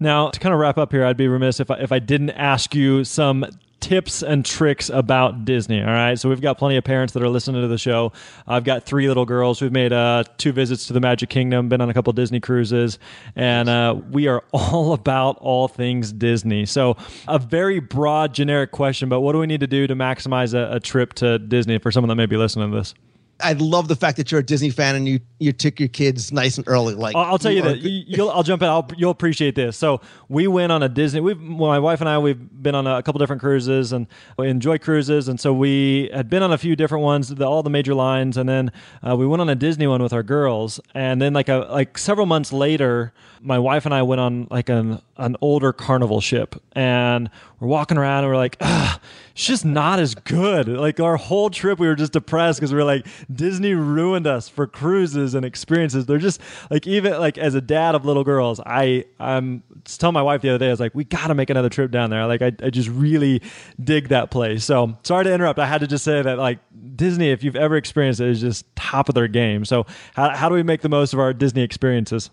Now, 0.00 0.30
to 0.30 0.40
kind 0.40 0.52
of 0.52 0.58
wrap 0.58 0.78
up 0.78 0.92
here, 0.92 1.04
I'd 1.04 1.16
be 1.16 1.28
remiss 1.28 1.60
if 1.60 1.70
I, 1.70 1.76
if 1.76 1.92
I 1.92 1.98
didn't 1.98 2.30
ask 2.30 2.74
you 2.74 3.04
some 3.04 3.44
tips 3.80 4.22
and 4.22 4.44
tricks 4.44 4.90
about 4.90 5.44
Disney. 5.44 5.80
All 5.80 5.86
right. 5.86 6.18
So 6.18 6.28
we've 6.28 6.40
got 6.40 6.58
plenty 6.58 6.76
of 6.76 6.84
parents 6.84 7.14
that 7.14 7.22
are 7.22 7.28
listening 7.28 7.62
to 7.62 7.68
the 7.68 7.78
show. 7.78 8.12
I've 8.46 8.64
got 8.64 8.84
three 8.84 9.08
little 9.08 9.24
girls. 9.24 9.60
We've 9.60 9.72
made 9.72 9.92
uh, 9.92 10.24
two 10.38 10.52
visits 10.52 10.86
to 10.86 10.92
the 10.92 11.00
Magic 11.00 11.30
Kingdom, 11.30 11.68
been 11.68 11.80
on 11.80 11.90
a 11.90 11.94
couple 11.94 12.12
Disney 12.12 12.40
cruises, 12.40 12.98
and 13.34 13.68
uh, 13.68 13.96
we 14.10 14.28
are 14.28 14.44
all 14.52 14.92
about 14.92 15.38
all 15.38 15.68
things 15.68 16.12
Disney. 16.12 16.66
So 16.66 16.96
a 17.26 17.38
very 17.38 17.80
broad, 17.80 18.34
generic 18.34 18.70
question, 18.70 19.08
but 19.08 19.20
what 19.20 19.32
do 19.32 19.38
we 19.38 19.46
need 19.46 19.60
to 19.60 19.66
do 19.66 19.86
to 19.86 19.94
maximize 19.94 20.54
a, 20.54 20.76
a 20.76 20.80
trip 20.80 21.14
to 21.14 21.38
Disney 21.38 21.78
for 21.78 21.90
someone 21.90 22.08
that 22.08 22.16
may 22.16 22.26
be 22.26 22.36
listening 22.36 22.70
to 22.70 22.76
this? 22.76 22.94
I 23.42 23.52
love 23.54 23.88
the 23.88 23.96
fact 23.96 24.16
that 24.16 24.30
you're 24.30 24.40
a 24.40 24.44
Disney 24.44 24.70
fan 24.70 24.94
and 24.94 25.08
you 25.08 25.20
you 25.38 25.52
took 25.52 25.80
your 25.80 25.88
kids 25.88 26.32
nice 26.32 26.58
and 26.58 26.68
early. 26.68 26.94
Like 26.94 27.16
I'll, 27.16 27.32
I'll 27.32 27.38
tell 27.38 27.50
you 27.50 27.62
are 27.62 27.70
that 27.70 27.78
you, 27.78 28.04
you'll, 28.06 28.30
I'll 28.30 28.42
jump 28.42 28.62
in. 28.62 28.68
I'll, 28.68 28.88
you'll 28.96 29.10
appreciate 29.10 29.54
this. 29.54 29.76
So 29.76 30.00
we 30.28 30.46
went 30.46 30.70
on 30.72 30.82
a 30.82 30.88
Disney. 30.88 31.20
We've 31.20 31.40
well, 31.40 31.70
my 31.70 31.78
wife 31.78 32.00
and 32.00 32.08
I 32.08 32.18
we've 32.18 32.38
been 32.62 32.74
on 32.74 32.86
a 32.86 33.02
couple 33.02 33.18
different 33.18 33.40
cruises 33.40 33.92
and 33.92 34.06
we 34.38 34.48
enjoy 34.48 34.78
cruises. 34.78 35.28
And 35.28 35.40
so 35.40 35.52
we 35.52 36.10
had 36.12 36.28
been 36.28 36.42
on 36.42 36.52
a 36.52 36.58
few 36.58 36.76
different 36.76 37.04
ones, 37.04 37.28
the, 37.28 37.44
all 37.46 37.62
the 37.62 37.70
major 37.70 37.94
lines, 37.94 38.36
and 38.36 38.48
then 38.48 38.72
uh, 39.06 39.16
we 39.16 39.26
went 39.26 39.40
on 39.40 39.48
a 39.48 39.54
Disney 39.54 39.86
one 39.86 40.02
with 40.02 40.12
our 40.12 40.22
girls. 40.22 40.80
And 40.94 41.20
then 41.20 41.32
like 41.32 41.48
a 41.48 41.66
like 41.70 41.98
several 41.98 42.26
months 42.26 42.52
later, 42.52 43.12
my 43.40 43.58
wife 43.58 43.86
and 43.86 43.94
I 43.94 44.02
went 44.02 44.20
on 44.20 44.46
like 44.50 44.68
an 44.68 45.00
an 45.16 45.36
older 45.40 45.72
Carnival 45.72 46.20
ship, 46.20 46.60
and 46.72 47.30
we're 47.58 47.68
walking 47.68 47.98
around 47.98 48.24
and 48.24 48.32
we're 48.32 48.36
like, 48.36 48.56
ah, 48.60 49.00
it's 49.40 49.46
just 49.46 49.64
not 49.64 49.98
as 49.98 50.14
good. 50.14 50.68
Like 50.68 51.00
our 51.00 51.16
whole 51.16 51.48
trip, 51.48 51.78
we 51.78 51.86
were 51.86 51.94
just 51.94 52.12
depressed 52.12 52.60
because 52.60 52.74
we 52.74 52.78
were 52.78 52.84
like, 52.84 53.06
Disney 53.32 53.72
ruined 53.72 54.26
us 54.26 54.50
for 54.50 54.66
cruises 54.66 55.34
and 55.34 55.46
experiences. 55.46 56.04
They're 56.04 56.18
just 56.18 56.42
like 56.70 56.86
even 56.86 57.18
like 57.18 57.38
as 57.38 57.54
a 57.54 57.62
dad 57.62 57.94
of 57.94 58.04
little 58.04 58.22
girls, 58.22 58.60
I 58.66 59.06
I'm 59.18 59.62
just 59.86 59.98
telling 59.98 60.12
my 60.12 60.20
wife 60.20 60.42
the 60.42 60.50
other 60.50 60.58
day, 60.58 60.66
I 60.66 60.70
was 60.70 60.78
like, 60.78 60.94
we 60.94 61.04
got 61.04 61.28
to 61.28 61.34
make 61.34 61.48
another 61.48 61.70
trip 61.70 61.90
down 61.90 62.10
there. 62.10 62.26
Like 62.26 62.42
I, 62.42 62.52
I 62.62 62.68
just 62.68 62.90
really 62.90 63.40
dig 63.82 64.08
that 64.08 64.30
place. 64.30 64.62
So 64.62 64.98
sorry 65.04 65.24
to 65.24 65.32
interrupt. 65.32 65.58
I 65.58 65.64
had 65.64 65.80
to 65.80 65.86
just 65.86 66.04
say 66.04 66.20
that 66.20 66.36
like 66.36 66.58
Disney, 66.94 67.30
if 67.30 67.42
you've 67.42 67.56
ever 67.56 67.76
experienced 67.76 68.20
it, 68.20 68.28
is 68.28 68.42
just 68.42 68.66
top 68.76 69.08
of 69.08 69.14
their 69.14 69.28
game. 69.28 69.64
So 69.64 69.86
how 70.12 70.36
how 70.36 70.50
do 70.50 70.54
we 70.54 70.62
make 70.62 70.82
the 70.82 70.90
most 70.90 71.14
of 71.14 71.18
our 71.18 71.32
Disney 71.32 71.62
experiences? 71.62 72.28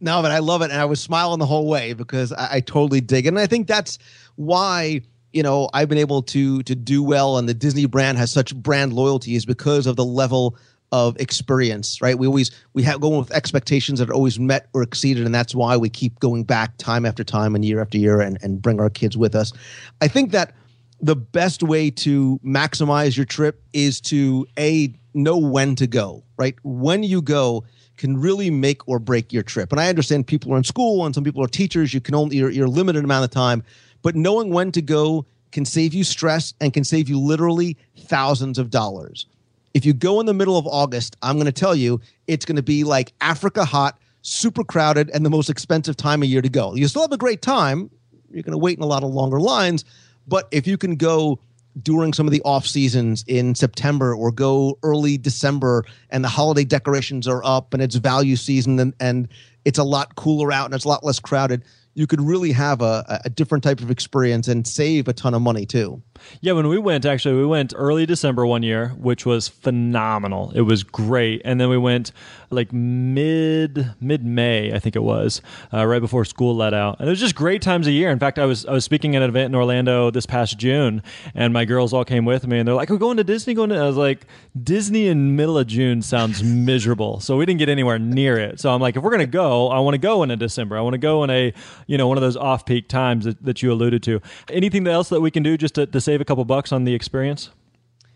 No, 0.00 0.22
but 0.22 0.30
I 0.30 0.38
love 0.38 0.62
it, 0.62 0.70
and 0.70 0.80
I 0.80 0.86
was 0.86 0.98
smiling 0.98 1.40
the 1.40 1.46
whole 1.46 1.68
way 1.68 1.92
because 1.92 2.32
I, 2.32 2.56
I 2.56 2.60
totally 2.60 3.02
dig 3.02 3.26
it, 3.26 3.28
and 3.28 3.38
I 3.38 3.46
think 3.46 3.66
that's 3.66 3.98
why 4.36 5.02
you 5.32 5.42
know 5.42 5.68
I've 5.72 5.88
been 5.88 5.98
able 5.98 6.22
to 6.22 6.62
to 6.62 6.74
do 6.74 7.02
well, 7.02 7.38
and 7.38 7.48
the 7.48 7.54
Disney 7.54 7.86
brand 7.86 8.18
has 8.18 8.30
such 8.30 8.54
brand 8.54 8.92
loyalty 8.92 9.34
is 9.34 9.44
because 9.44 9.86
of 9.86 9.96
the 9.96 10.04
level 10.04 10.56
of 10.92 11.16
experience, 11.20 12.02
right? 12.02 12.18
We 12.18 12.26
always 12.26 12.50
we 12.72 12.82
have 12.82 13.00
going 13.00 13.18
with 13.18 13.30
expectations 13.32 13.98
that 13.98 14.10
are 14.10 14.14
always 14.14 14.38
met 14.38 14.68
or 14.72 14.82
exceeded, 14.82 15.24
and 15.24 15.34
that's 15.34 15.54
why 15.54 15.76
we 15.76 15.88
keep 15.88 16.18
going 16.20 16.44
back 16.44 16.76
time 16.78 17.06
after 17.06 17.24
time 17.24 17.54
and 17.54 17.64
year 17.64 17.80
after 17.80 17.98
year, 17.98 18.20
and 18.20 18.38
and 18.42 18.60
bring 18.60 18.80
our 18.80 18.90
kids 18.90 19.16
with 19.16 19.34
us. 19.34 19.52
I 20.00 20.08
think 20.08 20.32
that 20.32 20.54
the 21.02 21.16
best 21.16 21.62
way 21.62 21.90
to 21.90 22.38
maximize 22.44 23.16
your 23.16 23.26
trip 23.26 23.62
is 23.72 24.00
to 24.02 24.46
a 24.58 24.92
know 25.14 25.38
when 25.38 25.74
to 25.74 25.86
go 25.86 26.22
right 26.36 26.54
when 26.62 27.02
you 27.02 27.20
go 27.20 27.64
can 27.96 28.16
really 28.16 28.50
make 28.50 28.86
or 28.86 28.98
break 28.98 29.32
your 29.32 29.42
trip 29.42 29.72
and 29.72 29.80
i 29.80 29.88
understand 29.88 30.26
people 30.26 30.52
are 30.54 30.56
in 30.56 30.62
school 30.62 31.04
and 31.04 31.14
some 31.14 31.24
people 31.24 31.42
are 31.42 31.48
teachers 31.48 31.92
you 31.92 32.00
can 32.00 32.14
only 32.14 32.36
you're 32.36 32.68
limited 32.68 33.02
amount 33.02 33.24
of 33.24 33.30
time 33.30 33.62
but 34.02 34.16
knowing 34.16 34.50
when 34.50 34.72
to 34.72 34.82
go 34.82 35.26
can 35.52 35.64
save 35.64 35.94
you 35.94 36.04
stress 36.04 36.54
and 36.60 36.72
can 36.72 36.84
save 36.84 37.08
you 37.08 37.18
literally 37.18 37.76
thousands 37.96 38.58
of 38.58 38.70
dollars. 38.70 39.26
If 39.74 39.84
you 39.84 39.92
go 39.92 40.20
in 40.20 40.26
the 40.26 40.34
middle 40.34 40.58
of 40.58 40.66
august 40.66 41.16
i'm 41.22 41.36
going 41.36 41.46
to 41.46 41.52
tell 41.52 41.74
you 41.74 42.00
it's 42.26 42.44
going 42.44 42.56
to 42.56 42.62
be 42.62 42.84
like 42.84 43.12
africa 43.20 43.64
hot 43.64 43.98
super 44.22 44.64
crowded 44.64 45.10
and 45.10 45.24
the 45.24 45.30
most 45.30 45.48
expensive 45.48 45.96
time 45.96 46.22
of 46.22 46.28
year 46.28 46.42
to 46.42 46.48
go. 46.48 46.74
You 46.74 46.86
still 46.88 47.02
have 47.02 47.12
a 47.12 47.16
great 47.16 47.42
time 47.42 47.90
you're 48.30 48.42
going 48.42 48.52
to 48.52 48.58
wait 48.58 48.78
in 48.78 48.82
a 48.82 48.86
lot 48.86 49.02
of 49.02 49.10
longer 49.10 49.40
lines 49.40 49.84
but 50.26 50.48
if 50.50 50.66
you 50.66 50.76
can 50.76 50.96
go 50.96 51.38
during 51.82 52.12
some 52.12 52.26
of 52.26 52.32
the 52.32 52.42
off 52.42 52.66
seasons 52.66 53.24
in 53.26 53.54
September 53.54 54.14
or 54.14 54.32
go 54.32 54.78
early 54.82 55.16
December 55.16 55.84
and 56.10 56.24
the 56.24 56.28
holiday 56.28 56.64
decorations 56.64 57.28
are 57.28 57.42
up 57.44 57.72
and 57.72 57.82
it's 57.82 57.94
value 57.96 58.36
season 58.36 58.78
and, 58.78 58.94
and 59.00 59.28
it's 59.64 59.78
a 59.78 59.84
lot 59.84 60.16
cooler 60.16 60.52
out 60.52 60.66
and 60.66 60.74
it's 60.74 60.84
a 60.84 60.88
lot 60.88 61.04
less 61.04 61.20
crowded, 61.20 61.64
you 61.94 62.06
could 62.06 62.20
really 62.20 62.52
have 62.52 62.82
a, 62.82 63.20
a 63.24 63.30
different 63.30 63.64
type 63.64 63.80
of 63.80 63.90
experience 63.90 64.48
and 64.48 64.66
save 64.66 65.08
a 65.08 65.12
ton 65.12 65.34
of 65.34 65.42
money 65.42 65.66
too. 65.66 66.02
Yeah, 66.40 66.52
when 66.52 66.68
we 66.68 66.78
went, 66.78 67.04
actually, 67.04 67.36
we 67.36 67.46
went 67.46 67.72
early 67.74 68.06
December 68.06 68.46
one 68.46 68.62
year, 68.62 68.88
which 68.98 69.24
was 69.24 69.48
phenomenal. 69.48 70.52
It 70.54 70.62
was 70.62 70.82
great, 70.82 71.42
and 71.44 71.60
then 71.60 71.68
we 71.68 71.78
went 71.78 72.12
like 72.50 72.72
mid 72.72 73.94
mid 74.00 74.24
May, 74.24 74.72
I 74.72 74.78
think 74.78 74.96
it 74.96 75.02
was, 75.02 75.40
uh, 75.72 75.86
right 75.86 76.00
before 76.00 76.24
school 76.24 76.54
let 76.54 76.74
out, 76.74 76.98
and 76.98 77.08
it 77.08 77.10
was 77.10 77.20
just 77.20 77.34
great 77.34 77.62
times 77.62 77.86
of 77.86 77.92
year. 77.92 78.10
In 78.10 78.18
fact, 78.18 78.38
I 78.38 78.44
was 78.44 78.66
I 78.66 78.72
was 78.72 78.84
speaking 78.84 79.16
at 79.16 79.22
an 79.22 79.28
event 79.28 79.46
in 79.46 79.54
Orlando 79.54 80.10
this 80.10 80.26
past 80.26 80.58
June, 80.58 81.02
and 81.34 81.52
my 81.52 81.64
girls 81.64 81.92
all 81.92 82.04
came 82.04 82.24
with 82.24 82.46
me, 82.46 82.58
and 82.58 82.68
they're 82.68 82.74
like, 82.74 82.90
"We're 82.90 82.98
going 82.98 83.16
to 83.16 83.24
Disney." 83.24 83.54
Going 83.54 83.70
to, 83.70 83.76
I 83.76 83.86
was 83.86 83.96
like, 83.96 84.26
"Disney 84.62 85.08
in 85.08 85.36
middle 85.36 85.58
of 85.58 85.66
June 85.66 86.02
sounds 86.02 86.42
miserable," 86.44 87.20
so 87.20 87.36
we 87.36 87.46
didn't 87.46 87.58
get 87.58 87.68
anywhere 87.68 87.98
near 87.98 88.38
it. 88.38 88.60
So 88.60 88.70
I'm 88.70 88.80
like, 88.80 88.96
if 88.96 89.02
we're 89.02 89.10
gonna 89.10 89.26
go, 89.26 89.68
I 89.68 89.80
want 89.80 89.94
to 89.94 89.98
go 89.98 90.22
in 90.22 90.30
a 90.30 90.36
December. 90.36 90.76
I 90.76 90.80
want 90.80 90.94
to 90.94 90.98
go 90.98 91.24
in 91.24 91.30
a 91.30 91.52
you 91.90 91.98
know 91.98 92.06
one 92.06 92.16
of 92.16 92.22
those 92.22 92.36
off 92.36 92.64
peak 92.64 92.86
times 92.86 93.24
that, 93.24 93.44
that 93.44 93.62
you 93.62 93.72
alluded 93.72 94.00
to. 94.04 94.20
Anything 94.48 94.86
else 94.86 95.08
that 95.08 95.20
we 95.20 95.32
can 95.32 95.42
do 95.42 95.56
just 95.56 95.74
to, 95.74 95.86
to 95.86 96.00
save 96.00 96.20
a 96.20 96.24
couple 96.24 96.44
bucks 96.44 96.70
on 96.70 96.84
the 96.84 96.94
experience? 96.94 97.50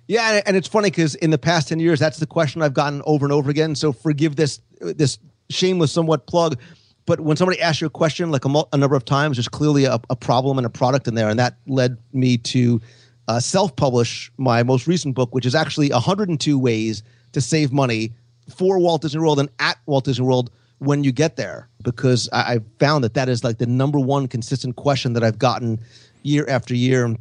Yeah, 0.06 0.42
and 0.46 0.56
it's 0.56 0.68
funny 0.68 0.90
because 0.90 1.16
in 1.16 1.30
the 1.30 1.38
past 1.38 1.68
ten 1.68 1.80
years, 1.80 1.98
that's 1.98 2.18
the 2.18 2.26
question 2.26 2.62
I've 2.62 2.72
gotten 2.72 3.02
over 3.04 3.26
and 3.26 3.32
over 3.32 3.50
again. 3.50 3.74
So 3.74 3.92
forgive 3.92 4.36
this 4.36 4.60
this 4.80 5.18
shameless 5.50 5.90
somewhat 5.90 6.28
plug, 6.28 6.56
but 7.04 7.18
when 7.18 7.36
somebody 7.36 7.60
asks 7.60 7.80
you 7.80 7.88
a 7.88 7.90
question 7.90 8.30
like 8.30 8.44
a, 8.44 8.64
a 8.72 8.76
number 8.76 8.94
of 8.94 9.04
times, 9.04 9.38
there's 9.38 9.48
clearly 9.48 9.86
a, 9.86 10.00
a, 10.08 10.16
problem 10.16 10.56
and 10.56 10.66
a 10.66 10.70
product 10.70 11.08
in 11.08 11.16
there, 11.16 11.28
and 11.28 11.38
that 11.40 11.56
led 11.66 11.98
me 12.12 12.38
to 12.38 12.80
uh, 13.26 13.40
self-publish 13.40 14.30
my 14.36 14.62
most 14.62 14.86
recent 14.86 15.16
book, 15.16 15.34
which 15.34 15.46
is 15.46 15.54
actually 15.54 15.90
102 15.90 16.58
ways 16.58 17.02
to 17.32 17.40
save 17.40 17.72
money 17.72 18.12
for 18.54 18.78
Walt 18.78 19.02
Disney 19.02 19.20
World 19.20 19.40
and 19.40 19.48
at 19.58 19.78
Walt 19.86 20.04
Disney 20.04 20.24
World 20.24 20.50
when 20.78 21.02
you 21.02 21.12
get 21.12 21.36
there, 21.36 21.68
because 21.84 22.28
I, 22.32 22.54
I 22.54 22.58
found 22.80 23.04
that 23.04 23.14
that 23.14 23.28
is 23.28 23.44
like 23.44 23.58
the 23.58 23.66
number 23.66 24.00
one 24.00 24.26
consistent 24.26 24.74
question 24.74 25.12
that 25.12 25.22
I've 25.22 25.38
gotten 25.38 25.78
year 26.22 26.44
after 26.48 26.74
year. 26.74 27.14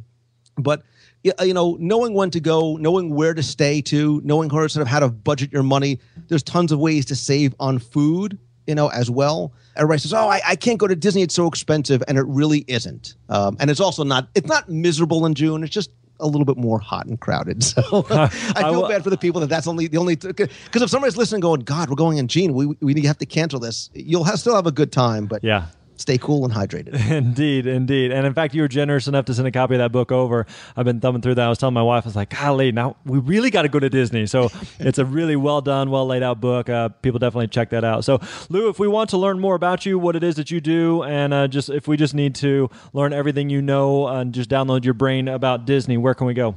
But 0.56 0.82
you 1.22 1.54
know, 1.54 1.76
knowing 1.80 2.12
when 2.12 2.30
to 2.30 2.40
go, 2.40 2.76
knowing 2.76 3.14
where 3.14 3.32
to 3.32 3.42
stay 3.42 3.80
to, 3.82 4.20
knowing 4.24 4.50
how 4.50 4.60
to 4.60 4.68
sort 4.68 4.82
of 4.82 4.88
how 4.88 5.00
to 5.00 5.08
budget 5.08 5.52
your 5.52 5.62
money. 5.62 5.98
There's 6.28 6.42
tons 6.42 6.70
of 6.70 6.78
ways 6.78 7.06
to 7.06 7.16
save 7.16 7.54
on 7.58 7.78
food, 7.78 8.38
you 8.66 8.74
know, 8.74 8.88
as 8.88 9.10
well. 9.10 9.52
Everybody 9.76 10.00
says, 10.00 10.12
"Oh, 10.12 10.28
I, 10.28 10.42
I 10.46 10.56
can't 10.56 10.78
go 10.78 10.86
to 10.86 10.94
Disney; 10.94 11.22
it's 11.22 11.34
so 11.34 11.46
expensive," 11.46 12.02
and 12.08 12.18
it 12.18 12.26
really 12.26 12.64
isn't. 12.68 13.14
Um, 13.30 13.56
and 13.58 13.70
it's 13.70 13.80
also 13.80 14.04
not. 14.04 14.28
It's 14.34 14.48
not 14.48 14.68
miserable 14.68 15.24
in 15.24 15.34
June. 15.34 15.64
It's 15.64 15.72
just 15.72 15.90
a 16.20 16.26
little 16.26 16.44
bit 16.44 16.56
more 16.56 16.78
hot 16.78 17.06
and 17.06 17.20
crowded. 17.20 17.64
So 17.74 18.06
I 18.10 18.28
feel 18.70 18.88
bad 18.88 19.02
for 19.02 19.10
the 19.10 19.16
people 19.16 19.40
that 19.40 19.48
that's 19.48 19.66
only 19.66 19.88
the 19.88 19.98
only 19.98 20.16
because 20.16 20.82
if 20.82 20.90
somebody's 20.90 21.16
listening, 21.16 21.40
going, 21.40 21.60
"God, 21.60 21.88
we're 21.88 21.96
going 21.96 22.18
in 22.18 22.28
Gene, 22.28 22.52
We 22.54 22.66
we 22.80 23.00
have 23.02 23.18
to 23.18 23.26
cancel 23.26 23.58
this." 23.58 23.90
You'll 23.94 24.24
have, 24.24 24.38
still 24.38 24.54
have 24.54 24.66
a 24.66 24.72
good 24.72 24.92
time, 24.92 25.26
but 25.26 25.42
yeah, 25.42 25.66
stay 25.96 26.18
cool 26.18 26.44
and 26.44 26.52
hydrated. 26.52 26.94
indeed, 27.10 27.66
indeed. 27.66 28.12
And 28.12 28.26
in 28.26 28.34
fact, 28.34 28.54
you 28.54 28.62
were 28.62 28.68
generous 28.68 29.06
enough 29.06 29.24
to 29.26 29.34
send 29.34 29.46
a 29.46 29.50
copy 29.50 29.74
of 29.74 29.78
that 29.78 29.92
book 29.92 30.12
over. 30.12 30.46
I've 30.76 30.84
been 30.84 31.00
thumbing 31.00 31.22
through 31.22 31.36
that. 31.36 31.46
I 31.46 31.48
was 31.48 31.58
telling 31.58 31.74
my 31.74 31.82
wife, 31.82 32.04
I 32.04 32.08
was 32.08 32.16
like, 32.16 32.30
golly, 32.30 32.72
now 32.72 32.96
we 33.04 33.18
really 33.18 33.50
got 33.50 33.62
to 33.62 33.68
go 33.68 33.78
to 33.78 33.88
Disney. 33.88 34.26
So 34.26 34.50
it's 34.78 34.98
a 34.98 35.04
really 35.04 35.36
well 35.36 35.60
done, 35.60 35.90
well 35.90 36.06
laid 36.06 36.22
out 36.22 36.40
book. 36.40 36.68
Uh, 36.68 36.88
people 36.88 37.18
definitely 37.18 37.48
check 37.48 37.70
that 37.70 37.84
out. 37.84 38.04
So, 38.04 38.20
Lou, 38.48 38.68
if 38.68 38.78
we 38.78 38.88
want 38.88 39.10
to 39.10 39.16
learn 39.16 39.40
more 39.40 39.54
about 39.54 39.86
you, 39.86 39.98
what 39.98 40.16
it 40.16 40.24
is 40.24 40.36
that 40.36 40.50
you 40.50 40.60
do, 40.60 41.02
and 41.02 41.34
uh, 41.34 41.48
just 41.48 41.70
if 41.70 41.88
we 41.88 41.96
just 41.96 42.14
need 42.14 42.34
to 42.36 42.70
learn 42.92 43.12
everything 43.12 43.50
you 43.50 43.62
know 43.62 44.08
and 44.08 44.34
just 44.34 44.50
download 44.50 44.84
your 44.84 44.94
brain 44.94 45.28
about 45.28 45.66
Disney, 45.66 45.96
where 45.96 46.14
can 46.14 46.26
we 46.26 46.34
go? 46.34 46.56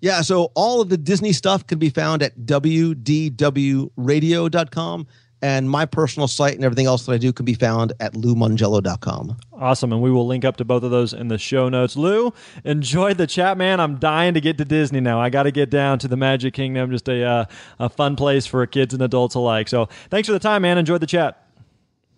Yeah, 0.00 0.20
so 0.20 0.52
all 0.54 0.80
of 0.80 0.88
the 0.88 0.96
Disney 0.96 1.32
stuff 1.32 1.66
can 1.66 1.78
be 1.78 1.90
found 1.90 2.22
at 2.22 2.38
wdwradio.com 2.38 5.06
and 5.42 5.68
my 5.68 5.84
personal 5.84 6.28
site 6.28 6.54
and 6.54 6.64
everything 6.64 6.86
else 6.86 7.06
that 7.06 7.12
I 7.12 7.18
do 7.18 7.32
can 7.32 7.44
be 7.44 7.54
found 7.54 7.92
at 8.00 8.14
loumongello.com. 8.14 9.36
Awesome. 9.52 9.92
And 9.92 10.02
we 10.02 10.10
will 10.10 10.26
link 10.26 10.44
up 10.44 10.56
to 10.56 10.64
both 10.64 10.82
of 10.82 10.90
those 10.90 11.12
in 11.12 11.28
the 11.28 11.38
show 11.38 11.68
notes. 11.68 11.96
Lou, 11.96 12.32
enjoy 12.64 13.14
the 13.14 13.26
chat, 13.26 13.58
man. 13.58 13.80
I'm 13.80 13.96
dying 13.96 14.34
to 14.34 14.40
get 14.40 14.58
to 14.58 14.64
Disney 14.64 15.00
now. 15.00 15.20
I 15.20 15.30
got 15.30 15.44
to 15.44 15.50
get 15.50 15.70
down 15.70 15.98
to 16.00 16.08
the 16.08 16.16
Magic 16.16 16.54
Kingdom, 16.54 16.90
just 16.90 17.08
a, 17.08 17.22
uh, 17.22 17.44
a 17.78 17.88
fun 17.88 18.16
place 18.16 18.46
for 18.46 18.64
kids 18.66 18.94
and 18.94 19.02
adults 19.02 19.34
alike. 19.34 19.68
So 19.68 19.88
thanks 20.10 20.26
for 20.26 20.32
the 20.32 20.38
time, 20.38 20.62
man. 20.62 20.78
Enjoy 20.78 20.98
the 20.98 21.06
chat. 21.06 21.42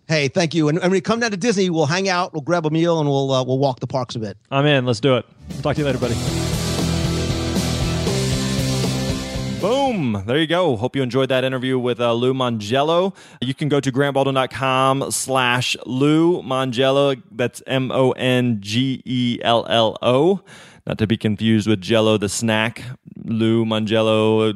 Hey, 0.07 0.27
thank 0.27 0.55
you. 0.55 0.69
And, 0.69 0.77
and 0.77 0.85
when 0.85 0.91
we 0.91 1.01
come 1.01 1.19
down 1.19 1.31
to 1.31 1.37
Disney, 1.37 1.69
we'll 1.69 1.85
hang 1.85 2.09
out, 2.09 2.33
we'll 2.33 2.41
grab 2.41 2.65
a 2.65 2.71
meal, 2.71 2.99
and 2.99 3.07
we'll 3.07 3.31
uh, 3.31 3.43
we'll 3.43 3.59
walk 3.59 3.79
the 3.79 3.87
parks 3.87 4.15
a 4.15 4.19
bit. 4.19 4.37
I'm 4.49 4.65
in. 4.65 4.85
Let's 4.85 4.99
do 4.99 5.17
it. 5.17 5.25
Talk 5.61 5.75
to 5.75 5.81
you 5.81 5.85
later, 5.85 5.99
buddy. 5.99 6.38
Boom. 9.61 10.23
There 10.25 10.37
you 10.37 10.47
go. 10.47 10.77
Hope 10.77 10.95
you 10.95 11.03
enjoyed 11.03 11.27
that 11.29 11.43
interview 11.43 11.77
with 11.77 11.99
uh, 11.99 12.13
Lou 12.13 12.33
Mongello. 12.33 13.13
You 13.41 13.53
can 13.53 13.67
go 13.67 13.81
to 13.81 13.91
grantbaldwin.com 13.91 15.11
slash 15.11 15.75
Lou 15.85 16.41
Mongello. 16.41 17.21
That's 17.29 17.61
M 17.67 17.91
O 17.91 18.11
N 18.11 18.59
G 18.61 19.01
E 19.03 19.39
L 19.41 19.65
L 19.69 19.97
O. 20.01 20.41
Not 20.87 20.97
to 20.99 21.07
be 21.07 21.17
confused 21.17 21.67
with 21.67 21.81
Jello 21.81 22.17
the 22.17 22.29
snack. 22.29 22.83
Lou 23.25 23.65
Mongello 23.65 24.53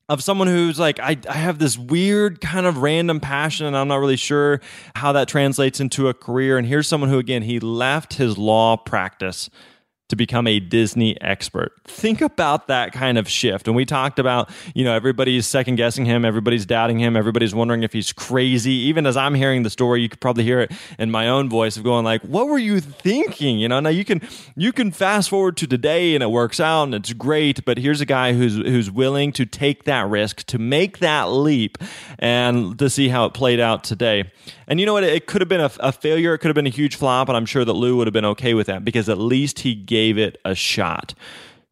of 0.09 0.23
someone 0.23 0.49
who's 0.49 0.79
like 0.79 1.01
I, 1.01 1.17
I 1.29 1.35
have 1.35 1.59
this 1.59 1.79
weird 1.79 2.41
kind 2.41 2.67
of 2.67 2.79
random 2.79 3.21
passion 3.21 3.67
and 3.67 3.75
i'm 3.75 3.89
not 3.89 3.97
really 3.97 4.17
sure 4.17 4.61
how 4.95 5.13
that 5.13 5.29
translates 5.29 5.81
into 5.81 6.09
a 6.09 6.15
career 6.15 6.59
and 6.59 6.67
here's 6.67 6.87
someone 6.87 7.09
who 7.09 7.19
again 7.19 7.43
he 7.43 7.59
left 7.59 8.15
his 8.15 8.37
law 8.37 8.77
practice 8.77 9.49
to 10.09 10.17
become 10.17 10.47
a 10.47 10.61
Disney 10.61 11.19
expert. 11.23 11.73
Think 11.85 12.21
about 12.21 12.69
that 12.69 12.93
kind 12.93 13.17
of 13.17 13.29
shift. 13.29 13.67
And 13.67 13.75
we 13.75 13.87
talked 13.87 14.19
about, 14.19 14.51
you 14.75 14.85
know, 14.85 14.95
everybody's 14.95 15.47
second 15.47 15.77
guessing 15.77 16.05
him, 16.05 16.25
everybody's 16.25 16.67
doubting 16.67 16.99
him, 16.99 17.17
everybody's 17.17 17.55
wondering 17.55 17.83
if 17.83 17.93
he's 17.93 18.13
crazy. 18.13 18.73
Even 18.73 19.07
as 19.07 19.17
I'm 19.17 19.35
hearing 19.35 19.63
the 19.63 19.71
story, 19.71 20.03
you 20.03 20.09
could 20.11 20.21
probably 20.21 20.45
hear 20.45 20.61
it 20.61 20.73
in 20.99 21.11
my 21.11 21.29
own 21.29 21.49
voice 21.49 21.77
of 21.77 21.85
going 21.85 22.05
like, 22.05 22.23
"What 22.23 22.49
were 22.49 22.59
you 22.59 22.81
thinking?" 22.81 23.59
You 23.59 23.69
know, 23.69 23.81
now 23.81 23.89
you 23.89 24.05
can 24.05 24.21
you 24.55 24.73
can 24.73 24.91
fast 24.91 25.31
forward 25.31 25.57
to 25.59 25.67
today 25.67 26.15
and 26.15 26.23
it 26.23 26.31
works 26.31 26.61
out 26.61 26.85
and 26.85 26.95
it's 26.95 27.13
great, 27.15 27.65
but 27.65 27.79
here's 27.79 28.03
a 28.03 28.07
guy 28.07 28.35
who's 28.35 28.57
who's 28.57 28.91
willing 28.91 29.33
to 29.33 29.47
take 29.47 29.85
that 29.85 30.07
risk, 30.09 30.45
to 30.45 30.59
make 30.59 30.99
that 30.99 31.25
leap 31.25 31.79
and 32.19 32.79
to 32.79 32.91
see 32.91 33.09
how 33.09 33.25
it 33.25 33.33
played 33.33 33.61
out 33.61 33.85
today. 33.85 34.31
And 34.67 34.81
you 34.81 34.87
know 34.87 34.93
what? 34.93 35.05
It 35.05 35.27
could 35.27 35.41
have 35.41 35.49
been 35.49 35.61
a, 35.61 35.71
a 35.81 35.93
failure, 35.93 36.35
it 36.35 36.39
could 36.39 36.49
have 36.49 36.55
been 36.55 36.67
a 36.67 36.71
huge 36.71 36.97
flop, 36.97 37.29
and 37.29 37.37
I'm 37.37 37.47
sure 37.47 37.65
that 37.65 37.73
Lou 37.73 37.97
would 37.97 38.07
have 38.07 38.15
been 38.15 38.25
okay 38.25 38.55
with 38.55 38.67
that 38.69 38.85
because 38.85 39.09
at 39.09 39.19
least 39.19 39.61
he 39.61 39.75
gave 39.75 40.19
it 40.19 40.41
a 40.45 40.55
shot. 40.55 41.15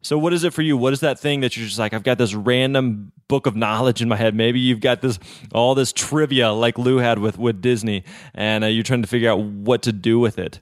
So, 0.01 0.17
what 0.17 0.33
is 0.33 0.43
it 0.43 0.53
for 0.53 0.61
you? 0.61 0.75
What 0.75 0.91
is 0.91 0.99
that 0.99 1.17
thing 1.17 1.39
that 1.41 1.55
you're 1.55 1.65
just 1.65 1.79
like, 1.79 1.93
I've 1.93 2.03
got 2.03 2.17
this 2.17 2.33
random 2.33 3.13
book 3.29 3.45
of 3.45 3.55
knowledge 3.55 4.01
in 4.01 4.09
my 4.09 4.17
head? 4.17 4.35
Maybe 4.35 4.59
you've 4.59 4.81
got 4.81 5.01
this 5.01 5.17
all 5.53 5.75
this 5.75 5.93
trivia 5.93 6.51
like 6.51 6.77
Lou 6.77 6.97
had 6.97 7.19
with 7.19 7.37
with 7.37 7.61
Disney, 7.61 8.03
and 8.33 8.63
uh, 8.63 8.67
you're 8.67 8.83
trying 8.83 9.01
to 9.01 9.07
figure 9.07 9.31
out 9.31 9.39
what 9.39 9.81
to 9.83 9.93
do 9.93 10.19
with 10.19 10.37
it 10.37 10.59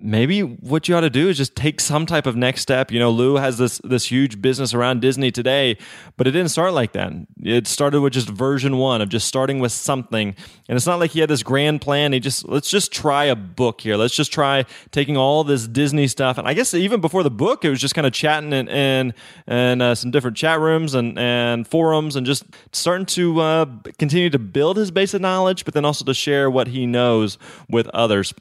maybe 0.00 0.40
what 0.40 0.88
you 0.88 0.94
ought 0.94 1.00
to 1.00 1.10
do 1.10 1.28
is 1.28 1.36
just 1.36 1.56
take 1.56 1.80
some 1.80 2.06
type 2.06 2.26
of 2.26 2.36
next 2.36 2.62
step. 2.62 2.90
You 2.90 2.98
know, 2.98 3.10
Lou 3.10 3.36
has 3.36 3.58
this 3.58 3.78
this 3.84 4.06
huge 4.06 4.40
business 4.40 4.74
around 4.74 5.00
Disney 5.00 5.30
today, 5.30 5.76
but 6.16 6.26
it 6.26 6.32
didn't 6.32 6.50
start 6.50 6.72
like 6.72 6.92
that. 6.92 7.12
It 7.42 7.66
started 7.66 8.00
with 8.00 8.12
just 8.12 8.28
version 8.28 8.76
one 8.76 9.00
of 9.00 9.08
just 9.08 9.26
starting 9.26 9.58
with 9.58 9.72
something. 9.72 10.34
And 10.68 10.76
it's 10.76 10.86
not 10.86 11.00
like 11.00 11.12
he 11.12 11.20
had 11.20 11.30
this 11.30 11.42
grand 11.42 11.80
plan. 11.80 12.12
He 12.12 12.20
just 12.20 12.46
let's 12.48 12.70
just 12.70 12.92
try 12.92 13.24
a 13.24 13.36
book 13.36 13.80
here. 13.80 13.96
Let's 13.96 14.14
just 14.14 14.32
try 14.32 14.64
taking 14.90 15.16
all 15.16 15.44
this 15.44 15.66
Disney 15.66 16.06
stuff. 16.06 16.38
And 16.38 16.46
I 16.46 16.54
guess 16.54 16.74
even 16.74 17.00
before 17.00 17.22
the 17.22 17.30
book, 17.30 17.64
it 17.64 17.70
was 17.70 17.80
just 17.80 17.94
kind 17.94 18.06
of 18.06 18.12
chatting 18.12 18.52
in 18.52 18.68
and 18.68 19.14
and 19.46 19.82
uh, 19.82 19.94
some 19.94 20.10
different 20.10 20.36
chat 20.36 20.60
rooms 20.60 20.94
and 20.94 21.18
and 21.18 21.66
forums 21.66 22.16
and 22.16 22.26
just 22.26 22.44
starting 22.72 23.06
to 23.06 23.40
uh, 23.40 23.66
continue 23.98 24.30
to 24.30 24.38
build 24.38 24.76
his 24.76 24.90
base 24.90 25.14
of 25.14 25.20
knowledge, 25.20 25.64
but 25.64 25.74
then 25.74 25.84
also 25.84 26.04
to 26.04 26.14
share 26.14 26.50
what 26.50 26.68
he 26.68 26.86
knows 26.86 27.38
with 27.68 27.88
others 27.88 28.32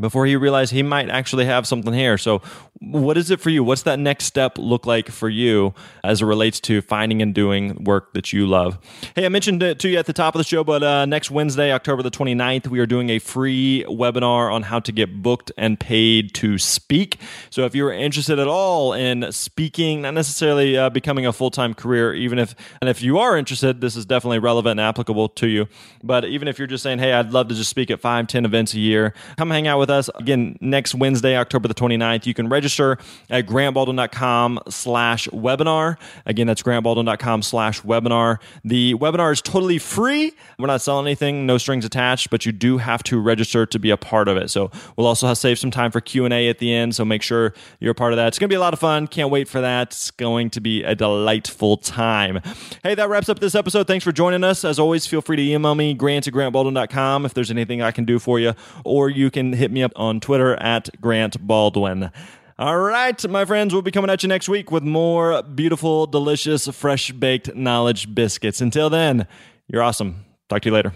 before 0.00 0.26
he 0.26 0.36
realized 0.36 0.72
he 0.72 0.82
might 0.82 1.08
actually 1.08 1.44
have 1.44 1.66
something 1.66 1.92
here. 1.92 2.18
So, 2.18 2.42
what 2.80 3.18
is 3.18 3.30
it 3.30 3.40
for 3.40 3.50
you? 3.50 3.64
What's 3.64 3.82
that 3.82 3.98
next 3.98 4.26
step 4.26 4.56
look 4.56 4.86
like 4.86 5.08
for 5.08 5.28
you 5.28 5.74
as 6.04 6.22
it 6.22 6.26
relates 6.26 6.60
to 6.60 6.80
finding 6.80 7.20
and 7.20 7.34
doing 7.34 7.82
work 7.82 8.12
that 8.12 8.32
you 8.32 8.46
love? 8.46 8.78
Hey, 9.16 9.26
I 9.26 9.28
mentioned 9.30 9.62
it 9.62 9.80
to 9.80 9.88
you 9.88 9.98
at 9.98 10.06
the 10.06 10.12
top 10.12 10.34
of 10.36 10.38
the 10.38 10.44
show, 10.44 10.62
but 10.62 10.82
uh, 10.82 11.04
next 11.04 11.30
Wednesday, 11.30 11.72
October 11.72 12.02
the 12.02 12.10
29th, 12.10 12.68
we 12.68 12.78
are 12.78 12.86
doing 12.86 13.10
a 13.10 13.18
free 13.18 13.84
webinar 13.88 14.52
on 14.52 14.62
how 14.62 14.78
to 14.78 14.92
get 14.92 15.22
booked 15.22 15.50
and 15.58 15.80
paid 15.80 16.34
to 16.34 16.56
speak. 16.56 17.18
So, 17.50 17.64
if 17.64 17.74
you're 17.74 17.92
interested 17.92 18.38
at 18.38 18.46
all 18.46 18.92
in 18.92 19.32
speaking, 19.32 20.02
not 20.02 20.14
necessarily 20.14 20.76
uh, 20.76 20.90
becoming 20.90 21.26
a 21.26 21.32
full 21.32 21.50
time 21.50 21.74
career, 21.74 22.14
even 22.14 22.38
if, 22.38 22.54
and 22.80 22.88
if 22.88 23.02
you 23.02 23.18
are 23.18 23.36
interested, 23.36 23.80
this 23.80 23.96
is 23.96 24.06
definitely 24.06 24.38
relevant 24.38 24.78
and 24.78 24.88
applicable 24.88 25.30
to 25.30 25.48
you. 25.48 25.66
But 26.04 26.24
even 26.26 26.46
if 26.46 26.58
you're 26.58 26.68
just 26.68 26.82
saying, 26.84 27.00
hey, 27.00 27.12
I'd 27.12 27.32
love 27.32 27.48
to 27.48 27.54
just 27.54 27.70
speak 27.70 27.90
at 27.90 28.00
five, 28.00 28.28
ten 28.28 28.44
events 28.44 28.74
a 28.74 28.78
year, 28.78 29.14
come 29.36 29.50
hang 29.50 29.66
out 29.66 29.78
with 29.78 29.87
with 29.88 29.96
us. 29.96 30.10
Again, 30.16 30.56
next 30.60 30.94
Wednesday, 30.94 31.36
October 31.36 31.68
the 31.68 31.74
29th, 31.74 32.26
you 32.26 32.34
can 32.34 32.48
register 32.48 32.98
at 33.30 33.46
grantbaldwin.com 33.46 34.60
slash 34.68 35.28
webinar. 35.28 35.96
Again, 36.26 36.46
that's 36.46 36.62
grantbaldwin.com 36.62 37.42
slash 37.42 37.82
webinar. 37.82 38.38
The 38.64 38.94
webinar 38.94 39.32
is 39.32 39.40
totally 39.40 39.78
free. 39.78 40.32
We're 40.58 40.66
not 40.66 40.82
selling 40.82 41.06
anything, 41.06 41.46
no 41.46 41.58
strings 41.58 41.84
attached, 41.84 42.30
but 42.30 42.44
you 42.44 42.52
do 42.52 42.78
have 42.78 43.02
to 43.04 43.20
register 43.20 43.64
to 43.66 43.78
be 43.78 43.90
a 43.90 43.96
part 43.96 44.28
of 44.28 44.36
it. 44.36 44.50
So 44.50 44.70
we'll 44.96 45.06
also 45.06 45.26
have 45.26 45.38
save 45.38 45.58
some 45.58 45.70
time 45.70 45.90
for 45.90 46.00
Q&A 46.00 46.48
at 46.48 46.58
the 46.58 46.72
end, 46.72 46.94
so 46.94 47.04
make 47.04 47.22
sure 47.22 47.54
you're 47.80 47.92
a 47.92 47.94
part 47.94 48.12
of 48.12 48.18
that. 48.18 48.28
It's 48.28 48.38
going 48.38 48.48
to 48.48 48.52
be 48.52 48.56
a 48.56 48.60
lot 48.60 48.74
of 48.74 48.80
fun. 48.80 49.06
Can't 49.06 49.30
wait 49.30 49.48
for 49.48 49.60
that. 49.60 49.88
It's 49.88 50.10
going 50.10 50.50
to 50.50 50.60
be 50.60 50.82
a 50.82 50.94
delightful 50.94 51.76
time. 51.78 52.40
Hey, 52.82 52.94
that 52.94 53.08
wraps 53.08 53.28
up 53.28 53.38
this 53.38 53.54
episode. 53.54 53.86
Thanks 53.86 54.04
for 54.04 54.12
joining 54.12 54.44
us. 54.44 54.64
As 54.64 54.78
always, 54.78 55.06
feel 55.06 55.22
free 55.22 55.36
to 55.36 55.42
email 55.42 55.74
me, 55.74 55.94
grant 55.94 56.26
at 56.28 56.34
grantbaldwin.com 56.34 57.24
if 57.24 57.32
there's 57.32 57.50
anything 57.50 57.80
I 57.80 57.90
can 57.90 58.04
do 58.04 58.18
for 58.18 58.38
you, 58.38 58.54
or 58.84 59.08
you 59.08 59.30
can 59.30 59.52
hit 59.52 59.70
me 59.78 59.82
up 59.84 59.92
on 59.96 60.20
Twitter 60.20 60.54
at 60.56 60.88
Grant 61.00 61.46
Baldwin. 61.46 62.10
All 62.58 62.78
right, 62.78 63.28
my 63.28 63.44
friends, 63.44 63.72
we'll 63.72 63.82
be 63.82 63.92
coming 63.92 64.10
at 64.10 64.24
you 64.24 64.28
next 64.28 64.48
week 64.48 64.72
with 64.72 64.82
more 64.82 65.42
beautiful, 65.42 66.06
delicious, 66.06 66.66
fresh 66.68 67.12
baked 67.12 67.54
knowledge 67.54 68.12
biscuits. 68.14 68.60
Until 68.60 68.90
then, 68.90 69.28
you're 69.68 69.82
awesome. 69.82 70.24
Talk 70.48 70.62
to 70.62 70.68
you 70.68 70.74
later. 70.74 70.92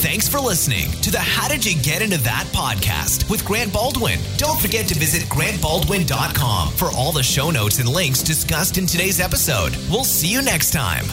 Thanks 0.00 0.28
for 0.28 0.38
listening 0.38 0.90
to 1.02 1.10
the 1.10 1.18
How 1.18 1.48
Did 1.48 1.66
You 1.66 1.80
Get 1.82 2.02
Into 2.02 2.18
That 2.18 2.46
podcast 2.54 3.28
with 3.28 3.44
Grant 3.44 3.72
Baldwin. 3.72 4.18
Don't 4.36 4.58
forget 4.60 4.86
to 4.88 4.94
visit 4.94 5.22
grantbaldwin.com 5.28 6.72
for 6.72 6.88
all 6.96 7.12
the 7.12 7.22
show 7.22 7.50
notes 7.50 7.80
and 7.80 7.88
links 7.88 8.22
discussed 8.22 8.78
in 8.78 8.86
today's 8.86 9.20
episode. 9.20 9.76
We'll 9.90 10.04
see 10.04 10.28
you 10.28 10.40
next 10.40 10.72
time. 10.72 11.04